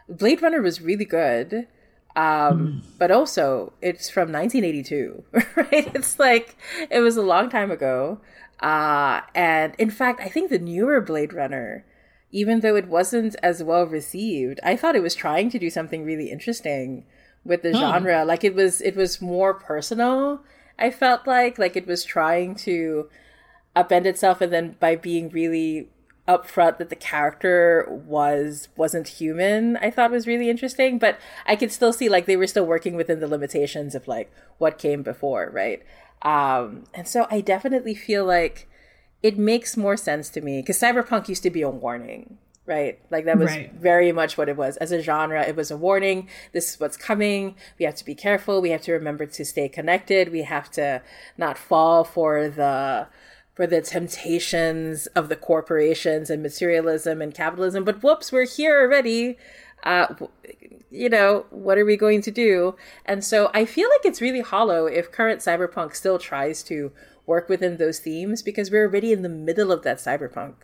Blade 0.09 0.43
Runner 0.43 0.61
was 0.61 0.83
really 0.83 1.07
good. 1.07 1.67
Um, 2.17 2.83
mm. 2.83 2.83
But 2.99 3.11
also, 3.11 3.73
it's 3.83 4.09
from 4.09 4.33
1982, 4.33 5.25
right? 5.57 5.95
It's 5.95 6.19
like, 6.19 6.57
it 6.91 7.01
was 7.01 7.17
a 7.17 7.23
long 7.23 7.51
time 7.51 7.71
ago. 7.71 8.21
Uh, 8.61 9.21
and 9.35 9.75
in 9.79 9.91
fact, 9.91 10.21
I 10.21 10.29
think 10.29 10.51
the 10.51 10.59
newer 10.59 11.01
Blade 11.01 11.33
Runner, 11.33 11.85
even 12.31 12.61
though 12.61 12.77
it 12.77 12.89
wasn't 12.89 13.37
as 13.43 13.63
well 13.63 13.85
received, 13.85 14.61
I 14.63 14.77
thought 14.77 14.97
it 14.97 15.03
was 15.03 15.15
trying 15.15 15.51
to 15.51 15.59
do 15.59 15.71
something 15.71 16.05
really 16.05 16.31
interesting 16.31 17.05
with 17.45 17.63
the 17.63 17.75
genre. 17.75 18.25
Like 18.25 18.45
it 18.45 18.55
was, 18.55 18.81
it 18.81 18.97
was 18.97 19.21
more 19.21 19.53
personal. 19.55 20.43
I 20.79 20.91
felt 20.91 21.27
like, 21.27 21.59
like 21.59 21.77
it 21.77 21.87
was 21.87 22.05
trying 22.05 22.55
to 22.57 23.09
upend 23.77 24.07
itself, 24.07 24.41
and 24.41 24.53
then 24.53 24.77
by 24.81 24.97
being 24.97 25.29
really 25.31 25.91
upfront 26.27 26.79
that 26.79 26.89
the 26.89 26.97
character 26.97 27.87
was 28.07 28.69
wasn't 28.77 29.07
human 29.07 29.77
i 29.79 29.91
thought 29.91 30.11
was 30.11 30.27
really 30.27 30.49
interesting 30.49 30.99
but 30.99 31.19
i 31.47 31.55
could 31.55 31.71
still 31.71 31.93
see 31.93 32.09
like 32.09 32.25
they 32.25 32.37
were 32.37 32.47
still 32.47 32.65
working 32.65 32.97
within 32.97 33.21
the 33.21 33.29
limitations 33.29 33.95
of 33.95 34.09
like 34.09 34.33
what 34.59 34.79
came 34.79 35.03
before 35.03 35.51
right? 35.53 35.83
Um 36.23 36.85
and 36.95 37.07
so 37.07 37.27
i 37.31 37.43
definitely 37.43 37.95
feel 37.95 38.25
like 38.25 38.69
it 39.23 39.39
makes 39.39 39.77
more 39.77 39.99
sense 39.99 40.31
to 40.31 40.41
me 40.41 40.63
because 40.63 40.81
cyberpunk 40.81 41.29
used 41.29 41.43
to 41.43 41.51
be 41.51 41.63
a 41.63 41.69
warning 41.69 42.39
right? 42.67 42.99
Like 43.11 43.27
that 43.27 43.39
was 43.39 43.51
right. 43.51 43.73
very 43.75 44.11
much 44.13 44.39
what 44.39 44.49
it 44.49 44.57
was. 44.57 44.77
As 44.79 44.91
a 44.91 45.03
genre 45.03 45.43
it 45.43 45.57
was 45.57 45.71
a 45.71 45.77
warning. 45.77 46.29
This 46.53 46.71
is 46.71 46.81
what's 46.81 46.97
coming. 46.97 47.57
We 47.79 47.85
have 47.85 47.95
to 47.97 48.05
be 48.05 48.15
careful. 48.15 48.63
We 48.63 48.71
have 48.71 48.83
to 48.83 48.93
remember 48.93 49.27
to 49.27 49.45
stay 49.45 49.69
connected. 49.69 50.33
We 50.33 50.43
have 50.43 50.71
to 50.73 51.03
not 51.37 51.59
fall 51.59 52.05
for 52.05 52.49
the 52.49 53.09
for 53.55 53.67
the 53.67 53.81
temptations 53.81 55.07
of 55.09 55.29
the 55.29 55.37
corporations 55.37 56.29
and 56.29 56.43
materialism 56.43 57.23
and 57.23 57.33
capitalism. 57.35 57.85
But 57.85 58.03
whoops, 58.03 58.33
we're 58.33 58.47
here 58.47 58.81
already. 58.81 59.39
Uh, 59.85 60.15
you 60.91 61.09
know, 61.09 61.47
what 61.51 61.79
are 61.79 61.85
we 61.85 61.97
going 61.97 62.21
to 62.23 62.31
do? 62.31 62.75
And 63.05 63.25
so 63.25 63.51
I 63.55 63.65
feel 63.65 63.89
like 63.91 64.05
it's 64.05 64.21
really 64.21 64.41
hollow 64.41 64.87
if 64.87 65.13
current 65.13 65.41
cyberpunk 65.41 65.95
still 65.95 66.19
tries 66.19 66.63
to 66.65 66.93
work 67.27 67.49
within 67.49 67.77
those 67.77 68.01
themes 68.01 68.43
because 68.43 68.71
we're 68.71 68.87
already 68.87 69.13
in 69.13 69.23
the 69.23 69.29
middle 69.29 69.71
of 69.71 69.83
that 69.83 69.99
cyberpunk 69.99 70.55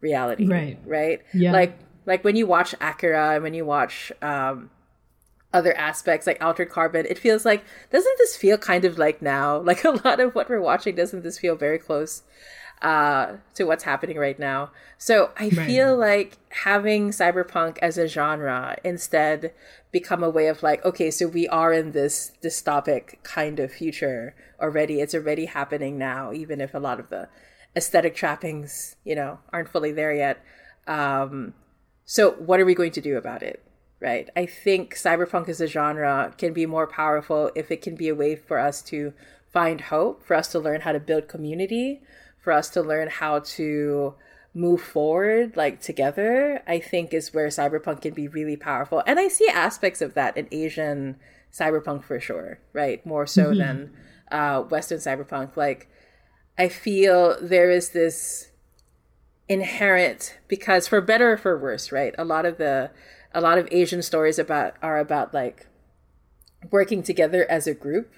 reality. 0.00 0.46
Right. 0.46 0.78
Right. 0.84 1.22
Yeah. 1.32 1.52
Like, 1.52 1.78
like 2.06 2.24
when 2.24 2.36
you 2.36 2.46
watch 2.46 2.74
Akira 2.80 3.34
and 3.34 3.42
when 3.42 3.54
you 3.54 3.64
watch, 3.64 4.12
um, 4.22 4.70
other 5.54 5.74
aspects 5.78 6.26
like 6.26 6.42
altered 6.44 6.68
carbon 6.68 7.06
it 7.08 7.18
feels 7.18 7.44
like 7.44 7.64
doesn't 7.90 8.18
this 8.18 8.36
feel 8.36 8.58
kind 8.58 8.84
of 8.84 8.98
like 8.98 9.22
now? 9.22 9.58
Like 9.74 9.84
a 9.84 9.90
lot 9.90 10.20
of 10.20 10.34
what 10.34 10.50
we're 10.50 10.60
watching 10.60 10.94
doesn't 10.94 11.22
this 11.22 11.38
feel 11.38 11.56
very 11.56 11.78
close 11.78 12.22
uh, 12.82 13.36
to 13.54 13.64
what's 13.64 13.84
happening 13.84 14.18
right 14.18 14.38
now? 14.38 14.72
So 14.98 15.30
i 15.38 15.44
right. 15.44 15.66
feel 15.66 15.96
like 15.96 16.38
having 16.64 17.10
cyberpunk 17.10 17.78
as 17.80 17.96
a 17.96 18.08
genre 18.08 18.76
instead 18.84 19.52
become 19.92 20.22
a 20.24 20.30
way 20.30 20.48
of 20.48 20.62
like 20.62 20.84
okay 20.84 21.10
so 21.10 21.28
we 21.28 21.46
are 21.48 21.72
in 21.72 21.92
this 21.92 22.32
dystopic 22.42 23.22
kind 23.22 23.60
of 23.60 23.72
future 23.72 24.34
already. 24.60 25.00
It's 25.00 25.14
already 25.14 25.46
happening 25.46 25.96
now 25.98 26.32
even 26.32 26.60
if 26.60 26.74
a 26.74 26.78
lot 26.78 27.00
of 27.00 27.08
the 27.10 27.28
aesthetic 27.76 28.14
trappings 28.14 28.96
you 29.04 29.14
know 29.14 29.38
aren't 29.52 29.68
fully 29.68 29.92
there 29.92 30.12
yet. 30.12 30.44
Um, 30.86 31.54
so 32.04 32.32
what 32.32 32.60
are 32.60 32.66
we 32.66 32.74
going 32.74 32.92
to 32.92 33.00
do 33.00 33.16
about 33.16 33.42
it 33.42 33.62
right? 34.00 34.28
I 34.36 34.46
think 34.46 34.94
cyberpunk 34.94 35.48
as 35.48 35.60
a 35.60 35.66
genre 35.66 36.34
can 36.36 36.52
be 36.52 36.66
more 36.66 36.86
powerful 36.86 37.50
if 37.54 37.70
it 37.70 37.82
can 37.82 37.94
be 37.96 38.08
a 38.08 38.14
way 38.14 38.36
for 38.36 38.58
us 38.58 38.82
to 38.82 39.12
find 39.52 39.80
hope, 39.80 40.24
for 40.24 40.34
us 40.34 40.48
to 40.48 40.58
learn 40.58 40.82
how 40.82 40.92
to 40.92 41.00
build 41.00 41.28
community, 41.28 42.02
for 42.40 42.52
us 42.52 42.68
to 42.70 42.82
learn 42.82 43.08
how 43.08 43.38
to 43.38 44.14
move 44.54 44.80
forward 44.80 45.56
like 45.56 45.80
together 45.80 46.62
i 46.68 46.78
think 46.78 47.12
is 47.12 47.34
where 47.34 47.48
cyberpunk 47.48 48.00
can 48.00 48.14
be 48.14 48.28
really 48.28 48.56
powerful 48.56 49.02
and 49.04 49.18
i 49.18 49.26
see 49.26 49.48
aspects 49.48 50.00
of 50.00 50.14
that 50.14 50.36
in 50.36 50.46
asian 50.52 51.16
cyberpunk 51.52 52.04
for 52.04 52.20
sure 52.20 52.60
right 52.72 53.04
more 53.04 53.26
so 53.26 53.46
mm-hmm. 53.46 53.58
than 53.58 53.92
uh, 54.30 54.60
western 54.62 54.98
cyberpunk 54.98 55.56
like 55.56 55.88
i 56.56 56.68
feel 56.68 57.36
there 57.42 57.68
is 57.68 57.90
this 57.90 58.52
inherent 59.48 60.38
because 60.46 60.86
for 60.86 61.00
better 61.00 61.32
or 61.32 61.36
for 61.36 61.58
worse 61.58 61.90
right 61.90 62.14
a 62.16 62.24
lot 62.24 62.46
of 62.46 62.56
the 62.56 62.88
a 63.34 63.40
lot 63.40 63.58
of 63.58 63.68
asian 63.70 64.02
stories 64.02 64.38
about 64.38 64.74
are 64.82 64.98
about 64.98 65.34
like 65.34 65.66
working 66.70 67.02
together 67.02 67.44
as 67.50 67.66
a 67.66 67.74
group 67.74 68.12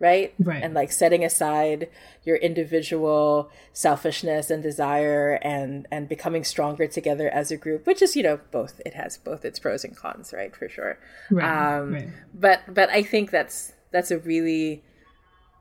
right? 0.00 0.34
Right. 0.40 0.62
And 0.62 0.74
like 0.74 0.90
setting 0.90 1.24
aside 1.24 1.88
your 2.24 2.36
individual 2.36 3.50
selfishness 3.72 4.50
and 4.50 4.62
desire 4.62 5.38
and 5.42 5.86
and 5.92 6.08
becoming 6.08 6.42
stronger 6.42 6.88
together 6.88 7.28
as 7.28 7.52
a 7.52 7.56
group, 7.56 7.86
which 7.86 8.02
is, 8.02 8.16
you 8.16 8.22
know, 8.22 8.40
both 8.50 8.80
it 8.84 8.94
has 8.94 9.18
both 9.18 9.44
its 9.44 9.58
pros 9.60 9.84
and 9.84 9.96
cons, 9.96 10.32
right? 10.32 10.56
For 10.56 10.68
sure. 10.68 10.98
Right. 11.30 11.78
Um 11.78 11.92
right. 11.92 12.08
but 12.34 12.62
but 12.66 12.90
I 12.90 13.02
think 13.02 13.30
that's 13.30 13.72
that's 13.92 14.10
a 14.10 14.18
really 14.18 14.82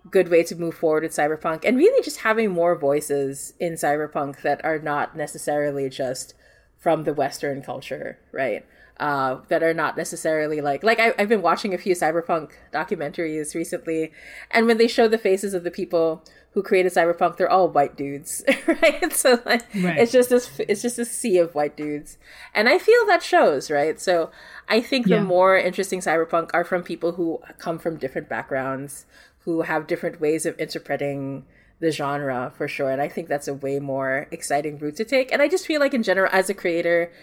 good 0.10 0.30
way 0.30 0.44
to 0.44 0.56
move 0.56 0.76
forward 0.76 1.04
with 1.04 1.12
cyberpunk 1.12 1.66
and 1.66 1.78
really 1.78 2.02
just 2.02 2.22
having 2.22 2.50
more 2.50 2.76
voices 2.76 3.54
in 3.60 3.74
cyberpunk 3.74 4.42
that 4.42 4.64
are 4.64 4.80
not 4.80 5.16
necessarily 5.16 5.90
just 5.90 6.34
from 6.78 7.04
the 7.04 7.14
western 7.14 7.62
culture, 7.62 8.18
right? 8.32 8.66
Uh, 9.00 9.40
that 9.48 9.64
are 9.64 9.74
not 9.74 9.96
necessarily 9.96 10.60
like 10.62 10.84
like 10.84 11.00
I, 11.00 11.14
I've 11.18 11.30
been 11.30 11.42
watching 11.42 11.74
a 11.74 11.78
few 11.78 11.96
cyberpunk 11.96 12.52
documentaries 12.74 13.56
recently, 13.56 14.12
and 14.52 14.68
when 14.68 14.78
they 14.78 14.88
show 14.88 15.08
the 15.08 15.18
faces 15.18 15.54
of 15.54 15.64
the 15.64 15.72
people 15.72 16.24
who 16.52 16.64
created 16.64 16.92
cyberpunk, 16.92 17.38
they're 17.38 17.50
all 17.50 17.70
white 17.70 17.96
dudes, 17.96 18.44
right? 18.68 19.14
So 19.14 19.42
like 19.46 19.64
right. 19.76 20.00
it's 20.00 20.12
just 20.12 20.30
this 20.30 20.60
it's 20.68 20.82
just 20.82 21.00
a 21.00 21.06
sea 21.06 21.38
of 21.38 21.56
white 21.56 21.78
dudes, 21.78 22.18
and 22.54 22.68
I 22.68 22.78
feel 22.78 23.06
that 23.06 23.24
shows, 23.24 23.72
right? 23.72 24.00
So 24.00 24.32
I 24.68 24.82
think 24.82 25.08
yeah. 25.08 25.18
the 25.18 25.24
more 25.24 25.58
interesting 25.58 26.02
cyberpunk 26.02 26.50
are 26.54 26.66
from 26.66 26.84
people 26.84 27.14
who 27.14 27.40
come 27.58 27.80
from 27.80 27.98
different 27.98 28.28
backgrounds, 28.28 29.06
who 29.46 29.62
have 29.62 29.88
different 29.88 30.20
ways 30.20 30.46
of 30.46 30.60
interpreting 30.60 31.46
the 31.80 31.92
genre 31.92 32.52
for 32.58 32.68
sure, 32.68 32.90
and 32.90 33.02
I 33.02 33.08
think 33.08 33.30
that's 33.30 33.48
a 33.48 33.54
way 33.54 33.80
more 33.80 34.28
exciting 34.30 34.78
route 34.78 34.98
to 34.98 35.06
take. 35.06 35.32
And 35.32 35.42
I 35.42 35.48
just 35.48 35.66
feel 35.66 35.80
like 35.80 35.94
in 35.94 36.04
general, 36.04 36.30
as 36.34 36.50
a 36.50 36.54
creator, 36.54 37.14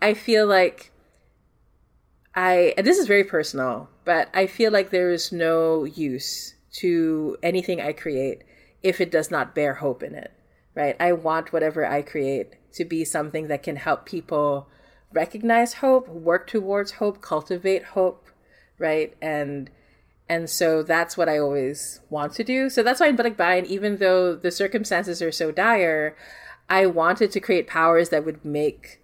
I 0.00 0.14
feel 0.14 0.46
like 0.46 0.90
I 2.34 2.74
and 2.76 2.86
this 2.86 2.98
is 2.98 3.06
very 3.06 3.24
personal, 3.24 3.88
but 4.04 4.28
I 4.34 4.46
feel 4.46 4.72
like 4.72 4.90
there 4.90 5.10
is 5.10 5.32
no 5.32 5.84
use 5.84 6.54
to 6.74 7.36
anything 7.42 7.80
I 7.80 7.92
create 7.92 8.42
if 8.82 9.00
it 9.00 9.10
does 9.10 9.30
not 9.30 9.54
bear 9.54 9.74
hope 9.74 10.02
in 10.02 10.14
it. 10.14 10.32
Right? 10.74 10.96
I 11.00 11.12
want 11.12 11.52
whatever 11.52 11.84
I 11.84 12.02
create 12.02 12.54
to 12.74 12.84
be 12.84 13.04
something 13.04 13.48
that 13.48 13.64
can 13.64 13.76
help 13.76 14.06
people 14.06 14.68
recognize 15.12 15.74
hope, 15.74 16.08
work 16.08 16.46
towards 16.46 16.92
hope, 16.92 17.20
cultivate 17.20 17.84
hope, 17.84 18.28
right? 18.78 19.14
And 19.20 19.70
and 20.28 20.50
so 20.50 20.82
that's 20.82 21.16
what 21.16 21.28
I 21.28 21.38
always 21.38 22.00
want 22.10 22.34
to 22.34 22.44
do. 22.44 22.68
So 22.68 22.82
that's 22.82 23.00
why 23.00 23.08
in 23.08 23.16
Balikbayan, 23.16 23.64
even 23.66 23.96
though 23.96 24.36
the 24.36 24.50
circumstances 24.50 25.22
are 25.22 25.32
so 25.32 25.50
dire, 25.50 26.14
I 26.68 26.86
wanted 26.86 27.32
to 27.32 27.40
create 27.40 27.66
powers 27.66 28.10
that 28.10 28.26
would 28.26 28.44
make 28.44 29.00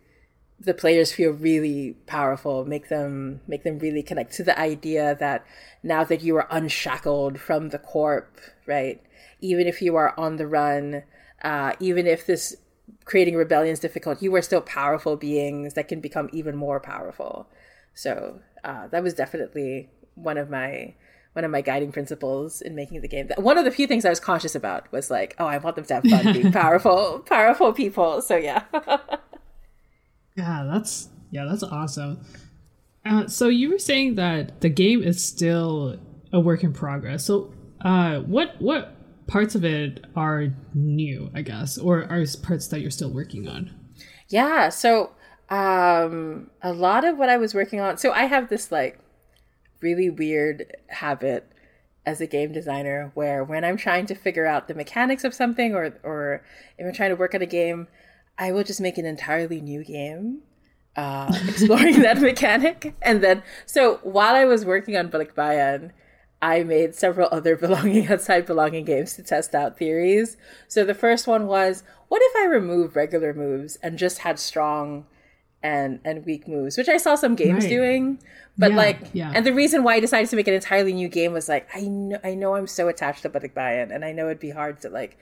the 0.60 0.74
players 0.74 1.12
feel 1.12 1.32
really 1.32 1.96
powerful 2.06 2.64
make 2.64 2.88
them 2.88 3.40
make 3.46 3.64
them 3.64 3.78
really 3.78 4.02
connect 4.02 4.32
to 4.32 4.42
the 4.42 4.58
idea 4.58 5.16
that 5.18 5.44
now 5.82 6.04
that 6.04 6.22
you 6.22 6.36
are 6.36 6.46
unshackled 6.50 7.38
from 7.40 7.70
the 7.70 7.78
corp 7.78 8.40
right 8.66 9.02
even 9.40 9.66
if 9.66 9.82
you 9.82 9.96
are 9.96 10.18
on 10.18 10.36
the 10.36 10.46
run 10.46 11.02
uh, 11.42 11.72
even 11.80 12.06
if 12.06 12.26
this 12.26 12.56
creating 13.04 13.34
rebellion 13.34 13.72
is 13.72 13.80
difficult 13.80 14.22
you 14.22 14.34
are 14.34 14.42
still 14.42 14.60
powerful 14.60 15.16
beings 15.16 15.74
that 15.74 15.88
can 15.88 16.00
become 16.00 16.30
even 16.32 16.56
more 16.56 16.80
powerful 16.80 17.48
so 17.92 18.40
uh, 18.62 18.86
that 18.88 19.02
was 19.02 19.14
definitely 19.14 19.88
one 20.14 20.38
of 20.38 20.48
my 20.48 20.94
one 21.34 21.44
of 21.44 21.50
my 21.50 21.60
guiding 21.60 21.90
principles 21.90 22.62
in 22.62 22.74
making 22.76 23.00
the 23.00 23.08
game. 23.08 23.28
One 23.36 23.58
of 23.58 23.64
the 23.64 23.72
few 23.72 23.88
things 23.88 24.04
I 24.04 24.10
was 24.10 24.20
conscious 24.20 24.54
about 24.54 24.90
was 24.92 25.10
like, 25.10 25.34
oh, 25.38 25.46
I 25.46 25.58
want 25.58 25.74
them 25.74 25.84
to 25.86 25.94
have 25.94 26.04
fun 26.04 26.32
being 26.32 26.52
powerful, 26.62 27.24
powerful 27.26 27.72
people. 27.72 28.22
So 28.22 28.36
yeah. 28.36 28.62
Yeah, 30.36 30.68
that's 30.70 31.08
yeah, 31.30 31.46
that's 31.48 31.62
awesome. 31.62 32.24
Uh, 33.04 33.26
so 33.26 33.48
you 33.48 33.70
were 33.70 33.78
saying 33.78 34.14
that 34.14 34.60
the 34.60 34.68
game 34.68 35.02
is 35.02 35.24
still 35.24 35.98
a 36.32 36.40
work 36.40 36.64
in 36.64 36.72
progress. 36.72 37.24
So, 37.24 37.52
uh, 37.82 38.20
what 38.20 38.60
what 38.60 38.96
parts 39.26 39.54
of 39.54 39.64
it 39.64 40.04
are 40.16 40.48
new, 40.74 41.30
I 41.34 41.42
guess, 41.42 41.78
or 41.78 42.04
are 42.04 42.24
parts 42.42 42.66
that 42.68 42.80
you're 42.80 42.90
still 42.90 43.10
working 43.10 43.48
on? 43.48 43.70
Yeah. 44.28 44.70
So, 44.70 45.12
um, 45.50 46.50
a 46.62 46.72
lot 46.72 47.04
of 47.04 47.18
what 47.18 47.28
I 47.28 47.36
was 47.36 47.54
working 47.54 47.80
on. 47.80 47.98
So 47.98 48.12
I 48.12 48.24
have 48.24 48.48
this 48.48 48.72
like 48.72 48.98
really 49.80 50.10
weird 50.10 50.76
habit 50.88 51.50
as 52.06 52.20
a 52.20 52.26
game 52.26 52.52
designer 52.52 53.12
where 53.14 53.44
when 53.44 53.64
I'm 53.64 53.76
trying 53.76 54.06
to 54.06 54.14
figure 54.14 54.46
out 54.46 54.68
the 54.68 54.74
mechanics 54.74 55.24
of 55.24 55.34
something 55.34 55.74
or 55.74 55.98
or 56.02 56.44
if 56.78 56.86
I'm 56.86 56.92
trying 56.92 57.10
to 57.10 57.16
work 57.16 57.34
on 57.34 57.42
a 57.42 57.46
game, 57.46 57.86
I 58.38 58.52
will 58.52 58.64
just 58.64 58.80
make 58.80 58.98
an 58.98 59.06
entirely 59.06 59.60
new 59.60 59.84
game 59.84 60.42
uh, 60.96 61.32
exploring 61.48 62.00
that 62.02 62.20
mechanic. 62.20 62.94
And 63.02 63.22
then, 63.22 63.42
so 63.66 64.00
while 64.02 64.34
I 64.34 64.44
was 64.44 64.64
working 64.64 64.96
on 64.96 65.08
Balikbayan, 65.08 65.90
I 66.42 66.62
made 66.62 66.94
several 66.94 67.28
other 67.32 67.56
belonging 67.64 68.08
outside 68.08 68.46
belonging 68.46 68.84
games 68.84 69.14
to 69.14 69.22
test 69.22 69.54
out 69.54 69.78
theories. 69.78 70.36
So 70.68 70.84
the 70.84 70.94
first 70.94 71.26
one 71.26 71.46
was, 71.46 71.82
what 72.08 72.22
if 72.22 72.36
I 72.36 72.46
remove 72.46 72.96
regular 72.96 73.32
moves 73.32 73.76
and 73.76 73.98
just 73.98 74.18
had 74.18 74.38
strong 74.38 75.06
and 75.64 75.98
and 76.04 76.26
weak 76.26 76.46
moves, 76.46 76.76
which 76.76 76.90
I 76.90 76.98
saw 76.98 77.14
some 77.14 77.34
games 77.34 77.64
right. 77.64 77.70
doing. 77.70 78.18
But 78.56 78.72
yeah, 78.72 78.76
like, 78.76 78.98
yeah. 79.14 79.32
and 79.34 79.44
the 79.44 79.54
reason 79.54 79.82
why 79.82 79.94
I 79.94 80.00
decided 80.00 80.28
to 80.28 80.36
make 80.36 80.46
an 80.46 80.54
entirely 80.54 80.92
new 80.92 81.08
game 81.08 81.32
was 81.32 81.48
like, 81.48 81.66
I 81.74 81.80
know 81.80 82.18
I 82.22 82.34
know 82.34 82.54
I'm 82.54 82.66
so 82.66 82.86
attached 82.88 83.22
to 83.22 83.30
Balikbayan, 83.30 83.92
and 83.92 84.04
I 84.04 84.12
know 84.12 84.26
it'd 84.26 84.38
be 84.38 84.50
hard 84.50 84.82
to 84.82 84.90
like 84.90 85.16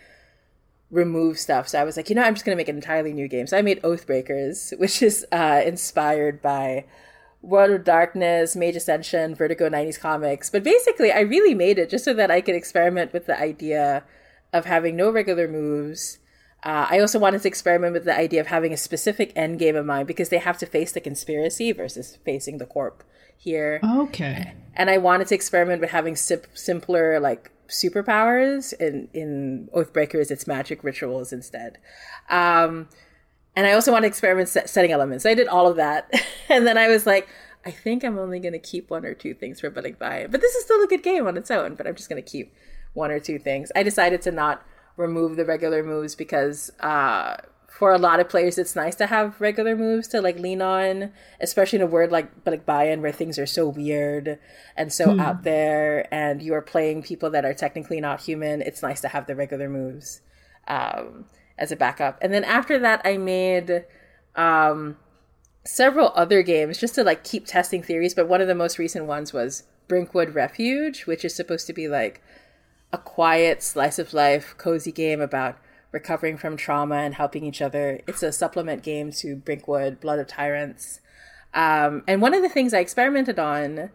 remove 0.92 1.38
stuff. 1.38 1.66
So 1.66 1.80
I 1.80 1.84
was 1.84 1.96
like, 1.96 2.08
you 2.08 2.14
know, 2.14 2.22
I'm 2.22 2.34
just 2.34 2.44
going 2.44 2.54
to 2.54 2.60
make 2.60 2.68
an 2.68 2.76
entirely 2.76 3.12
new 3.12 3.26
game. 3.26 3.48
So 3.48 3.56
I 3.56 3.62
made 3.62 3.82
Oathbreakers, 3.82 4.78
which 4.78 5.02
is 5.02 5.26
uh, 5.32 5.62
inspired 5.64 6.40
by 6.40 6.84
World 7.40 7.72
of 7.72 7.84
Darkness, 7.84 8.54
Mage 8.54 8.76
Ascension, 8.76 9.34
Vertigo 9.34 9.68
90s 9.68 9.98
comics. 9.98 10.50
But 10.50 10.62
basically, 10.62 11.10
I 11.10 11.20
really 11.20 11.54
made 11.54 11.78
it 11.78 11.90
just 11.90 12.04
so 12.04 12.14
that 12.14 12.30
I 12.30 12.40
could 12.40 12.54
experiment 12.54 13.12
with 13.12 13.26
the 13.26 13.40
idea 13.40 14.04
of 14.52 14.66
having 14.66 14.94
no 14.94 15.10
regular 15.10 15.48
moves. 15.48 16.18
Uh, 16.62 16.86
I 16.88 17.00
also 17.00 17.18
wanted 17.18 17.42
to 17.42 17.48
experiment 17.48 17.94
with 17.94 18.04
the 18.04 18.16
idea 18.16 18.40
of 18.40 18.46
having 18.46 18.72
a 18.72 18.76
specific 18.76 19.32
end 19.34 19.58
game 19.58 19.74
in 19.74 19.86
mind 19.86 20.06
because 20.06 20.28
they 20.28 20.38
have 20.38 20.58
to 20.58 20.66
face 20.66 20.92
the 20.92 21.00
conspiracy 21.00 21.72
versus 21.72 22.18
facing 22.24 22.58
the 22.58 22.66
corp 22.66 23.02
here. 23.36 23.80
Okay. 23.82 24.52
And 24.74 24.88
I 24.88 24.98
wanted 24.98 25.26
to 25.28 25.34
experiment 25.34 25.80
with 25.80 25.90
having 25.90 26.14
sim- 26.14 26.42
simpler, 26.54 27.18
like 27.18 27.50
superpowers. 27.72 28.72
In 28.74 29.08
in 29.12 29.68
Oathbreakers, 29.74 30.30
it's 30.30 30.46
magic 30.46 30.84
rituals 30.84 31.32
instead. 31.32 31.78
Um, 32.30 32.88
and 33.54 33.66
I 33.66 33.72
also 33.72 33.92
want 33.92 34.04
to 34.04 34.08
experiment 34.08 34.48
set, 34.48 34.70
setting 34.70 34.92
elements. 34.92 35.26
I 35.26 35.34
did 35.34 35.48
all 35.48 35.66
of 35.66 35.76
that, 35.76 36.12
and 36.48 36.66
then 36.66 36.78
I 36.78 36.88
was 36.88 37.06
like, 37.06 37.28
I 37.64 37.70
think 37.70 38.04
I'm 38.04 38.18
only 38.18 38.40
going 38.40 38.52
to 38.52 38.58
keep 38.58 38.90
one 38.90 39.04
or 39.04 39.14
two 39.14 39.34
things 39.34 39.60
for 39.60 39.70
Balikbayan. 39.70 40.30
But 40.30 40.40
this 40.40 40.54
is 40.54 40.64
still 40.64 40.82
a 40.82 40.86
good 40.86 41.02
game 41.02 41.26
on 41.26 41.36
its 41.36 41.50
own. 41.50 41.74
But 41.74 41.86
I'm 41.86 41.94
just 41.94 42.08
going 42.08 42.22
to 42.22 42.28
keep 42.28 42.54
one 42.94 43.10
or 43.10 43.20
two 43.20 43.38
things. 43.38 43.70
I 43.74 43.82
decided 43.82 44.22
to 44.22 44.32
not 44.32 44.64
remove 44.96 45.36
the 45.36 45.44
regular 45.44 45.82
moves 45.82 46.14
because 46.14 46.70
uh, 46.80 47.36
for 47.82 47.92
a 47.92 47.98
lot 47.98 48.20
of 48.20 48.28
players, 48.28 48.58
it's 48.58 48.76
nice 48.76 48.94
to 48.94 49.08
have 49.08 49.40
regular 49.40 49.74
moves 49.74 50.06
to 50.06 50.20
like 50.20 50.38
lean 50.38 50.62
on, 50.62 51.10
especially 51.40 51.80
in 51.80 51.82
a 51.82 51.86
word 51.86 52.12
like 52.12 52.44
Balikbayan 52.44 53.00
where 53.00 53.10
things 53.10 53.40
are 53.40 53.44
so 53.44 53.66
weird 53.66 54.38
and 54.76 54.92
so 54.92 55.14
hmm. 55.14 55.18
out 55.18 55.42
there, 55.42 56.06
and 56.14 56.40
you 56.40 56.54
are 56.54 56.62
playing 56.62 57.02
people 57.02 57.28
that 57.30 57.44
are 57.44 57.52
technically 57.52 58.00
not 58.00 58.20
human. 58.20 58.62
It's 58.62 58.84
nice 58.84 59.00
to 59.00 59.08
have 59.08 59.26
the 59.26 59.34
regular 59.34 59.68
moves 59.68 60.20
um, 60.68 61.24
as 61.58 61.72
a 61.72 61.76
backup. 61.76 62.18
And 62.22 62.32
then 62.32 62.44
after 62.44 62.78
that, 62.78 63.02
I 63.04 63.16
made 63.16 63.84
um, 64.36 64.96
several 65.64 66.12
other 66.14 66.44
games 66.44 66.78
just 66.78 66.94
to 66.94 67.02
like 67.02 67.24
keep 67.24 67.46
testing 67.46 67.82
theories. 67.82 68.14
But 68.14 68.28
one 68.28 68.40
of 68.40 68.46
the 68.46 68.54
most 68.54 68.78
recent 68.78 69.06
ones 69.06 69.32
was 69.32 69.64
Brinkwood 69.88 70.36
Refuge, 70.36 71.06
which 71.06 71.24
is 71.24 71.34
supposed 71.34 71.66
to 71.66 71.72
be 71.72 71.88
like 71.88 72.22
a 72.92 72.98
quiet 72.98 73.60
slice 73.60 73.98
of 73.98 74.14
life, 74.14 74.54
cozy 74.56 74.92
game 74.92 75.20
about 75.20 75.58
recovering 75.92 76.38
from 76.38 76.56
trauma 76.56 76.96
and 76.96 77.14
helping 77.14 77.44
each 77.44 77.62
other. 77.62 78.00
It's 78.08 78.22
a 78.22 78.32
supplement 78.32 78.82
game 78.82 79.12
to 79.12 79.36
Brinkwood, 79.36 80.00
Blood 80.00 80.18
of 80.18 80.26
Tyrants. 80.26 81.00
Um, 81.54 82.02
and 82.08 82.22
one 82.22 82.34
of 82.34 82.42
the 82.42 82.48
things 82.48 82.72
I 82.72 82.80
experimented 82.80 83.38
on 83.38 83.90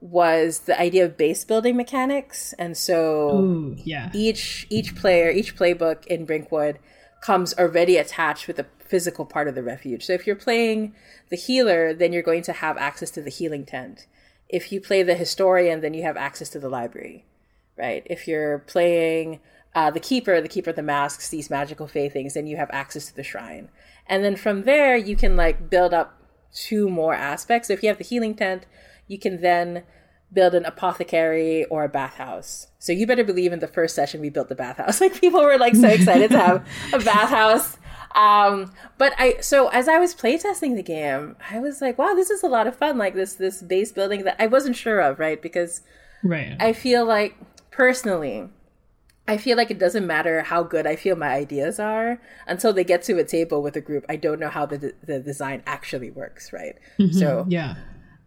was 0.00 0.60
the 0.60 0.78
idea 0.80 1.04
of 1.04 1.16
base 1.16 1.44
building 1.44 1.76
mechanics. 1.76 2.54
And 2.54 2.76
so 2.76 3.38
Ooh, 3.38 3.76
yeah. 3.84 4.10
each 4.14 4.66
each 4.70 4.96
player, 4.96 5.30
each 5.30 5.56
playbook 5.56 6.06
in 6.06 6.24
Brinkwood 6.24 6.78
comes 7.20 7.54
already 7.58 7.96
attached 7.96 8.46
with 8.46 8.58
a 8.58 8.66
physical 8.78 9.24
part 9.24 9.48
of 9.48 9.54
the 9.54 9.62
refuge. 9.62 10.04
So 10.04 10.12
if 10.12 10.26
you're 10.26 10.36
playing 10.36 10.94
the 11.28 11.36
healer, 11.36 11.92
then 11.92 12.12
you're 12.12 12.22
going 12.22 12.42
to 12.44 12.52
have 12.52 12.76
access 12.76 13.10
to 13.12 13.22
the 13.22 13.30
healing 13.30 13.64
tent. 13.64 14.06
If 14.48 14.70
you 14.70 14.80
play 14.80 15.02
the 15.02 15.14
historian, 15.14 15.80
then 15.80 15.92
you 15.92 16.02
have 16.04 16.16
access 16.16 16.48
to 16.50 16.60
the 16.60 16.68
library, 16.68 17.24
right? 17.76 18.06
If 18.06 18.28
you're 18.28 18.60
playing 18.60 19.40
uh, 19.76 19.90
the 19.90 20.00
keeper, 20.00 20.40
the 20.40 20.48
keeper 20.48 20.70
of 20.70 20.76
the 20.76 20.82
masks, 20.82 21.28
these 21.28 21.50
magical 21.50 21.86
fey 21.86 22.08
things, 22.08 22.34
and 22.34 22.48
you 22.48 22.56
have 22.56 22.70
access 22.72 23.06
to 23.06 23.14
the 23.14 23.22
shrine. 23.22 23.68
And 24.06 24.24
then 24.24 24.34
from 24.34 24.62
there, 24.62 24.96
you 24.96 25.16
can 25.16 25.36
like 25.36 25.68
build 25.68 25.92
up 25.92 26.18
two 26.50 26.88
more 26.88 27.12
aspects. 27.14 27.68
So 27.68 27.74
if 27.74 27.82
you 27.82 27.90
have 27.90 27.98
the 27.98 28.04
healing 28.04 28.34
tent, 28.34 28.64
you 29.06 29.18
can 29.18 29.42
then 29.42 29.84
build 30.32 30.54
an 30.54 30.64
apothecary 30.64 31.66
or 31.66 31.84
a 31.84 31.90
bathhouse. 31.90 32.68
So 32.78 32.90
you 32.90 33.06
better 33.06 33.22
believe 33.22 33.52
in 33.52 33.58
the 33.58 33.68
first 33.68 33.94
session 33.94 34.22
we 34.22 34.30
built 34.30 34.48
the 34.48 34.54
bathhouse. 34.54 34.98
Like 35.06 35.20
people 35.20 35.42
were 35.42 35.58
like 35.58 35.76
so 35.76 35.88
excited 35.88 36.30
to 36.30 36.38
have 36.38 36.68
a 36.94 36.98
bathhouse. 36.98 37.76
Um, 38.14 38.72
but 38.96 39.12
I 39.18 39.40
so 39.40 39.68
as 39.68 39.88
I 39.88 39.98
was 39.98 40.14
playtesting 40.14 40.74
the 40.74 40.82
game, 40.82 41.36
I 41.50 41.58
was 41.58 41.82
like, 41.82 41.98
wow, 41.98 42.14
this 42.14 42.30
is 42.30 42.42
a 42.42 42.48
lot 42.48 42.66
of 42.66 42.74
fun. 42.74 42.96
Like 42.96 43.14
this 43.14 43.34
this 43.34 43.60
base 43.60 43.92
building 43.92 44.24
that 44.24 44.36
I 44.38 44.46
wasn't 44.46 44.74
sure 44.74 45.00
of, 45.00 45.18
right? 45.18 45.40
Because 45.40 45.82
right. 46.24 46.56
I 46.58 46.72
feel 46.72 47.04
like 47.04 47.36
personally, 47.70 48.48
I 49.28 49.36
feel 49.38 49.56
like 49.56 49.70
it 49.70 49.78
doesn't 49.78 50.06
matter 50.06 50.42
how 50.42 50.62
good 50.62 50.86
I 50.86 50.94
feel 50.96 51.16
my 51.16 51.32
ideas 51.32 51.80
are 51.80 52.20
until 52.46 52.72
they 52.72 52.84
get 52.84 53.02
to 53.04 53.18
a 53.18 53.24
table 53.24 53.62
with 53.62 53.76
a 53.76 53.80
group. 53.80 54.04
I 54.08 54.16
don't 54.16 54.38
know 54.38 54.48
how 54.48 54.66
the 54.66 54.94
the 55.02 55.18
design 55.18 55.62
actually 55.66 56.10
works, 56.10 56.52
right? 56.52 56.76
Mm-hmm. 56.98 57.18
So 57.18 57.46
yeah. 57.48 57.76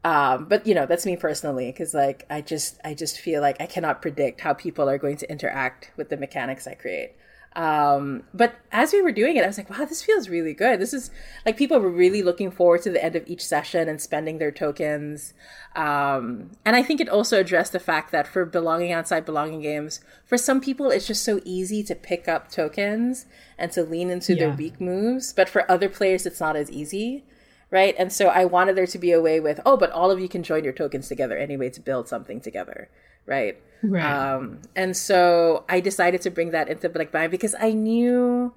Um, 0.03 0.45
but 0.45 0.65
you 0.65 0.73
know 0.73 0.85
that's 0.85 1.05
me 1.05 1.15
personally 1.15 1.71
because 1.71 1.93
like 1.93 2.25
I 2.29 2.41
just 2.41 2.79
I 2.83 2.93
just 2.93 3.19
feel 3.19 3.41
like 3.41 3.59
I 3.59 3.65
cannot 3.65 4.01
predict 4.01 4.41
how 4.41 4.53
people 4.53 4.89
are 4.89 4.97
going 4.97 5.17
to 5.17 5.29
interact 5.29 5.91
with 5.97 6.09
the 6.09 6.17
mechanics 6.17 6.67
I 6.67 6.73
create. 6.73 7.15
Um, 7.55 8.23
but 8.33 8.55
as 8.71 8.93
we 8.93 9.01
were 9.01 9.11
doing 9.11 9.35
it, 9.35 9.43
I 9.43 9.47
was 9.47 9.57
like, 9.57 9.69
wow, 9.69 9.83
this 9.85 10.03
feels 10.03 10.29
really 10.29 10.53
good. 10.53 10.79
This 10.79 10.93
is 10.93 11.09
like 11.45 11.57
people 11.57 11.79
were 11.79 11.89
really 11.89 12.21
looking 12.21 12.51
forward 12.51 12.83
to 12.83 12.91
the 12.91 13.03
end 13.03 13.15
of 13.15 13.27
each 13.27 13.43
session 13.43 13.89
and 13.89 13.99
spending 13.99 14.37
their 14.37 14.51
tokens. 14.51 15.33
Um, 15.75 16.51
and 16.63 16.75
I 16.75 16.83
think 16.83 17.01
it 17.01 17.09
also 17.09 17.39
addressed 17.39 17.71
the 17.71 17.79
fact 17.79 18.11
that 18.11 18.27
for 18.27 18.45
belonging 18.45 18.91
outside 18.91 19.25
belonging 19.25 19.61
games, 19.61 19.99
for 20.25 20.37
some 20.37 20.61
people, 20.61 20.91
it's 20.91 21.07
just 21.07 21.23
so 21.23 21.41
easy 21.43 21.83
to 21.83 21.95
pick 21.95 22.27
up 22.27 22.51
tokens 22.51 23.25
and 23.57 23.71
to 23.71 23.83
lean 23.83 24.09
into 24.09 24.35
Yeah. 24.35 24.47
their 24.47 24.55
weak 24.55 24.79
moves. 24.79 25.33
But 25.33 25.49
for 25.49 25.69
other 25.69 25.89
players, 25.89 26.25
it's 26.25 26.39
not 26.39 26.55
as 26.55 26.69
easy. 26.71 27.23
Right. 27.71 27.93
And 27.99 28.11
so 28.11 28.27
I 28.29 28.45
wanted 28.45 28.75
there 28.75 28.87
to 28.87 28.97
be 28.97 29.11
a 29.11 29.21
way 29.21 29.39
with, 29.39 29.59
oh, 29.63 29.77
but 29.77 29.91
all 29.91 30.09
of 30.09 30.19
you 30.19 30.27
can 30.27 30.41
join 30.41 30.63
your 30.63 30.73
tokens 30.73 31.07
together 31.07 31.37
anyway 31.37 31.69
to 31.71 31.79
build 31.79 32.07
something 32.07 32.41
together. 32.41 32.89
Right. 33.26 33.57
Right. 33.82 34.03
Um, 34.03 34.59
and 34.76 34.95
so 34.95 35.63
I 35.70 35.80
decided 35.80 36.22
to 36.22 36.30
bring 36.30 36.51
that 36.51 36.67
into 36.67 36.89
Balikbayan 36.89 37.32
because 37.32 37.55
I 37.59 37.72
knew 37.72 38.53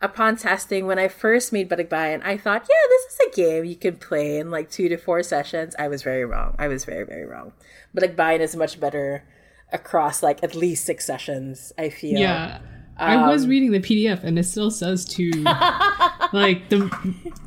upon 0.00 0.36
testing 0.36 0.86
when 0.86 0.98
I 0.98 1.08
first 1.08 1.52
made 1.52 1.68
Balikbayan, 1.68 2.24
I 2.24 2.36
thought, 2.36 2.66
yeah, 2.68 2.88
this 2.88 3.12
is 3.12 3.20
a 3.26 3.36
game 3.36 3.64
you 3.64 3.76
can 3.76 3.96
play 3.96 4.38
in 4.38 4.50
like 4.50 4.70
two 4.70 4.88
to 4.88 4.96
four 4.96 5.22
sessions. 5.22 5.74
I 5.78 5.88
was 5.88 6.02
very 6.02 6.24
wrong. 6.24 6.54
I 6.58 6.68
was 6.68 6.84
very, 6.84 7.04
very 7.04 7.26
wrong. 7.26 7.52
Balikbayan 7.96 8.40
is 8.40 8.54
much 8.56 8.78
better 8.78 9.24
across 9.72 10.22
like 10.22 10.42
at 10.42 10.54
least 10.54 10.84
six 10.84 11.04
sessions, 11.04 11.72
I 11.76 11.90
feel. 11.90 12.18
Yeah. 12.18 12.60
I 13.00 13.28
was 13.28 13.44
Um, 13.44 13.50
reading 13.50 13.70
the 13.72 13.80
PDF 13.80 14.22
and 14.22 14.38
it 14.38 14.44
still 14.44 14.70
says 14.70 15.04
two. 15.04 15.30
like 16.32 16.68
the, 16.68 16.78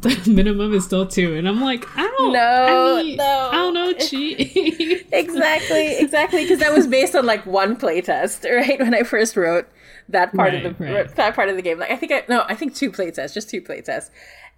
the 0.01 0.21
minimum 0.31 0.73
is 0.73 0.83
still 0.85 1.05
two, 1.07 1.35
and 1.35 1.47
I'm 1.47 1.61
like, 1.61 1.85
I 1.95 2.01
don't 2.01 2.33
No, 2.33 2.97
I 2.99 3.03
mean, 3.03 3.17
no. 3.17 3.49
I 3.51 3.55
don't 3.55 3.73
know, 3.73 3.93
cheat. 3.99 5.07
exactly, 5.11 5.97
exactly. 5.97 6.43
Because 6.43 6.59
that 6.59 6.73
was 6.73 6.87
based 6.87 7.15
on 7.15 7.25
like 7.25 7.45
one 7.45 7.75
playtest, 7.75 8.49
right? 8.49 8.79
When 8.79 8.93
I 8.93 9.03
first 9.03 9.35
wrote 9.37 9.67
that 10.09 10.33
part 10.33 10.53
of 10.53 10.63
the 10.63 10.83
right. 10.83 11.15
that 11.15 11.35
part 11.35 11.49
of 11.49 11.55
the 11.55 11.61
game, 11.61 11.79
like 11.79 11.91
I 11.91 11.95
think 11.95 12.11
I 12.11 12.23
no, 12.27 12.43
I 12.47 12.55
think 12.55 12.75
two 12.75 12.91
playtests, 12.91 13.33
just 13.33 13.49
two 13.49 13.61
playtests, 13.61 14.09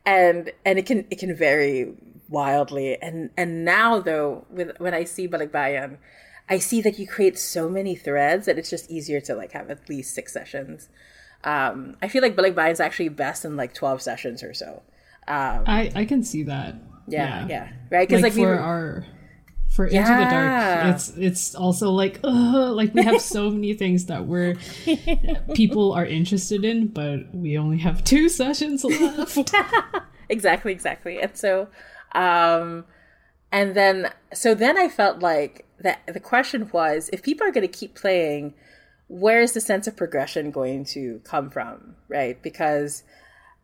and 0.05 0.51
and 0.65 0.79
it 0.79 0.85
can 0.85 1.05
it 1.11 1.19
can 1.19 1.35
vary 1.35 1.93
wildly. 2.29 2.97
And 3.01 3.29
and 3.37 3.63
now 3.65 3.99
though, 3.99 4.45
with 4.49 4.71
when 4.79 4.93
I 4.93 5.03
see 5.03 5.27
Balikbayan, 5.27 5.97
I 6.49 6.59
see 6.59 6.81
that 6.81 6.99
you 6.99 7.07
create 7.07 7.37
so 7.39 7.69
many 7.69 7.95
threads 7.95 8.45
that 8.45 8.57
it's 8.59 8.69
just 8.69 8.89
easier 8.91 9.19
to 9.21 9.33
like 9.35 9.51
have 9.53 9.69
at 9.71 9.89
least 9.89 10.13
six 10.13 10.31
sessions. 10.33 10.89
Um, 11.43 11.97
I 12.01 12.07
feel 12.07 12.21
like 12.21 12.35
Balikbayan 12.35 12.71
is 12.71 12.79
actually 12.79 13.09
best 13.09 13.45
in 13.45 13.55
like 13.57 13.73
twelve 13.73 14.01
sessions 14.01 14.43
or 14.43 14.53
so. 14.53 14.83
Um, 15.27 15.63
I 15.65 15.91
I 15.95 16.05
can 16.05 16.23
see 16.23 16.43
that. 16.43 16.75
yeah, 17.07 17.47
yeah, 17.47 17.69
right. 17.91 18.07
Because 18.07 18.21
Like, 18.21 18.31
like, 18.33 18.37
we 18.37 18.43
for 18.43 18.49
were- 18.55 18.59
our 18.59 19.05
for 19.69 19.85
Into 19.87 19.97
the 20.07 20.25
Dark, 20.29 20.95
it's 20.95 21.09
it's 21.17 21.55
also 21.55 21.91
like 21.91 22.19
ugh, 22.23 22.75
like 22.75 22.93
we 22.93 23.03
have 23.03 23.19
so 23.21 23.49
many 23.51 23.73
things 23.73 24.05
that 24.05 24.25
we're 24.25 24.55
people 25.53 25.91
are 25.93 26.05
interested 26.05 26.63
in, 26.63 26.87
but 26.87 27.33
we 27.33 27.57
only 27.57 27.79
have 27.79 28.03
two 28.03 28.29
sessions 28.39 28.83
left. 28.83 29.51
exactly 30.29 30.71
exactly 30.71 31.19
and 31.21 31.35
so 31.37 31.67
um 32.13 32.83
and 33.51 33.75
then 33.75 34.11
so 34.33 34.55
then 34.55 34.75
i 34.77 34.87
felt 34.89 35.19
like 35.19 35.64
that 35.79 36.01
the 36.07 36.19
question 36.19 36.69
was 36.71 37.09
if 37.11 37.21
people 37.21 37.45
are 37.45 37.51
going 37.51 37.67
to 37.67 37.77
keep 37.79 37.95
playing 37.95 38.53
where 39.07 39.41
is 39.41 39.53
the 39.53 39.61
sense 39.61 39.87
of 39.87 39.95
progression 39.95 40.51
going 40.51 40.83
to 40.83 41.21
come 41.23 41.49
from 41.49 41.95
right 42.07 42.41
because 42.41 43.03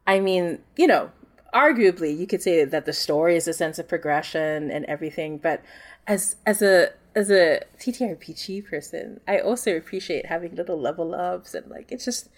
i 0.05 0.20
mean 0.20 0.59
you 0.76 0.88
know 0.88 1.12
arguably 1.53 2.18
you 2.18 2.28
could 2.28 2.41
say 2.41 2.64
that 2.64 2.86
the 2.86 2.93
story 2.93 3.36
is 3.36 3.47
a 3.47 3.53
sense 3.53 3.78
of 3.80 3.88
progression 3.88 4.70
and 4.72 4.86
everything 4.86 5.38
but 5.38 5.62
as 6.07 6.36
as 6.45 6.62
a 6.62 6.89
as 7.16 7.30
a 7.30 7.59
ttrpg 7.80 8.66
person 8.66 9.20
i 9.28 9.38
also 9.39 9.76
appreciate 9.76 10.26
having 10.28 10.55
little 10.55 10.80
level 10.80 11.14
ups 11.14 11.53
and 11.53 11.70
like 11.70 11.91
it's 11.91 12.05
just 12.05 12.30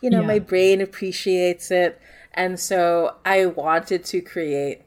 you 0.00 0.08
know 0.08 0.20
Yeah. 0.20 0.26
my 0.26 0.38
brain 0.38 0.80
appreciates 0.80 1.70
it 1.70 2.00
and 2.32 2.58
so 2.58 3.16
i 3.24 3.44
wanted 3.46 4.04
to 4.06 4.20
create 4.20 4.82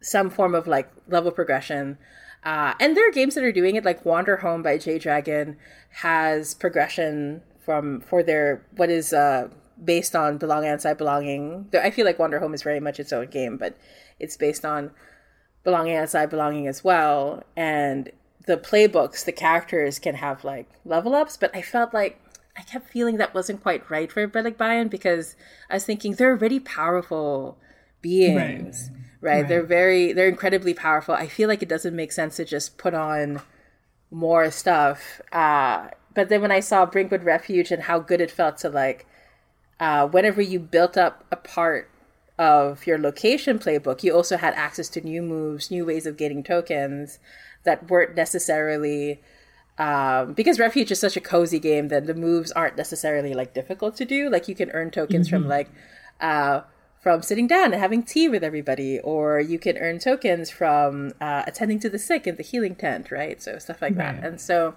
some 0.00 0.30
form 0.30 0.54
of 0.54 0.66
like 0.66 0.90
level 1.08 1.30
progression 1.30 1.98
uh, 2.44 2.74
and 2.80 2.96
there 2.96 3.08
are 3.08 3.12
games 3.12 3.34
that 3.34 3.44
are 3.44 3.52
doing 3.52 3.76
it 3.76 3.84
like 3.84 4.04
Wanderhome 4.04 4.62
by 4.62 4.78
Jay 4.78 4.98
Dragon 4.98 5.56
has 5.90 6.54
progression 6.54 7.42
from 7.58 8.00
for 8.00 8.22
their 8.22 8.64
what 8.76 8.90
is 8.90 9.12
uh, 9.12 9.48
based 9.82 10.14
on 10.16 10.38
belonging 10.38 10.70
outside 10.70 10.98
belonging. 10.98 11.68
I 11.74 11.90
feel 11.90 12.06
like 12.06 12.18
Wanderhome 12.18 12.54
is 12.54 12.62
very 12.62 12.80
much 12.80 13.00
its 13.00 13.12
own 13.12 13.26
game 13.26 13.56
but 13.56 13.76
it's 14.18 14.36
based 14.36 14.64
on 14.64 14.90
belonging 15.64 15.96
outside 15.96 16.30
belonging 16.30 16.66
as 16.66 16.82
well. 16.82 17.44
And 17.56 18.10
the 18.46 18.56
playbooks 18.56 19.24
the 19.24 19.32
characters 19.32 19.98
can 19.98 20.14
have 20.14 20.44
like 20.44 20.66
level 20.84 21.14
ups 21.14 21.36
but 21.36 21.54
i 21.54 21.60
felt 21.60 21.92
like 21.92 22.18
i 22.56 22.62
kept 22.62 22.88
feeling 22.88 23.18
that 23.18 23.34
wasn't 23.34 23.62
quite 23.62 23.88
right 23.90 24.10
for 24.10 24.26
Balikbayan 24.26 24.88
because 24.88 25.36
i 25.68 25.74
was 25.74 25.84
thinking 25.84 26.14
they're 26.14 26.30
already 26.30 26.58
powerful 26.58 27.58
beings. 28.02 28.90
Right, 28.90 28.99
Right. 29.22 29.46
they're 29.46 29.62
very 29.62 30.12
they're 30.12 30.28
incredibly 30.28 30.72
powerful 30.72 31.14
i 31.14 31.26
feel 31.26 31.48
like 31.48 31.62
it 31.62 31.68
doesn't 31.68 31.94
make 31.94 32.10
sense 32.10 32.36
to 32.36 32.44
just 32.44 32.78
put 32.78 32.94
on 32.94 33.42
more 34.10 34.50
stuff 34.50 35.20
uh 35.32 35.88
but 36.14 36.28
then 36.30 36.40
when 36.40 36.50
i 36.50 36.60
saw 36.60 36.86
brinkwood 36.86 37.24
refuge 37.24 37.70
and 37.70 37.82
how 37.82 37.98
good 37.98 38.20
it 38.20 38.30
felt 38.30 38.56
to 38.58 38.70
like 38.70 39.06
uh, 39.80 40.06
whenever 40.06 40.42
you 40.42 40.60
built 40.60 40.96
up 40.96 41.24
a 41.32 41.36
part 41.36 41.90
of 42.38 42.86
your 42.86 42.98
location 42.98 43.58
playbook, 43.58 44.02
you 44.02 44.14
also 44.14 44.36
had 44.36 44.54
access 44.54 44.88
to 44.90 45.00
new 45.00 45.22
moves, 45.22 45.70
new 45.70 45.84
ways 45.84 46.06
of 46.06 46.16
getting 46.16 46.42
tokens 46.42 47.18
that 47.64 47.90
weren't 47.90 48.14
necessarily 48.14 49.20
um, 49.78 50.34
because 50.34 50.58
Refuge 50.58 50.90
is 50.90 51.00
such 51.00 51.16
a 51.16 51.22
cozy 51.22 51.58
game 51.58 51.88
that 51.88 52.06
the 52.06 52.12
moves 52.12 52.52
aren't 52.52 52.76
necessarily 52.76 53.32
like 53.32 53.54
difficult 53.54 53.96
to 53.96 54.04
do. 54.04 54.28
Like 54.28 54.46
you 54.46 54.54
can 54.54 54.70
earn 54.72 54.90
tokens 54.90 55.28
from 55.28 55.48
like 55.48 55.70
uh, 56.20 56.60
from 57.00 57.22
sitting 57.22 57.46
down 57.46 57.72
and 57.72 57.80
having 57.80 58.02
tea 58.02 58.28
with 58.28 58.44
everybody, 58.44 58.98
or 59.00 59.40
you 59.40 59.58
can 59.58 59.76
earn 59.78 59.98
tokens 59.98 60.50
from 60.50 61.12
uh, 61.20 61.42
attending 61.46 61.80
to 61.80 61.88
the 61.88 61.98
sick 61.98 62.26
in 62.26 62.36
the 62.36 62.42
healing 62.42 62.74
tent, 62.76 63.10
right? 63.10 63.40
So 63.42 63.58
stuff 63.58 63.80
like 63.80 63.96
Right. 63.96 64.20
that. 64.20 64.24
And 64.24 64.40
so, 64.40 64.74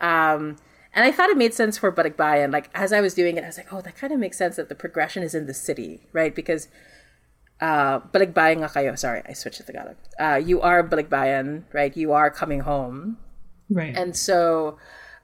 um, 0.00 0.56
and 0.96 1.04
I 1.04 1.12
thought 1.12 1.28
it 1.28 1.36
made 1.36 1.52
sense 1.52 1.76
for 1.76 1.92
Balikbayan. 1.92 2.50
Like 2.52 2.70
as 2.74 2.92
I 2.92 3.00
was 3.02 3.12
doing 3.12 3.36
it, 3.36 3.44
I 3.44 3.48
was 3.48 3.58
like, 3.58 3.70
oh, 3.72 3.82
that 3.82 3.96
kind 3.96 4.12
of 4.12 4.18
makes 4.18 4.38
sense 4.38 4.56
that 4.56 4.70
the 4.70 4.74
progression 4.74 5.22
is 5.22 5.34
in 5.34 5.44
the 5.46 5.52
city, 5.52 6.00
right? 6.14 6.34
Because 6.34 6.68
uh, 7.60 8.00
balikbayan 8.12 8.58
nga 8.64 8.68
kayo. 8.72 8.98
Sorry, 8.98 9.22
I 9.28 9.32
switched 9.32 9.58
to 9.58 9.64
Tagalog. 9.64 9.96
Uh, 10.18 10.40
you 10.42 10.60
are 10.60 10.82
balikbayan, 10.82 11.64
right? 11.72 11.94
You 11.96 12.12
are 12.12 12.30
coming 12.30 12.60
home. 12.60 13.18
right. 13.68 13.94
And 13.96 14.16
so 14.16 14.78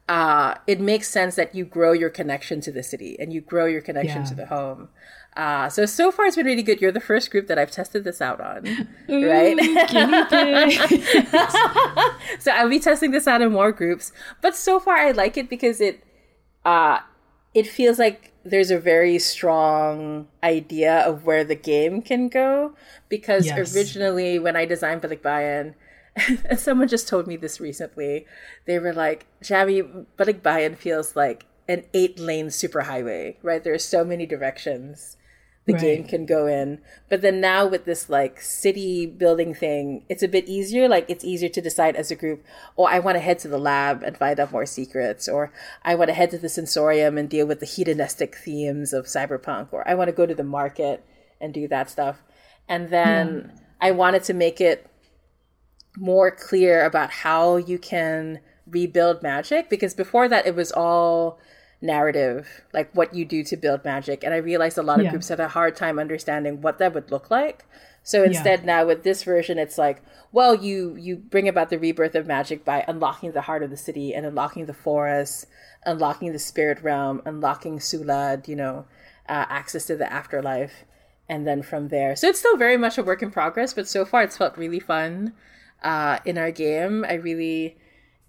uh, 0.08 0.56
it 0.66 0.80
makes 0.80 1.08
sense 1.08 1.36
that 1.36 1.54
you 1.54 1.64
grow 1.64 1.92
your 1.92 2.10
connection 2.10 2.60
to 2.62 2.72
the 2.72 2.82
city 2.82 3.16
and 3.18 3.32
you 3.32 3.40
grow 3.40 3.64
your 3.66 3.80
connection 3.80 4.22
Yeah. 4.22 4.28
to 4.28 4.34
the 4.34 4.46
home. 4.46 4.88
Uh, 5.34 5.66
so, 5.68 5.86
so 5.86 6.10
far 6.12 6.26
it's 6.26 6.36
been 6.36 6.44
really 6.44 6.62
good. 6.62 6.80
You're 6.82 6.92
the 6.92 7.00
first 7.00 7.30
group 7.30 7.46
that 7.46 7.58
I've 7.58 7.70
tested 7.70 8.04
this 8.04 8.20
out 8.20 8.38
on, 8.40 8.64
right? 9.08 9.58
so 12.38 12.50
I'll 12.50 12.68
be 12.68 12.78
testing 12.78 13.12
this 13.12 13.26
out 13.26 13.40
in 13.40 13.50
more 13.52 13.72
groups. 13.72 14.12
But 14.42 14.54
so 14.56 14.78
far 14.78 14.96
I 14.96 15.12
like 15.12 15.36
it 15.38 15.48
because 15.48 15.80
it 15.80 16.04
uh 16.64 17.00
it 17.54 17.66
feels 17.66 17.98
like 17.98 18.32
there's 18.44 18.70
a 18.70 18.78
very 18.78 19.18
strong 19.18 20.26
idea 20.42 20.98
of 21.00 21.24
where 21.24 21.44
the 21.44 21.54
game 21.54 22.02
can 22.02 22.28
go. 22.28 22.74
Because 23.08 23.46
Yes. 23.46 23.74
originally 23.74 24.38
when 24.38 24.56
I 24.56 24.64
designed 24.66 25.00
Balikbayan, 25.02 25.74
and 26.44 26.60
someone 26.60 26.88
just 26.88 27.08
told 27.08 27.26
me 27.26 27.36
this 27.36 27.58
recently, 27.60 28.26
they 28.66 28.78
were 28.78 28.92
like, 28.92 29.26
Jammi, 29.42 30.04
Balikbayan 30.18 30.76
feels 30.76 31.16
like 31.16 31.46
an 31.68 31.84
eight 31.94 32.18
lane 32.18 32.48
superhighway, 32.48 33.36
right? 33.42 33.64
There 33.64 33.72
are 33.72 33.78
so 33.78 34.04
many 34.04 34.26
directions 34.26 35.16
the 35.64 35.74
Right. 35.74 35.82
game 35.82 36.04
can 36.04 36.26
go 36.26 36.46
in. 36.46 36.80
But 37.08 37.22
then 37.22 37.40
now 37.40 37.66
with 37.66 37.84
this 37.84 38.10
like 38.10 38.40
city 38.40 39.06
building 39.06 39.54
thing, 39.54 40.04
it's 40.08 40.22
a 40.22 40.28
bit 40.28 40.48
easier. 40.48 40.88
Like 40.88 41.06
it's 41.08 41.24
easier 41.24 41.48
to 41.50 41.60
decide 41.60 41.94
as 41.94 42.10
a 42.10 42.16
group, 42.16 42.44
oh, 42.76 42.84
I 42.84 42.98
want 42.98 43.16
to 43.16 43.20
head 43.20 43.38
to 43.40 43.48
the 43.48 43.58
lab 43.58 44.02
and 44.02 44.16
find 44.16 44.40
out 44.40 44.52
more 44.52 44.66
secrets, 44.66 45.28
or 45.28 45.52
I 45.84 45.94
want 45.94 46.08
to 46.08 46.14
head 46.14 46.30
to 46.32 46.38
the 46.38 46.48
sensorium 46.48 47.16
and 47.16 47.28
deal 47.28 47.46
with 47.46 47.60
the 47.60 47.66
hedonistic 47.66 48.36
themes 48.36 48.92
of 48.92 49.06
cyberpunk, 49.06 49.72
or 49.72 49.88
I 49.88 49.94
want 49.94 50.08
to 50.08 50.12
go 50.12 50.26
to 50.26 50.34
the 50.34 50.42
market 50.42 51.04
and 51.40 51.54
do 51.54 51.68
that 51.68 51.90
stuff. 51.90 52.22
And 52.68 52.90
then 52.90 53.40
hmm. 53.40 53.56
I 53.80 53.92
wanted 53.92 54.24
to 54.24 54.34
make 54.34 54.60
it 54.60 54.88
more 55.96 56.30
clear 56.30 56.84
about 56.84 57.10
how 57.10 57.56
you 57.56 57.78
can 57.78 58.40
rebuild 58.66 59.22
magic 59.22 59.68
because 59.68 59.94
before 59.94 60.28
that 60.28 60.46
it 60.46 60.54
was 60.54 60.72
all 60.72 61.38
narrative 61.82 62.62
like 62.72 62.90
what 62.94 63.12
you 63.14 63.24
do 63.24 63.42
to 63.42 63.56
build 63.56 63.84
magic 63.84 64.22
and 64.24 64.32
i 64.32 64.36
realized 64.36 64.78
a 64.78 64.82
lot 64.82 64.98
of 65.00 65.04
Yeah. 65.04 65.10
groups 65.10 65.28
had 65.28 65.40
a 65.40 65.48
hard 65.48 65.76
time 65.76 65.98
understanding 65.98 66.60
what 66.60 66.78
that 66.78 66.94
would 66.94 67.10
look 67.10 67.30
like 67.30 67.64
so 68.02 68.22
instead 68.24 68.64
now 68.64 68.86
with 68.86 69.02
this 69.02 69.24
version 69.24 69.58
it's 69.58 69.76
like 69.78 70.02
well 70.30 70.54
you 70.54 70.96
you 70.96 71.16
bring 71.16 71.48
about 71.48 71.70
the 71.70 71.78
rebirth 71.78 72.14
of 72.14 72.26
magic 72.26 72.64
by 72.64 72.84
unlocking 72.88 73.32
the 73.32 73.42
heart 73.42 73.62
of 73.62 73.70
the 73.70 73.76
city 73.76 74.14
and 74.14 74.24
unlocking 74.24 74.66
the 74.66 74.74
forest 74.74 75.46
unlocking 75.84 76.32
the 76.32 76.38
spirit 76.38 76.80
realm 76.82 77.20
unlocking 77.26 77.78
sulad 77.78 78.46
you 78.48 78.56
know 78.56 78.86
uh, 79.28 79.46
access 79.48 79.84
to 79.86 79.96
the 79.96 80.12
afterlife 80.12 80.84
and 81.28 81.46
then 81.46 81.62
from 81.62 81.88
there 81.88 82.14
so 82.14 82.28
it's 82.28 82.38
still 82.38 82.56
very 82.56 82.76
much 82.76 82.96
a 82.96 83.02
work 83.02 83.22
in 83.22 83.30
progress 83.30 83.74
but 83.74 83.88
so 83.88 84.04
far 84.04 84.22
it's 84.22 84.36
felt 84.36 84.56
really 84.56 84.80
fun 84.80 85.32
uh, 85.82 86.18
in 86.24 86.38
our 86.38 86.50
game. 86.52 87.04
I 87.08 87.14
really 87.14 87.76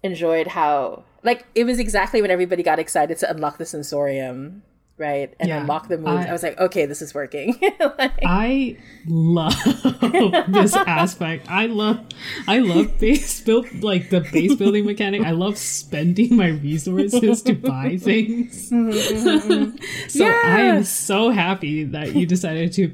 enjoyed 0.02 0.48
how 0.48 1.04
like 1.24 1.44
it 1.54 1.64
was 1.64 1.78
exactly 1.78 2.22
when 2.22 2.30
everybody 2.30 2.62
got 2.62 2.78
excited 2.78 3.18
to 3.18 3.30
unlock 3.30 3.58
the 3.58 3.66
sensorium, 3.66 4.62
right? 4.98 5.34
And 5.40 5.48
Yeah. 5.48 5.60
unlock 5.62 5.88
the 5.88 5.98
moves. 5.98 6.26
I, 6.26 6.28
I- 6.28 6.32
was 6.32 6.42
like, 6.44 6.60
okay, 6.60 6.86
this 6.86 7.02
is 7.02 7.12
working. 7.14 7.58
Like, 7.98 8.12
I 8.24 8.76
love 9.06 9.54
this 10.48 10.74
aspect. 10.74 11.46
I 11.50 11.66
love 11.66 12.00
I 12.48 12.58
love 12.58 12.98
base 12.98 13.40
build 13.40 13.66
like 13.82 14.10
the 14.10 14.20
base 14.20 14.54
building 14.56 14.84
mechanic. 14.86 15.22
I 15.22 15.30
love 15.32 15.56
spending 15.58 16.36
my 16.36 16.48
resources 16.48 17.42
to 17.42 17.54
buy 17.54 17.96
things. 18.00 18.68
so 18.68 20.24
I 20.26 20.60
am 20.60 20.84
so 20.84 21.30
happy 21.30 21.84
that 21.84 22.14
you 22.14 22.26
decided 22.26 22.72
to 22.74 22.92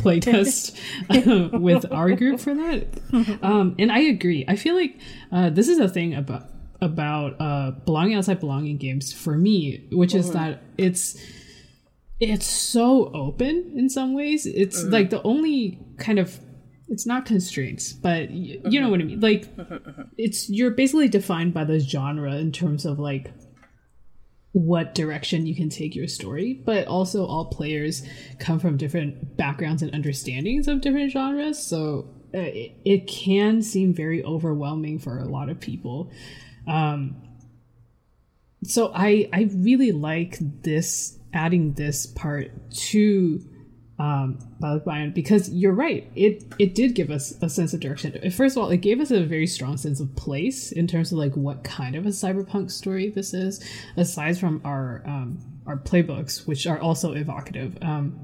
playtest 0.00 0.76
uh, 1.10 1.58
with 1.58 1.90
our 1.92 2.12
group 2.12 2.40
for 2.40 2.54
that. 2.54 2.86
Um, 3.42 3.74
and 3.78 3.90
I 3.90 4.00
agree. 4.00 4.44
I 4.46 4.56
feel 4.56 4.74
like 4.74 4.98
uh, 5.32 5.50
this 5.50 5.68
is 5.68 5.78
a 5.78 5.88
thing 5.88 6.14
about 6.14 6.44
about 6.80 7.40
uh, 7.40 7.70
belonging 7.84 8.14
outside 8.14 8.40
belonging 8.40 8.76
games 8.76 9.12
for 9.12 9.36
me, 9.36 9.86
which 9.92 10.14
is 10.14 10.30
uh-huh. 10.30 10.38
that 10.38 10.62
it's 10.78 11.16
it's 12.20 12.46
so 12.46 13.10
open 13.12 13.72
in 13.76 13.88
some 13.88 14.14
ways. 14.14 14.46
It's 14.46 14.80
uh-huh. 14.82 14.90
like 14.90 15.10
the 15.10 15.22
only 15.22 15.78
kind 15.98 16.18
of 16.18 16.38
it's 16.88 17.06
not 17.06 17.26
constraints, 17.26 17.92
but 17.92 18.30
y- 18.30 18.34
you 18.34 18.60
uh-huh. 18.64 18.80
know 18.80 18.88
what 18.90 19.00
I 19.00 19.04
mean. 19.04 19.20
Like 19.20 19.48
it's 20.16 20.48
you're 20.48 20.70
basically 20.70 21.08
defined 21.08 21.54
by 21.54 21.64
the 21.64 21.78
genre 21.78 22.34
in 22.36 22.52
terms 22.52 22.84
of 22.84 22.98
like 22.98 23.32
what 24.52 24.94
direction 24.94 25.46
you 25.46 25.54
can 25.54 25.68
take 25.68 25.94
your 25.94 26.08
story, 26.08 26.62
but 26.64 26.86
also 26.86 27.26
all 27.26 27.46
players 27.46 28.02
come 28.38 28.58
from 28.58 28.78
different 28.78 29.36
backgrounds 29.36 29.82
and 29.82 29.92
understandings 29.92 30.66
of 30.66 30.80
different 30.80 31.10
genres, 31.10 31.62
so 31.62 32.08
uh, 32.34 32.38
it, 32.38 32.72
it 32.84 33.06
can 33.06 33.60
seem 33.60 33.92
very 33.92 34.24
overwhelming 34.24 34.98
for 34.98 35.18
a 35.18 35.26
lot 35.26 35.50
of 35.50 35.60
people. 35.60 36.10
Um, 36.66 37.22
so 38.64 38.92
I 38.94 39.28
I 39.32 39.48
really 39.54 39.92
like 39.92 40.38
this 40.40 41.18
adding 41.32 41.74
this 41.74 42.06
part 42.06 42.50
to 42.70 43.40
um 43.98 44.38
Balikbayan 44.60 45.14
because 45.14 45.48
you're 45.50 45.72
right. 45.72 46.10
It 46.14 46.44
it 46.58 46.74
did 46.74 46.94
give 46.94 47.10
us 47.10 47.34
a 47.42 47.48
sense 47.48 47.72
of 47.72 47.80
direction. 47.80 48.30
First 48.30 48.56
of 48.56 48.62
all 48.62 48.70
it 48.70 48.78
gave 48.78 49.00
us 49.00 49.10
a 49.10 49.24
very 49.24 49.46
strong 49.46 49.76
sense 49.76 50.00
of 50.00 50.14
place 50.16 50.72
in 50.72 50.86
terms 50.86 51.12
of 51.12 51.18
like 51.18 51.34
what 51.34 51.64
kind 51.64 51.94
of 51.96 52.04
a 52.06 52.10
cyberpunk 52.10 52.70
story 52.70 53.10
this 53.10 53.32
is 53.32 53.64
aside 53.96 54.38
from 54.38 54.60
our 54.64 55.02
um 55.06 55.38
our 55.66 55.76
playbooks 55.78 56.46
which 56.46 56.66
are 56.66 56.78
also 56.80 57.12
evocative. 57.12 57.78
Um 57.82 58.18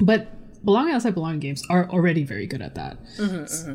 but 0.00 0.64
belonging 0.64 0.94
outside 0.94 1.14
belonging 1.14 1.40
games 1.40 1.62
are 1.70 1.88
already 1.90 2.22
very 2.22 2.46
good 2.46 2.62
at 2.62 2.74
that. 2.76 2.98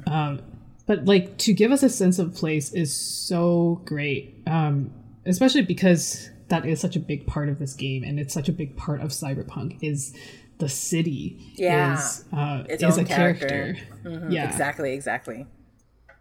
Um 0.08 0.42
but 0.86 1.06
like 1.06 1.38
to 1.40 1.54
give 1.54 1.72
us 1.72 1.84
a 1.84 1.90
sense 1.90 2.20
of 2.20 2.34
place 2.36 2.72
is 2.74 2.96
so 2.96 3.82
great 3.86 4.42
um 4.48 4.92
especially 5.26 5.62
because 5.64 6.30
that 6.50 6.66
is 6.66 6.80
such 6.80 6.96
a 6.96 7.00
big 7.00 7.26
part 7.26 7.50
of 7.50 7.58
this 7.60 7.74
game 7.74 8.04
and 8.04 8.20
it's 8.20 8.34
such 8.34 8.48
a 8.50 8.52
big 8.54 8.76
part 8.78 9.02
of 9.02 9.10
cyberpunk 9.10 9.78
is 9.82 10.14
the 10.60 10.70
city 10.70 11.38
Yeah. 11.56 11.96
is 11.96 12.24
uh 12.32 12.64
Its 12.70 12.84
is 12.84 12.98
a 12.98 13.04
character, 13.04 13.76
character. 14.04 14.28
yeah 14.30 14.48
Exactly, 14.48 14.94
exactly. 14.94 15.46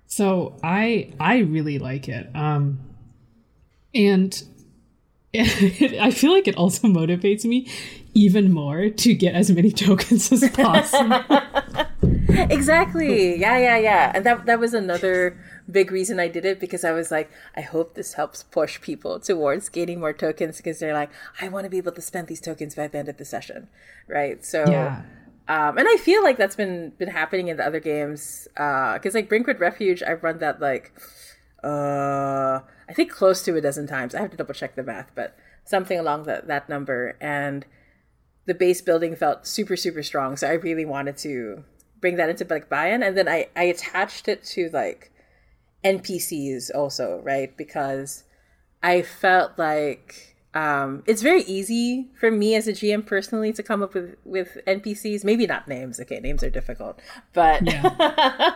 so 0.07 0.57
i 0.63 1.13
i 1.21 1.39
really 1.39 1.79
like 1.79 2.09
it 2.09 2.29
um 2.35 2.81
and 3.95 4.43
i 6.01 6.11
feel 6.11 6.33
like 6.33 6.47
it 6.47 6.57
also 6.57 6.89
motivates 6.89 7.45
me 7.45 7.69
even 8.15 8.53
more 8.53 8.89
to 8.89 9.15
get 9.15 9.35
as 9.35 9.51
many 9.51 9.71
tokens 9.71 10.31
as 10.33 10.49
possible 10.51 11.23
Exactly. 12.51 13.39
Yeah, 13.39 13.59
yeah, 13.59 13.77
yeah. 13.79 14.13
And 14.13 14.27
that 14.27 14.45
that 14.47 14.59
was 14.59 14.75
another 14.75 15.39
big 15.71 15.93
reason 15.93 16.19
I 16.19 16.27
did 16.27 16.45
it 16.45 16.59
because 16.59 16.83
I 16.83 16.91
was 16.91 17.11
like, 17.11 17.31
I 17.57 17.61
hope 17.61 17.95
this 17.95 18.15
helps 18.15 18.43
push 18.43 18.81
people 18.81 19.21
towards 19.21 19.69
gaining 19.69 20.01
more 20.01 20.13
tokens 20.13 20.57
because 20.57 20.81
they're 20.81 20.93
like, 20.93 21.11
I 21.41 21.49
want 21.49 21.65
to 21.65 21.71
be 21.71 21.79
able 21.79 21.93
to 21.93 22.03
spend 22.03 22.27
these 22.27 22.41
tokens 22.41 22.75
by 22.75 22.89
the 22.89 22.99
end 22.99 23.09
of 23.09 23.19
the 23.19 23.25
session, 23.25 23.69
right? 24.09 24.45
So, 24.45 24.65
yeah 24.69 25.03
um, 25.47 25.77
and 25.77 25.87
I 25.87 25.97
feel 25.99 26.23
like 26.23 26.39
that's 26.39 26.57
been 26.57 26.93
been 26.99 27.09
happening 27.09 27.49
in 27.49 27.59
the 27.59 27.67
other 27.67 27.81
games 27.81 28.49
because 28.55 29.15
like 29.15 29.29
Brinkwood 29.29 29.61
Refuge, 29.61 30.03
I've 30.03 30.23
run 30.23 30.39
that 30.39 30.61
like, 30.61 30.93
uh, 31.65 32.61
I 32.89 32.93
think 32.93 33.11
close 33.11 33.43
to 33.45 33.57
a 33.57 33.61
dozen 33.61 33.87
times. 33.87 34.15
I 34.15 34.21
have 34.21 34.31
to 34.31 34.37
double 34.37 34.55
check 34.55 34.77
the 34.77 34.83
math, 34.83 35.11
but 35.15 35.37
something 35.65 35.99
along 35.99 36.25
that 36.25 36.69
number. 36.69 37.17
And 37.21 37.65
the 38.47 38.55
base 38.55 38.83
building 38.83 39.17
felt 39.17 39.47
super 39.47 39.77
super 39.77 40.03
strong. 40.03 40.37
So 40.37 40.49
i 40.49 40.53
really 40.53 40.85
wanted 40.85 41.17
to 41.19 41.65
bring 42.01 42.17
that 42.17 42.29
into 42.29 42.45
Balikbayan. 42.45 43.07
And 43.07 43.17
then 43.17 43.29
i 43.29 43.49
i 43.57 43.65
attached 43.65 44.29
it 44.29 44.45
to 44.55 44.69
like 44.73 45.11
npcs 45.85 46.71
also 46.75 47.21
right? 47.25 47.57
Because 47.57 48.25
i 48.83 49.03
felt 49.03 49.59
like 49.59 50.34
um 50.55 51.03
it's 51.07 51.21
very 51.21 51.43
easy 51.43 52.09
for 52.19 52.31
me 52.31 52.55
as 52.55 52.69
a 52.69 52.73
gm 52.73 53.05
personally 53.05 53.53
to 53.53 53.63
come 53.63 53.83
up 53.83 53.93
with 53.93 54.17
with 54.25 54.59
npcs 54.67 55.25
maybe 55.25 55.47
not 55.47 55.67
names 55.67 55.99
okay 55.99 56.21
names 56.21 56.43
are 56.43 56.51
difficult 56.51 57.01
but 57.33 57.61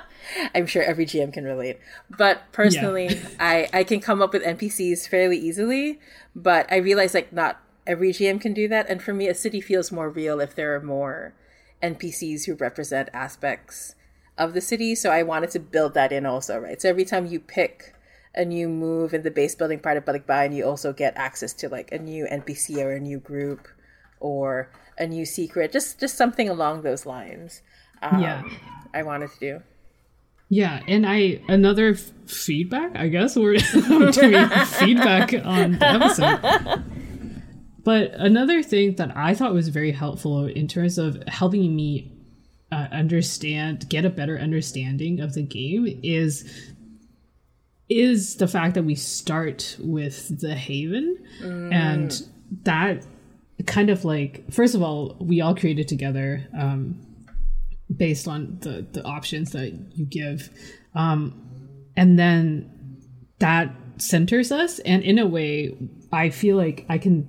i'm 0.54 0.66
sure 0.66 0.82
every 0.82 1.04
gm 1.04 1.32
can 1.32 1.44
relate 1.44 1.78
but 2.16 2.42
personally 2.52 3.20
i 3.40 3.68
i 3.72 3.82
can 3.82 4.00
come 4.00 4.22
up 4.22 4.32
with 4.32 4.42
npcs 4.44 5.08
fairly 5.08 5.36
easily 5.36 5.98
but 6.36 6.70
i 6.72 6.76
realize 6.76 7.14
like 7.14 7.32
not 7.32 7.60
every 7.88 8.12
GM 8.12 8.40
can 8.40 8.52
do 8.52 8.68
that. 8.68 8.88
And 8.88 9.02
for 9.02 9.14
me, 9.14 9.26
a 9.26 9.34
city 9.34 9.60
feels 9.60 9.90
more 9.90 10.10
real 10.10 10.40
if 10.40 10.54
there 10.54 10.76
are 10.76 10.82
more 10.82 11.32
NPCs 11.82 12.44
who 12.44 12.54
represent 12.54 13.08
aspects 13.12 13.94
of 14.36 14.52
the 14.52 14.60
city. 14.60 14.94
So 14.94 15.10
I 15.10 15.22
wanted 15.24 15.50
to 15.52 15.58
build 15.58 15.94
that 15.94 16.12
in 16.12 16.26
also, 16.26 16.58
right? 16.58 16.80
So 16.80 16.90
every 16.90 17.06
time 17.06 17.26
you 17.26 17.40
pick 17.40 17.94
a 18.38 18.44
new 18.44 18.68
move 18.68 19.12
in 19.12 19.22
the 19.22 19.30
base 19.30 19.54
building 19.54 19.80
part 19.80 19.96
of 19.98 20.04
Balikbayan, 20.06 20.54
you 20.54 20.64
also 20.64 20.92
get 20.94 21.12
access 21.16 21.52
to 21.54 21.68
like 21.68 21.92
a 21.92 21.98
new 21.98 22.24
NPC 22.30 22.78
or 22.82 22.92
a 22.92 23.00
new 23.00 23.18
group 23.18 23.68
or 24.20 24.70
a 24.96 25.06
new 25.06 25.26
secret, 25.26 25.72
just 25.72 26.00
just 26.00 26.16
something 26.16 26.48
along 26.48 26.82
those 26.82 27.04
lines. 27.04 27.60
Um, 28.00 28.22
Yeah. 28.22 28.42
I 28.94 29.02
wanted 29.02 29.30
to 29.32 29.38
do. 29.40 29.62
Yeah, 30.48 30.80
and 30.88 31.04
I 31.04 31.42
another 31.48 31.90
f- 31.90 32.10
feedback. 32.26 32.96
I 32.96 33.08
guess 33.08 33.36
we're 33.36 33.56
doing 34.12 34.48
feedback 34.80 35.34
on 35.44 35.72
the 35.72 35.86
episode. 35.86 36.84
But 37.84 38.12
another 38.14 38.62
thing 38.62 38.94
that 38.96 39.16
I 39.16 39.34
thought 39.34 39.52
was 39.52 39.68
very 39.68 39.92
helpful 39.92 40.46
in 40.46 40.66
terms 40.68 40.96
of 40.98 41.22
helping 41.28 41.74
me 41.76 42.12
uh, 42.72 42.86
understand, 42.92 43.88
get 43.88 44.04
a 44.04 44.10
better 44.10 44.38
understanding 44.38 45.20
of 45.20 45.34
the 45.34 45.42
game 45.42 46.00
is 46.02 46.44
is 47.88 48.36
the 48.36 48.48
fact 48.48 48.74
that 48.74 48.84
we 48.84 48.94
start 48.94 49.76
with 49.78 50.40
the 50.40 50.54
Haven, 50.54 51.18
and 51.72 52.22
that 52.62 53.04
kind 53.66 53.90
of 53.90 54.04
like 54.04 54.50
first 54.52 54.74
of 54.74 54.82
all 54.82 55.16
we 55.20 55.40
all 55.40 55.54
created 55.54 55.88
together. 55.88 56.46
Um, 56.58 57.04
based 57.94 58.28
on 58.28 58.58
the 58.60 58.86
the 58.92 59.02
options 59.04 59.52
that 59.52 59.72
you 59.94 60.04
give 60.04 60.50
um 60.94 61.34
and 61.96 62.18
then 62.18 62.70
that 63.38 63.74
centers 63.96 64.52
us 64.52 64.78
and 64.80 65.02
in 65.02 65.18
a 65.18 65.26
way 65.26 65.74
i 66.12 66.28
feel 66.28 66.56
like 66.56 66.84
i 66.88 66.98
can 66.98 67.26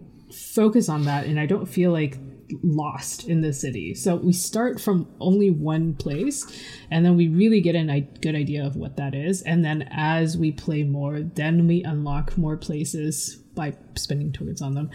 focus 0.54 0.90
on 0.90 1.06
that 1.06 1.26
and 1.26 1.40
i 1.40 1.46
don't 1.46 1.66
feel 1.66 1.92
like 1.92 2.18
lost 2.64 3.28
in 3.28 3.42
the 3.42 3.54
city. 3.54 3.94
So 3.94 4.16
we 4.16 4.34
start 4.34 4.80
from 4.80 5.08
only 5.20 5.50
one 5.50 5.96
place 5.96 6.46
and 6.92 7.06
then 7.06 7.16
we 7.16 7.28
really 7.28 7.62
get 7.62 7.76
a 7.76 8.02
good 8.22 8.36
idea 8.36 8.66
of 8.66 8.76
what 8.76 8.98
that 8.98 9.14
is. 9.14 9.42
And 9.44 9.64
then 9.64 9.88
as 9.92 10.38
we 10.38 10.52
play 10.52 10.84
more 10.84 11.20
then 11.20 11.68
we 11.68 11.84
unlock 11.84 12.38
more 12.38 12.58
places 12.58 13.36
by 13.56 13.76
spending 13.96 14.32
tokens 14.32 14.62
on 14.62 14.76
them. 14.76 14.90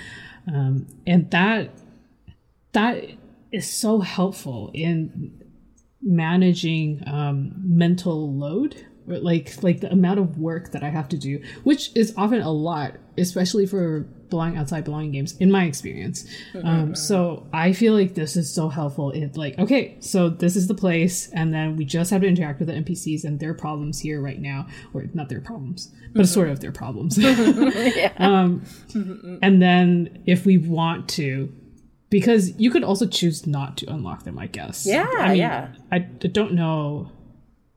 Um, 0.49 0.87
and 1.07 1.31
that 1.31 1.71
that 2.73 3.05
is 3.53 3.71
so 3.71 4.01
helpful 4.01 4.71
in 4.75 5.41
managing 6.03 7.03
um, 7.07 7.55
mental 7.63 8.37
load 8.37 8.85
like 9.07 9.63
like 9.63 9.81
the 9.81 9.93
amount 9.93 10.19
of 10.19 10.39
work 10.39 10.73
that 10.73 10.83
I 10.83 10.89
have 10.89 11.09
to 11.11 11.19
do, 11.19 11.43
which 11.63 11.95
is 11.95 12.15
often 12.17 12.41
a 12.41 12.51
lot, 12.51 12.95
especially 13.19 13.67
for 13.67 14.09
belonging 14.35 14.59
outside 14.59 14.83
belonging 14.83 15.13
games, 15.13 15.37
in 15.39 15.49
my 15.49 15.65
experience. 15.65 16.25
Mm-hmm. 16.53 16.67
Um, 16.67 16.95
so 16.97 17.47
I 17.53 17.73
feel 17.73 17.93
like 17.93 18.15
this 18.15 18.35
is 18.35 18.53
so 18.53 18.69
helpful. 18.69 19.13
It's 19.13 19.37
like 19.37 19.57
okay, 19.61 19.97
so 20.01 20.29
this 20.29 20.57
is 20.57 20.67
the 20.67 20.75
place, 20.75 21.29
and 21.31 21.55
then 21.55 21.77
we 21.77 21.85
just 21.85 22.11
have 22.11 22.23
to 22.23 22.27
interact 22.27 22.59
with 22.59 22.67
the 22.67 22.75
NPCs 22.75 23.23
and 23.25 23.39
their 23.39 23.55
problems 23.55 24.01
here 24.01 24.21
right 24.21 24.41
now, 24.41 24.67
or 24.93 25.05
not 25.15 25.29
their 25.29 25.41
problems, 25.41 25.93
but 26.13 26.23
mm-hmm. 26.23 26.25
sort 26.25 26.49
of 26.49 26.59
their 26.59 26.73
problems. 26.73 27.17
yeah. 27.19 28.13
um, 28.17 28.63
mm-hmm. 28.89 29.37
And 29.41 29.63
then 29.63 30.23
if 30.27 30.45
we 30.45 30.59
want 30.59 31.09
to. 31.11 31.53
Because 32.11 32.57
you 32.61 32.71
could 32.71 32.85
also 32.85 33.09
choose 33.09 33.45
not 33.45 33.77
to 33.79 33.93
unlock 33.93 34.23
them, 34.23 34.39
I 34.39 34.47
guess. 34.47 34.87
Yeah, 34.87 35.09
I 35.19 35.29
mean, 35.29 35.39
yeah. 35.39 35.75
I 35.91 35.99
don't 35.99 36.53
know 36.53 37.11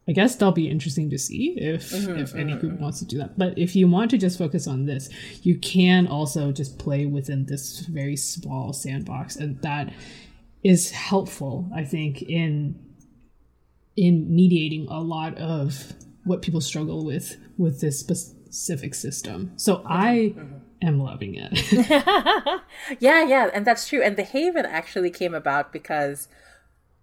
I 0.10 0.14
guess 0.14 0.36
that'll 0.36 0.54
be 0.54 0.70
interesting 0.70 1.10
to 1.10 1.18
see 1.18 1.56
if 1.58 1.92
mm-hmm, 1.92 2.18
if 2.18 2.34
any 2.34 2.56
group 2.56 2.74
mm-hmm. 2.74 2.84
wants 2.84 3.00
to 3.00 3.06
do 3.06 3.18
that. 3.18 3.38
But 3.38 3.58
if 3.58 3.76
you 3.76 3.90
want 3.90 4.10
to 4.12 4.18
just 4.18 4.38
focus 4.38 4.66
on 4.66 4.86
this, 4.86 5.10
you 5.44 5.58
can 5.58 6.08
also 6.08 6.52
just 6.52 6.80
play 6.80 7.06
within 7.06 7.46
this 7.46 7.82
very 7.82 8.16
small 8.16 8.72
sandbox, 8.72 9.36
and 9.36 9.62
that 9.64 9.94
is 10.64 10.92
helpful, 10.92 11.70
I 11.76 11.84
think, 11.84 12.22
in 12.22 12.80
in 13.98 14.34
mediating 14.34 14.88
a 14.90 15.02
lot 15.02 15.38
of 15.38 15.94
what 16.24 16.42
people 16.42 16.62
struggle 16.62 17.04
with 17.04 17.36
with 17.58 17.82
this 17.82 18.00
specific 18.00 18.96
system. 18.96 19.52
So 19.58 19.84
I 19.86 20.34
mm-hmm. 20.36 20.88
am 20.88 21.02
loving 21.02 21.36
it. 21.36 21.52
yeah, 23.00 23.24
yeah, 23.26 23.50
and 23.54 23.68
that's 23.68 23.90
true. 23.90 24.02
And 24.02 24.16
the 24.16 24.24
Haven 24.24 24.66
actually 24.66 25.10
came 25.10 25.34
about 25.34 25.74
because 25.74 26.30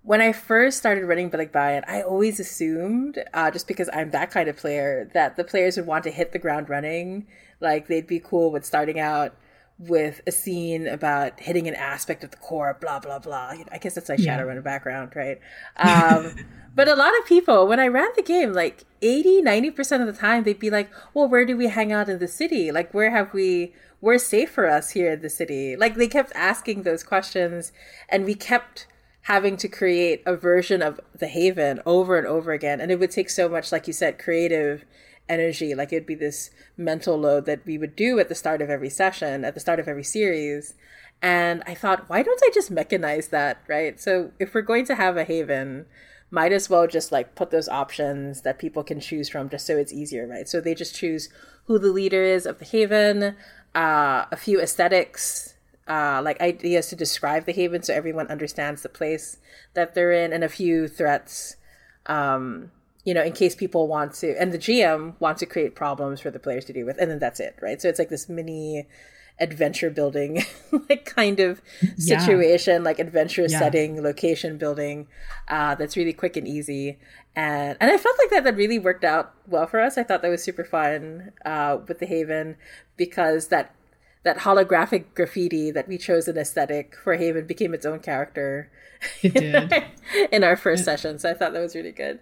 when 0.05 0.21
I 0.21 0.33
first 0.33 0.77
started 0.77 1.07
running 1.07 1.31
Balikbayan, 1.31 1.83
I 1.89 2.03
always 2.03 2.39
assumed, 2.39 3.19
uh, 3.33 3.51
just 3.51 3.67
because 3.67 3.89
I'm 3.93 4.11
that 4.11 4.31
kind 4.31 4.51
of 4.51 4.57
player, 4.57 5.11
that 5.15 5.37
the 5.37 5.45
players 5.45 5.79
would 5.79 5.87
want 5.87 6.05
to 6.05 6.11
hit 6.11 6.33
the 6.33 6.39
ground 6.39 6.69
running. 6.69 7.27
Like 7.59 7.87
they'd 7.87 8.07
be 8.07 8.21
cool 8.21 8.53
with 8.53 8.67
starting 8.67 9.01
out 9.01 9.35
with 9.79 10.21
a 10.27 10.31
scene 10.31 10.87
about 10.87 11.41
hitting 11.41 11.67
an 11.67 11.75
aspect 11.75 12.23
of 12.23 12.31
the 12.31 12.37
core, 12.37 12.77
blah 12.79 13.01
blah 13.01 13.19
blah. 13.19 13.55
I 13.73 13.79
guess 13.79 13.95
that's 13.95 14.11
like 14.11 14.19
yeah. 14.19 14.39
Shadowrun 14.39 14.63
background, 14.63 15.17
right? 15.17 15.41
Um, 15.79 16.35
but 16.75 16.87
a 16.87 16.95
lot 16.95 17.19
of 17.19 17.25
people, 17.25 17.67
when 17.67 17.81
I 17.81 17.87
ran 17.87 18.11
the 18.15 18.23
game, 18.23 18.53
like 18.53 18.85
80, 19.01 19.41
90% 19.41 20.01
of 20.03 20.07
the 20.07 20.13
time, 20.13 20.45
they'd 20.45 20.59
be 20.59 20.71
like, 20.71 20.91
well, 21.15 21.29
where 21.29 21.47
do 21.47 21.57
we 21.57 21.69
hang 21.69 21.93
out 21.93 22.11
in 22.11 22.19
the 22.19 22.29
city? 22.29 22.71
Like, 22.71 22.93
where 22.93 23.11
have 23.11 23.33
we, 23.33 23.73
where's 24.01 24.25
safe 24.25 24.51
for 24.51 24.69
us 24.69 24.91
here 24.91 25.13
in 25.13 25.23
the 25.23 25.31
city? 25.31 25.77
Like, 25.77 25.95
they 25.97 26.09
kept 26.09 26.33
asking 26.35 26.83
those 26.83 27.03
questions, 27.03 27.73
and 28.09 28.25
we 28.25 28.35
kept 28.35 28.87
having 29.25 29.57
to 29.57 29.69
create 29.69 30.23
a 30.27 30.37
version 30.37 30.83
of 30.83 31.01
the 31.19 31.29
Haven 31.29 31.81
over 31.87 32.19
and 32.19 32.27
over 32.27 32.53
again. 32.53 32.81
And 32.81 32.91
it 32.93 33.01
would 33.01 33.11
take 33.11 33.31
so 33.31 33.49
much, 33.49 33.73
like 33.73 33.87
you 33.87 33.93
said, 33.93 34.19
creative 34.19 34.85
energy. 35.31 35.75
Like 35.75 35.93
it'd 35.93 36.07
be 36.07 36.15
this 36.15 36.51
mental 36.77 37.19
load 37.19 37.47
that 37.47 37.65
we 37.65 37.79
would 37.79 37.97
do 37.97 38.19
at 38.19 38.29
the 38.29 38.35
start 38.35 38.61
of 38.61 38.69
every 38.69 38.91
session, 38.91 39.45
at 39.45 39.55
the 39.55 39.61
start 39.61 39.81
of 39.81 39.89
every 39.89 40.05
series. 40.05 40.75
And 41.23 41.63
I 41.67 41.75
thought, 41.75 42.09
why 42.11 42.23
don't 42.23 42.41
I 42.45 42.51
just 42.53 42.71
mechanize 42.71 43.31
that, 43.31 43.63
right? 43.67 43.99
So 43.99 44.33
if 44.39 44.53
we're 44.53 44.61
going 44.61 44.85
to 44.87 44.95
have 44.95 45.17
a 45.17 45.25
Haven, 45.25 45.87
might 46.31 46.53
as 46.53 46.69
well 46.69 46.87
just 46.87 47.11
like 47.11 47.35
put 47.35 47.51
those 47.51 47.69
options 47.69 48.43
that 48.43 48.59
people 48.59 48.85
can 48.85 49.01
choose 49.01 49.31
from 49.31 49.49
just 49.49 49.67
so 49.67 49.79
it's 49.79 49.93
easier, 49.93 50.27
right? 50.27 50.47
So 50.47 50.61
they 50.61 50.75
just 50.75 50.95
choose 50.95 51.31
who 51.67 51.79
the 51.79 51.93
leader 51.93 52.23
is 52.23 52.45
of 52.45 52.59
the 52.59 52.67
Haven, 52.67 53.37
uh, 53.75 54.27
a 54.31 54.37
few 54.37 54.61
aesthetics, 54.61 55.54
uh, 55.87 56.21
like 56.23 56.41
ideas 56.41 56.89
to 56.89 56.97
describe 56.97 57.45
the 57.45 57.53
haven 57.53 57.83
so 57.83 57.93
everyone 57.93 58.27
understands 58.29 58.83
the 58.83 58.89
place 58.89 59.39
that 59.75 59.95
they're 59.95 60.13
in 60.13 60.33
and 60.33 60.43
a 60.43 60.49
few 60.49 60.89
threats 60.89 61.57
um, 62.07 62.71
you 63.05 63.13
know 63.13 63.23
in 63.23 63.33
case 63.33 63.55
people 63.55 63.87
want 63.87 64.15
to 64.15 64.35
and 64.41 64.53
the 64.53 64.59
gm 64.59 65.15
wants 65.21 65.41
to 65.41 65.47
create 65.47 65.75
problems 65.75 66.21
for 66.21 66.31
the 66.31 66.39
players 66.39 66.65
to 66.65 66.73
deal 66.73 66.87
with 66.87 66.99
and 66.99 67.11
then 67.11 67.19
that's 67.19 67.39
it 67.41 67.55
right 67.61 67.81
so 67.81 67.89
it's 67.89 67.99
like 67.99 68.09
this 68.09 68.29
mini 68.29 68.87
adventure 69.41 69.91
building 69.91 70.45
like 70.89 71.05
kind 71.05 71.41
of 71.41 71.61
situation 71.99 72.75
yeah. 72.75 72.79
like 72.79 72.99
adventure 72.99 73.47
yeah. 73.49 73.59
setting 73.59 74.03
location 74.03 74.57
building 74.57 75.07
uh, 75.49 75.75
that's 75.75 75.97
really 75.97 76.13
quick 76.13 76.37
and 76.37 76.47
easy 76.47 76.99
and 77.35 77.77
and 77.81 77.91
i 77.91 77.99
felt 77.99 78.17
like 78.19 78.31
that 78.31 78.45
that 78.45 78.57
really 78.57 78.79
worked 78.79 79.05
out 79.05 79.35
well 79.49 79.67
for 79.67 79.81
us 79.81 79.99
i 79.99 80.05
thought 80.05 80.23
that 80.23 80.29
was 80.29 80.43
super 80.43 80.65
fun 80.65 81.33
uh, 81.45 81.77
with 81.89 81.99
the 81.99 82.07
haven 82.07 82.57
because 82.97 83.49
that 83.49 83.75
that 84.25 84.39
holographic 84.39 85.15
graffiti 85.15 85.71
that 85.71 85.87
we 85.87 85.99
chose 85.99 86.29
an 86.29 86.37
aesthetic 86.37 86.97
for 87.03 87.17
Haven 87.17 87.47
became 87.47 87.75
its 87.75 87.87
own 87.87 88.01
character. 88.01 88.71
It 89.23 89.35
did 89.35 89.85
in 90.33 90.43
our 90.43 90.57
first 90.57 90.83
it, 90.83 90.85
session, 90.85 91.19
so 91.19 91.31
I 91.31 91.35
thought 91.35 91.53
that 91.53 91.61
was 91.61 91.75
really 91.75 91.93
good. 91.93 92.21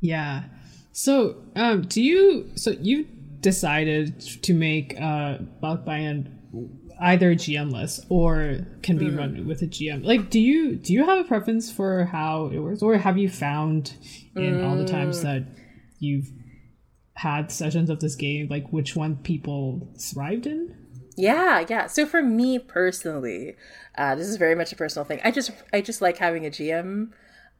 Yeah. 0.00 0.44
So, 0.92 1.36
um, 1.56 1.82
do 1.82 2.02
you? 2.02 2.50
So 2.56 2.72
you 2.72 3.06
decided 3.40 4.20
to 4.42 4.52
make 4.52 4.94
uh, 5.00 5.38
Balikbayan 5.62 6.30
either 7.00 7.34
GMless 7.34 8.04
or 8.08 8.66
can 8.82 8.98
be 8.98 9.06
mm. 9.06 9.18
run 9.18 9.46
with 9.46 9.62
a 9.62 9.66
GM. 9.66 10.04
Like, 10.04 10.30
do 10.30 10.40
you 10.40 10.76
do 10.76 10.92
you 10.92 11.04
have 11.04 11.18
a 11.18 11.24
preference 11.24 11.70
for 11.70 12.04
how 12.04 12.46
it 12.46 12.58
works, 12.58 12.82
or 12.82 12.96
have 12.96 13.16
you 13.16 13.28
found 13.28 13.94
in 14.36 14.56
mm. 14.56 14.68
all 14.68 14.76
the 14.76 14.84
times 14.84 15.20
mm. 15.20 15.22
that 15.22 15.44
you've 15.98 16.30
had 17.14 17.52
sessions 17.52 17.90
of 17.90 18.00
this 18.00 18.16
game, 18.16 18.48
like 18.48 18.72
which 18.72 18.96
one 18.96 19.16
people 19.16 19.88
thrived 19.98 20.46
in? 20.46 20.81
Yeah, 21.16 21.64
yeah. 21.68 21.86
So 21.86 22.06
for 22.06 22.22
me 22.22 22.58
personally, 22.58 23.56
uh, 23.96 24.14
this 24.14 24.28
is 24.28 24.36
very 24.36 24.54
much 24.54 24.72
a 24.72 24.76
personal 24.76 25.04
thing. 25.04 25.20
I 25.24 25.30
just 25.30 25.50
I 25.72 25.80
just 25.80 26.00
like 26.00 26.18
having 26.18 26.46
a 26.46 26.50
GM 26.50 27.10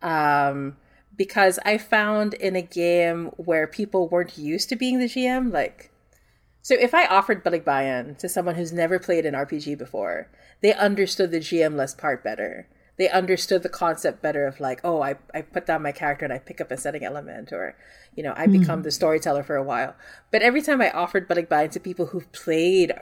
um, 0.01 0.77
because 1.17 1.59
I 1.65 1.79
found 1.79 2.35
in 2.35 2.57
a 2.57 2.63
game 2.63 3.27
where 3.37 3.67
people 3.67 4.09
weren't 4.09 4.39
used 4.39 4.69
to 4.71 4.77
being 4.77 4.99
the 4.99 5.07
GM, 5.07 5.53
like 5.53 5.93
so 6.63 6.77
if 6.79 6.95
I 6.95 7.07
offered 7.07 7.45
Balikbayan 7.45 8.17
to 8.19 8.29
someone 8.29 8.55
who's 8.55 8.73
never 8.73 9.01
played 9.01 9.27
an 9.27 9.35
RPG 9.35 9.77
before, 9.77 10.31
they 10.61 10.73
understood 10.73 11.33
the 11.33 11.41
GM-less 11.41 11.93
part 11.93 12.23
better. 12.23 12.69
They 12.99 13.09
understood 13.09 13.65
the 13.65 13.69
concept 13.69 14.23
better 14.23 14.47
of 14.47 14.61
like, 14.61 14.81
oh, 14.85 15.03
I, 15.03 15.17
I 15.35 15.43
put 15.43 15.67
down 15.67 15.83
my 15.83 15.91
character 15.91 16.25
and 16.25 16.33
I 16.33 16.39
pick 16.39 16.61
up 16.61 16.71
a 16.71 16.77
setting 16.77 17.05
element, 17.05 17.53
or, 17.53 17.77
you 18.15 18.23
know, 18.23 18.33
I 18.37 18.47
become 18.47 18.81
mm. 18.81 18.85
the 18.85 18.93
storyteller 18.93 19.43
for 19.43 19.57
a 19.57 19.63
while. 19.63 19.97
But 20.31 20.43
every 20.43 20.63
time 20.63 20.81
I 20.81 20.93
offered 20.93 21.29
Balikbayan 21.29 21.73
to 21.73 21.81
people 21.81 22.07
who've 22.07 22.31
played 22.31 22.93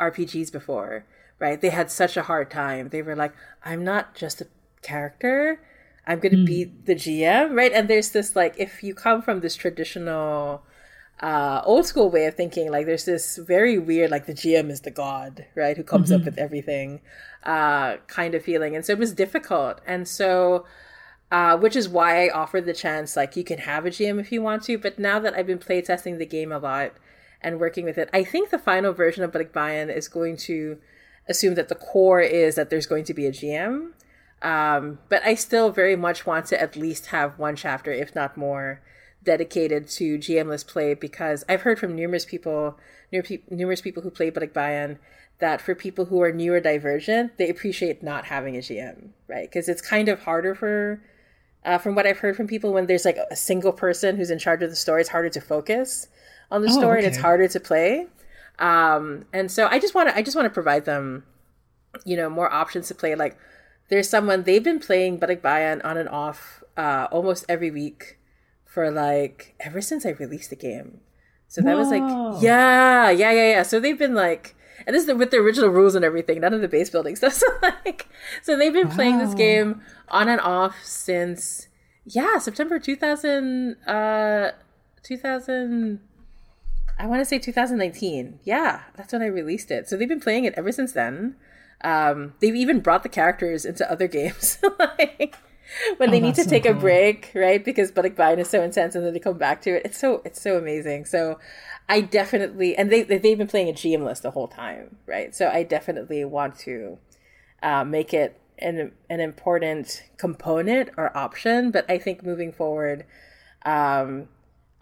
RPGs 0.00 0.52
before, 0.52 1.04
right? 1.38 1.60
They 1.60 1.70
had 1.70 1.90
such 1.90 2.16
a 2.16 2.22
hard 2.22 2.50
time. 2.50 2.88
They 2.88 3.02
were 3.02 3.16
like, 3.16 3.34
I'm 3.64 3.84
not 3.84 4.14
just 4.14 4.40
a 4.40 4.46
character. 4.82 5.60
I'm 6.06 6.20
going 6.20 6.32
to 6.32 6.38
mm. 6.38 6.46
be 6.46 6.64
the 6.64 6.94
GM, 6.94 7.56
right? 7.56 7.72
And 7.72 7.88
there's 7.88 8.10
this 8.10 8.36
like, 8.36 8.54
if 8.58 8.82
you 8.82 8.94
come 8.94 9.22
from 9.22 9.40
this 9.40 9.56
traditional, 9.56 10.62
uh, 11.20 11.62
old 11.64 11.86
school 11.86 12.10
way 12.10 12.26
of 12.26 12.34
thinking, 12.34 12.70
like 12.70 12.86
there's 12.86 13.06
this 13.06 13.38
very 13.38 13.78
weird, 13.78 14.10
like 14.10 14.26
the 14.26 14.34
GM 14.34 14.70
is 14.70 14.82
the 14.82 14.90
god, 14.90 15.46
right? 15.54 15.76
Who 15.76 15.82
comes 15.82 16.10
mm-hmm. 16.10 16.20
up 16.20 16.24
with 16.26 16.38
everything, 16.38 17.00
uh, 17.42 17.96
kind 18.06 18.34
of 18.34 18.42
feeling. 18.42 18.76
And 18.76 18.84
so 18.84 18.92
it 18.92 18.98
was 18.98 19.12
difficult. 19.12 19.80
And 19.86 20.06
so, 20.06 20.66
uh, 21.32 21.56
which 21.56 21.74
is 21.74 21.88
why 21.88 22.26
I 22.26 22.30
offered 22.30 22.66
the 22.66 22.72
chance, 22.74 23.16
like 23.16 23.34
you 23.34 23.44
can 23.44 23.58
have 23.58 23.86
a 23.86 23.90
GM 23.90 24.20
if 24.20 24.30
you 24.30 24.42
want 24.42 24.62
to. 24.64 24.78
But 24.78 24.98
now 24.98 25.18
that 25.18 25.34
I've 25.34 25.46
been 25.46 25.58
playtesting 25.58 26.18
the 26.18 26.26
game 26.26 26.52
a 26.52 26.58
lot, 26.58 26.92
and 27.40 27.60
working 27.60 27.84
with 27.84 27.98
it. 27.98 28.08
I 28.12 28.24
think 28.24 28.50
the 28.50 28.58
final 28.58 28.92
version 28.92 29.22
of 29.22 29.32
Balikbayan 29.32 29.94
is 29.94 30.08
going 30.08 30.36
to 30.38 30.78
assume 31.28 31.54
that 31.54 31.68
the 31.68 31.74
core 31.74 32.20
is 32.20 32.54
that 32.54 32.70
there's 32.70 32.86
going 32.86 33.04
to 33.04 33.14
be 33.14 33.26
a 33.26 33.32
GM. 33.32 33.92
Um, 34.42 34.98
but 35.08 35.24
I 35.24 35.34
still 35.34 35.70
very 35.70 35.96
much 35.96 36.26
want 36.26 36.46
to 36.46 36.60
at 36.60 36.76
least 36.76 37.06
have 37.06 37.38
one 37.38 37.56
chapter, 37.56 37.90
if 37.90 38.14
not 38.14 38.36
more, 38.36 38.82
dedicated 39.24 39.88
to 39.88 40.18
GMless 40.18 40.66
play 40.66 40.94
because 40.94 41.44
I've 41.48 41.62
heard 41.62 41.78
from 41.78 41.96
numerous 41.96 42.24
people, 42.24 42.78
numerous 43.50 43.80
people 43.80 44.02
who 44.02 44.10
play 44.10 44.30
Balikbayan, 44.30 44.98
that 45.38 45.60
for 45.60 45.74
people 45.74 46.06
who 46.06 46.22
are 46.22 46.32
neurodivergent, 46.32 47.36
they 47.36 47.48
appreciate 47.48 48.02
not 48.02 48.26
having 48.26 48.56
a 48.56 48.60
GM, 48.60 49.08
right? 49.28 49.48
Because 49.48 49.68
it's 49.68 49.82
kind 49.82 50.08
of 50.08 50.20
harder 50.20 50.54
for, 50.54 51.02
uh, 51.64 51.78
from 51.78 51.94
what 51.94 52.06
I've 52.06 52.18
heard 52.18 52.36
from 52.36 52.46
people, 52.46 52.72
when 52.72 52.86
there's 52.86 53.04
like 53.04 53.18
a 53.30 53.36
single 53.36 53.72
person 53.72 54.16
who's 54.16 54.30
in 54.30 54.38
charge 54.38 54.62
of 54.62 54.70
the 54.70 54.76
story, 54.76 55.00
it's 55.02 55.10
harder 55.10 55.28
to 55.30 55.40
focus 55.40 56.08
on 56.50 56.62
the 56.62 56.68
oh, 56.68 56.72
story 56.72 56.98
okay. 56.98 57.06
and 57.06 57.14
it's 57.14 57.22
harder 57.22 57.48
to 57.48 57.60
play. 57.60 58.06
Um, 58.58 59.26
and 59.32 59.50
so 59.50 59.66
I 59.66 59.78
just 59.78 59.94
want 59.94 60.08
to 60.08 60.16
I 60.16 60.22
just 60.22 60.36
want 60.36 60.46
to 60.46 60.50
provide 60.50 60.84
them, 60.84 61.24
you 62.04 62.16
know, 62.16 62.30
more 62.30 62.52
options 62.52 62.88
to 62.88 62.94
play. 62.94 63.14
Like 63.14 63.36
there's 63.88 64.08
someone 64.08 64.42
they've 64.42 64.64
been 64.64 64.80
playing 64.80 65.20
Balikbayan 65.20 65.84
on 65.84 65.96
and 65.96 66.08
off 66.08 66.62
uh, 66.76 67.08
almost 67.10 67.44
every 67.48 67.70
week 67.70 68.18
for 68.64 68.90
like 68.90 69.54
ever 69.60 69.80
since 69.80 70.06
I 70.06 70.10
released 70.10 70.50
the 70.50 70.56
game. 70.56 71.00
So 71.48 71.60
that 71.62 71.74
Whoa. 71.74 71.78
was 71.78 71.90
like 71.90 72.42
yeah, 72.42 73.10
yeah, 73.10 73.30
yeah, 73.32 73.50
yeah. 73.50 73.62
So 73.62 73.78
they've 73.78 73.98
been 73.98 74.14
like 74.14 74.54
and 74.86 74.94
this 74.94 75.06
is 75.06 75.14
with 75.14 75.30
the 75.30 75.38
original 75.38 75.70
rules 75.70 75.94
and 75.94 76.04
everything, 76.04 76.40
none 76.40 76.52
of 76.54 76.60
the 76.60 76.68
base 76.68 76.90
building 76.90 77.16
stuff. 77.16 77.34
So 77.34 77.46
like 77.62 78.08
so 78.42 78.56
they've 78.56 78.72
been 78.72 78.88
wow. 78.88 78.94
playing 78.94 79.18
this 79.18 79.34
game 79.34 79.82
on 80.08 80.28
and 80.28 80.40
off 80.40 80.76
since 80.82 81.68
yeah, 82.04 82.38
September 82.38 82.78
2000 82.78 83.76
uh 83.86 84.52
2000 85.02 86.00
I 86.98 87.06
want 87.06 87.20
to 87.20 87.24
say 87.24 87.38
2019. 87.38 88.40
Yeah, 88.44 88.82
that's 88.94 89.12
when 89.12 89.22
I 89.22 89.26
released 89.26 89.70
it. 89.70 89.88
So 89.88 89.96
they've 89.96 90.08
been 90.08 90.20
playing 90.20 90.44
it 90.44 90.54
ever 90.56 90.72
since 90.72 90.92
then. 90.92 91.36
Um, 91.82 92.34
they've 92.40 92.54
even 92.54 92.80
brought 92.80 93.02
the 93.02 93.08
characters 93.08 93.64
into 93.64 93.90
other 93.90 94.08
games. 94.18 94.58
like, 94.78 95.36
when 95.98 96.10
they 96.10 96.20
Oh, 96.20 96.20
need 96.20 96.36
to 96.36 96.44
so 96.44 96.50
take 96.50 96.64
a 96.64 96.72
break, 96.72 97.32
right? 97.34 97.62
Because 97.62 97.92
Balikbayan 97.92 98.38
is 98.38 98.48
so 98.48 98.62
intense, 98.62 98.94
and 98.94 99.04
then 99.04 99.12
they 99.12 99.18
come 99.18 99.36
back 99.36 99.60
to 99.62 99.76
it. 99.76 99.82
It's 99.84 99.98
so 99.98 100.22
it's 100.24 100.40
so 100.40 100.56
amazing. 100.56 101.04
So 101.04 101.38
I 101.88 102.00
definitely 102.00 102.76
and 102.76 102.90
they 102.90 103.02
they- 103.02 103.18
they've 103.18 103.38
been 103.38 103.46
playing 103.48 103.68
a 103.68 103.72
GMless 103.72 104.22
the 104.22 104.30
whole 104.30 104.48
time, 104.48 104.96
right? 105.06 105.34
So 105.34 105.48
I 105.48 105.64
definitely 105.64 106.24
want 106.24 106.58
to 106.60 106.98
uh, 107.62 107.84
make 107.84 108.14
it 108.14 108.40
an 108.58 108.92
an 109.10 109.20
important 109.20 110.04
component 110.16 110.90
or 110.96 111.16
option. 111.16 111.70
But 111.70 111.90
I 111.90 111.98
think 111.98 112.22
moving 112.24 112.52
forward, 112.52 113.04
um, 113.64 114.28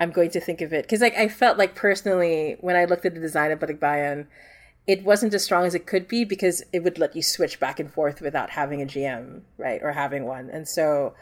I'm 0.00 0.10
going 0.10 0.30
to 0.30 0.40
think 0.40 0.60
of 0.60 0.72
it 0.72 0.84
because 0.84 1.00
like 1.00 1.16
I 1.16 1.28
felt 1.28 1.58
like 1.58 1.74
personally 1.74 2.56
when 2.60 2.76
I 2.76 2.84
looked 2.84 3.06
at 3.06 3.14
the 3.14 3.20
design 3.20 3.52
of 3.52 3.60
Balikbayan, 3.60 4.26
it 4.86 5.04
wasn't 5.04 5.34
as 5.34 5.44
strong 5.44 5.64
as 5.64 5.74
it 5.74 5.86
could 5.86 6.08
be 6.08 6.24
because 6.24 6.62
it 6.72 6.82
would 6.82 6.98
let 6.98 7.16
you 7.16 7.22
switch 7.22 7.60
back 7.60 7.80
and 7.80 7.92
forth 7.92 8.20
without 8.20 8.50
having 8.50 8.82
a 8.82 8.86
GM, 8.86 9.42
right, 9.56 9.80
or 9.82 9.92
having 9.92 10.24
one. 10.24 10.50
And 10.50 10.68
so 10.68 11.14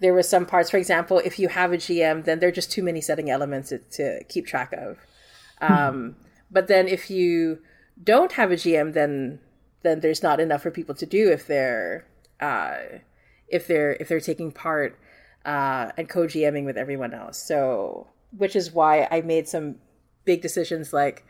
there 0.00 0.14
were 0.14 0.22
some 0.22 0.46
parts, 0.46 0.70
for 0.70 0.78
example, 0.78 1.18
if 1.18 1.38
you 1.38 1.48
have 1.48 1.72
a 1.72 1.76
GM, 1.76 2.24
then 2.24 2.38
there 2.38 2.48
are 2.48 2.52
just 2.52 2.72
too 2.72 2.82
many 2.82 3.00
setting 3.00 3.28
elements 3.28 3.68
to, 3.68 3.78
to 3.78 4.24
keep 4.24 4.46
track 4.46 4.72
of. 4.72 4.98
Um, 5.60 6.16
but 6.50 6.68
then 6.68 6.88
if 6.88 7.10
you 7.10 7.60
don't 8.02 8.32
have 8.32 8.50
a 8.50 8.56
GM, 8.56 8.92
then 8.94 9.40
then 9.82 10.00
there's 10.00 10.22
not 10.22 10.38
enough 10.38 10.62
for 10.62 10.70
people 10.70 10.94
to 10.94 11.06
do 11.06 11.30
if 11.30 11.46
they're 11.46 12.06
uh, 12.40 12.78
if 13.48 13.66
they're 13.66 13.94
if 13.94 14.08
they're 14.08 14.20
taking 14.20 14.52
part 14.52 14.98
uh, 15.44 15.90
and 15.96 16.08
co-GMing 16.08 16.64
with 16.64 16.76
everyone 16.76 17.14
else. 17.14 17.38
So, 17.38 18.08
which 18.36 18.54
is 18.56 18.72
why 18.72 19.08
I 19.10 19.20
made 19.22 19.48
some 19.48 19.76
big 20.24 20.40
decisions 20.42 20.92
like 20.92 21.24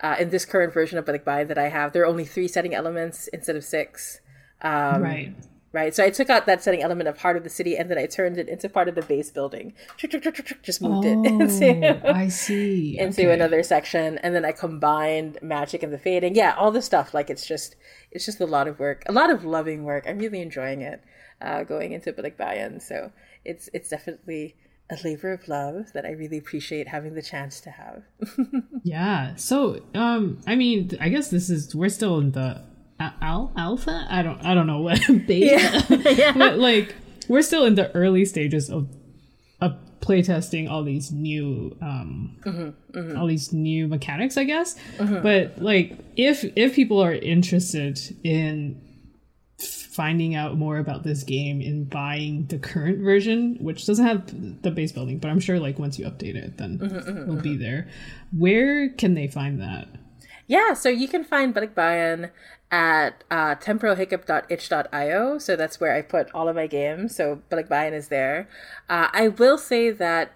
uh, 0.00 0.16
in 0.18 0.30
this 0.30 0.44
current 0.44 0.72
version 0.72 0.98
of 0.98 1.04
Balikbayan 1.04 1.48
that 1.48 1.58
I 1.58 1.68
have, 1.68 1.92
there 1.92 2.02
are 2.02 2.06
only 2.06 2.24
three 2.24 2.48
setting 2.48 2.74
elements 2.74 3.28
instead 3.28 3.56
of 3.56 3.64
six. 3.64 4.20
Um, 4.62 5.02
right. 5.02 5.34
Right. 5.72 5.94
So 5.94 6.02
I 6.02 6.10
took 6.10 6.28
out 6.30 6.46
that 6.46 6.64
setting 6.64 6.82
element 6.82 7.08
of 7.08 7.18
heart 7.18 7.36
of 7.36 7.44
the 7.44 7.48
city 7.50 7.76
and 7.76 7.88
then 7.88 7.96
I 7.96 8.06
turned 8.06 8.38
it 8.38 8.48
into 8.48 8.68
part 8.68 8.88
of 8.88 8.96
the 8.96 9.02
base 9.02 9.30
building. 9.30 9.72
Just 9.98 10.82
moved 10.82 11.04
it 11.06 11.12
into 11.24 12.00
Oh, 12.04 12.12
I 12.12 12.26
see. 12.28 12.98
into 12.98 13.22
Okay. 13.22 13.32
another 13.32 13.62
section 13.62 14.18
and 14.18 14.34
then 14.34 14.44
I 14.44 14.50
combined 14.50 15.38
magic 15.42 15.84
and 15.84 15.92
the 15.92 15.98
fading. 15.98 16.34
Yeah, 16.34 16.54
all 16.58 16.72
this 16.72 16.86
stuff. 16.86 17.14
Like 17.14 17.30
it's 17.30 17.46
just 17.46 17.76
it's 18.10 18.26
just 18.26 18.40
a 18.40 18.46
lot 18.46 18.66
of 18.66 18.80
work. 18.80 19.04
A 19.06 19.12
lot 19.12 19.30
of 19.30 19.44
loving 19.44 19.84
work. 19.84 20.06
I'm 20.08 20.18
really 20.18 20.40
enjoying 20.42 20.80
it. 20.82 21.02
Uh, 21.40 21.62
going 21.62 21.92
into 21.92 22.12
Balikbayan. 22.12 22.82
So 22.82 23.12
it's 23.44 23.68
it's 23.72 23.88
definitely 23.88 24.54
a 24.90 24.98
labor 25.04 25.32
of 25.32 25.46
love 25.48 25.92
that 25.94 26.04
I 26.04 26.10
really 26.10 26.36
appreciate 26.38 26.88
having 26.88 27.14
the 27.14 27.22
chance 27.22 27.60
to 27.60 27.70
have. 27.70 28.02
Yeah. 28.82 29.36
So, 29.36 29.82
um, 29.94 30.40
I 30.46 30.56
mean, 30.56 30.90
I 31.00 31.10
guess 31.10 31.28
this 31.30 31.50
is 31.50 31.74
we're 31.74 31.90
still 31.90 32.18
in 32.18 32.32
the 32.32 32.64
al- 32.98 33.52
alpha. 33.56 34.06
I 34.10 34.22
don't. 34.22 34.42
I 34.44 34.54
don't 34.54 34.66
know 34.66 34.80
what 34.80 35.00
beta. 35.26 35.84
yeah. 36.16 36.32
but 36.32 36.58
like, 36.58 36.94
we're 37.28 37.42
still 37.42 37.64
in 37.66 37.74
the 37.74 37.94
early 37.94 38.24
stages 38.24 38.70
of 38.70 38.88
of 39.60 39.76
playtesting 40.00 40.68
all 40.70 40.82
these 40.82 41.12
new, 41.12 41.76
um, 41.82 42.38
Mm-hmm, 42.42 43.18
all 43.18 43.26
these 43.26 43.52
new 43.52 43.86
mechanics. 43.86 44.38
I 44.38 44.44
guess. 44.44 44.76
But 44.98 45.60
like, 45.60 45.98
if 46.16 46.42
if 46.56 46.74
people 46.74 47.00
are 47.00 47.12
interested 47.12 47.98
in 48.24 48.80
finding 50.00 50.34
out 50.34 50.56
more 50.56 50.78
about 50.78 51.02
this 51.02 51.22
game 51.24 51.60
and 51.60 51.90
buying 51.90 52.46
the 52.46 52.56
current 52.56 53.00
version, 53.00 53.58
which 53.60 53.84
doesn't 53.84 54.06
have 54.06 54.62
the 54.62 54.70
base 54.70 54.92
building, 54.92 55.18
but 55.18 55.28
I'm 55.28 55.40
sure 55.40 55.60
like 55.60 55.78
once 55.78 55.98
you 55.98 56.06
update 56.06 56.36
it, 56.36 56.56
then 56.56 56.78
Mm-hmm, 56.78 57.22
it'll 57.24 57.42
be 57.42 57.54
there. 57.58 57.86
Where 58.32 58.88
can 58.88 59.12
they 59.12 59.28
find 59.28 59.60
that? 59.60 59.88
Yeah, 60.46 60.72
so 60.72 60.88
you 60.88 61.06
can 61.06 61.22
find 61.22 61.54
Balikbayan 61.54 62.30
at 62.70 63.24
uh, 63.30 63.56
temporalhiccup.itch.io. 63.56 65.36
So 65.36 65.54
that's 65.54 65.78
where 65.78 65.94
I 65.94 66.00
put 66.00 66.30
all 66.32 66.48
of 66.48 66.56
my 66.56 66.66
games. 66.66 67.14
So 67.14 67.42
Balikbayan 67.50 67.92
is 67.92 68.08
there. 68.08 68.48
Uh, 68.88 69.08
I 69.12 69.28
will 69.28 69.58
say 69.58 69.90
that 69.90 70.34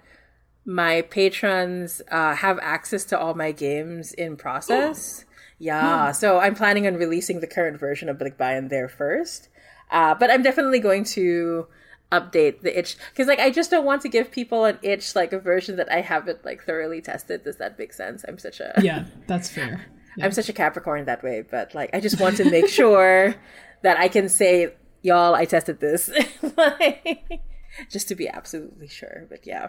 my 0.66 1.00
patrons 1.00 2.02
uh, 2.10 2.34
have 2.34 2.58
access 2.60 3.06
to 3.06 3.18
all 3.18 3.32
my 3.32 3.50
games 3.50 4.12
in 4.12 4.36
process. 4.36 5.24
Yeah, 5.58 6.12
so 6.12 6.38
I'm 6.38 6.54
planning 6.54 6.86
on 6.86 6.96
releasing 6.96 7.40
the 7.40 7.46
current 7.46 7.80
version 7.80 8.10
of 8.10 8.18
Balikbayan 8.18 8.68
there 8.68 8.88
first. 8.88 9.48
Uh, 9.94 10.12
but 10.12 10.28
I'm 10.28 10.42
definitely 10.42 10.80
going 10.80 11.04
to 11.04 11.68
update 12.10 12.60
the 12.62 12.76
itch 12.76 12.96
because 13.10 13.28
like 13.28 13.38
I 13.38 13.50
just 13.50 13.70
don't 13.70 13.84
want 13.84 14.02
to 14.02 14.08
give 14.08 14.30
people 14.30 14.64
an 14.64 14.78
itch 14.82 15.14
like 15.14 15.32
a 15.32 15.38
version 15.38 15.76
that 15.76 15.90
I 15.90 16.00
haven't 16.00 16.44
like 16.44 16.64
thoroughly 16.64 17.00
tested. 17.00 17.44
Does 17.44 17.56
that 17.58 17.78
make 17.78 17.92
sense? 17.92 18.24
I'm 18.26 18.38
such 18.38 18.58
a 18.58 18.74
Yeah, 18.82 19.04
that's 19.28 19.48
fair. 19.48 19.86
I'm 20.22 20.32
such 20.32 20.48
a 20.48 20.52
Capricorn 20.52 21.04
that 21.06 21.22
way, 21.22 21.44
but 21.48 21.76
like 21.76 21.90
I 21.94 22.00
just 22.00 22.20
want 22.20 22.36
to 22.38 22.50
make 22.50 22.68
sure 22.80 23.36
that 23.82 23.96
I 23.96 24.08
can 24.08 24.28
say, 24.28 24.74
y'all, 25.02 25.34
I 25.34 25.44
tested 25.44 25.78
this, 25.78 26.10
Like, 26.56 27.40
just 27.88 28.08
to 28.08 28.16
be 28.16 28.28
absolutely 28.28 28.88
sure. 28.88 29.26
But 29.28 29.46
yeah, 29.46 29.68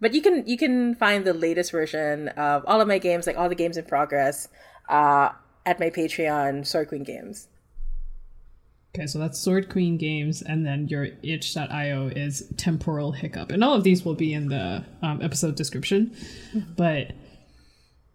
but 0.00 0.12
you 0.12 0.22
can 0.22 0.44
you 0.44 0.58
can 0.58 0.96
find 0.96 1.24
the 1.24 1.34
latest 1.34 1.70
version 1.70 2.28
of 2.30 2.64
all 2.66 2.80
of 2.80 2.88
my 2.88 2.98
games, 2.98 3.28
like 3.28 3.38
all 3.38 3.48
the 3.48 3.54
games 3.54 3.76
in 3.76 3.84
progress, 3.84 4.48
uh, 4.88 5.30
at 5.64 5.78
my 5.78 5.90
Patreon, 5.90 6.66
Sword 6.66 6.88
Queen 6.88 7.04
Games. 7.04 7.46
Okay, 8.94 9.06
so 9.06 9.20
that's 9.20 9.38
Sword 9.38 9.68
Queen 9.68 9.96
Games, 9.96 10.42
and 10.42 10.66
then 10.66 10.88
your 10.88 11.06
itch.io 11.22 12.08
is 12.08 12.52
Temporal 12.56 13.12
Hiccup. 13.12 13.52
And 13.52 13.62
all 13.62 13.74
of 13.74 13.84
these 13.84 14.04
will 14.04 14.16
be 14.16 14.32
in 14.32 14.48
the 14.48 14.84
um, 15.00 15.22
episode 15.22 15.54
description. 15.54 16.12
But 16.76 17.12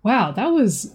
wow, 0.03 0.31
that 0.31 0.47
was. 0.47 0.93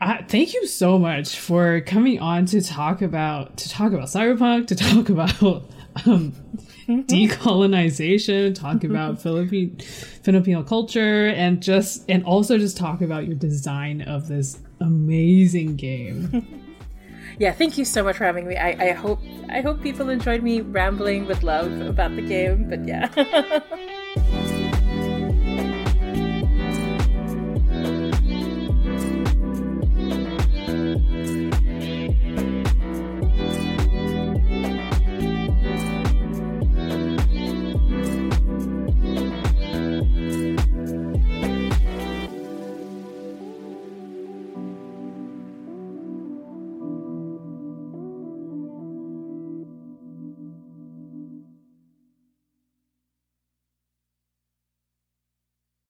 Uh, 0.00 0.18
thank 0.26 0.52
you 0.52 0.66
so 0.66 0.98
much 0.98 1.38
for 1.38 1.80
coming 1.82 2.18
on 2.18 2.44
to 2.46 2.60
talk 2.60 3.02
about 3.02 3.56
to 3.58 3.68
talk 3.68 3.92
about 3.92 4.08
cyberpunk, 4.08 4.66
to 4.66 4.74
talk 4.74 5.08
about 5.08 5.40
um, 6.04 6.32
decolonization, 6.88 8.52
talk 8.52 8.82
about 8.90 9.22
Philippine 9.22 9.78
Filipino 9.78 10.64
culture, 10.64 11.28
and 11.28 11.62
just 11.62 12.04
and 12.08 12.24
also 12.24 12.58
just 12.58 12.76
talk 12.76 13.00
about 13.00 13.28
your 13.28 13.36
design 13.36 14.02
of 14.02 14.26
this 14.26 14.58
amazing 14.80 15.76
game. 15.76 16.58
Yeah, 17.38 17.52
thank 17.52 17.78
you 17.78 17.84
so 17.84 18.04
much 18.04 18.16
for 18.16 18.24
having 18.24 18.46
me. 18.46 18.56
I, 18.56 18.88
I 18.88 18.92
hope 18.92 19.20
I 19.48 19.60
hope 19.60 19.82
people 19.82 20.08
enjoyed 20.08 20.42
me 20.42 20.60
rambling 20.60 21.26
with 21.26 21.42
love 21.42 21.80
about 21.80 22.14
the 22.16 22.22
game. 22.22 22.68
But 22.68 22.86
yeah. 22.86 23.08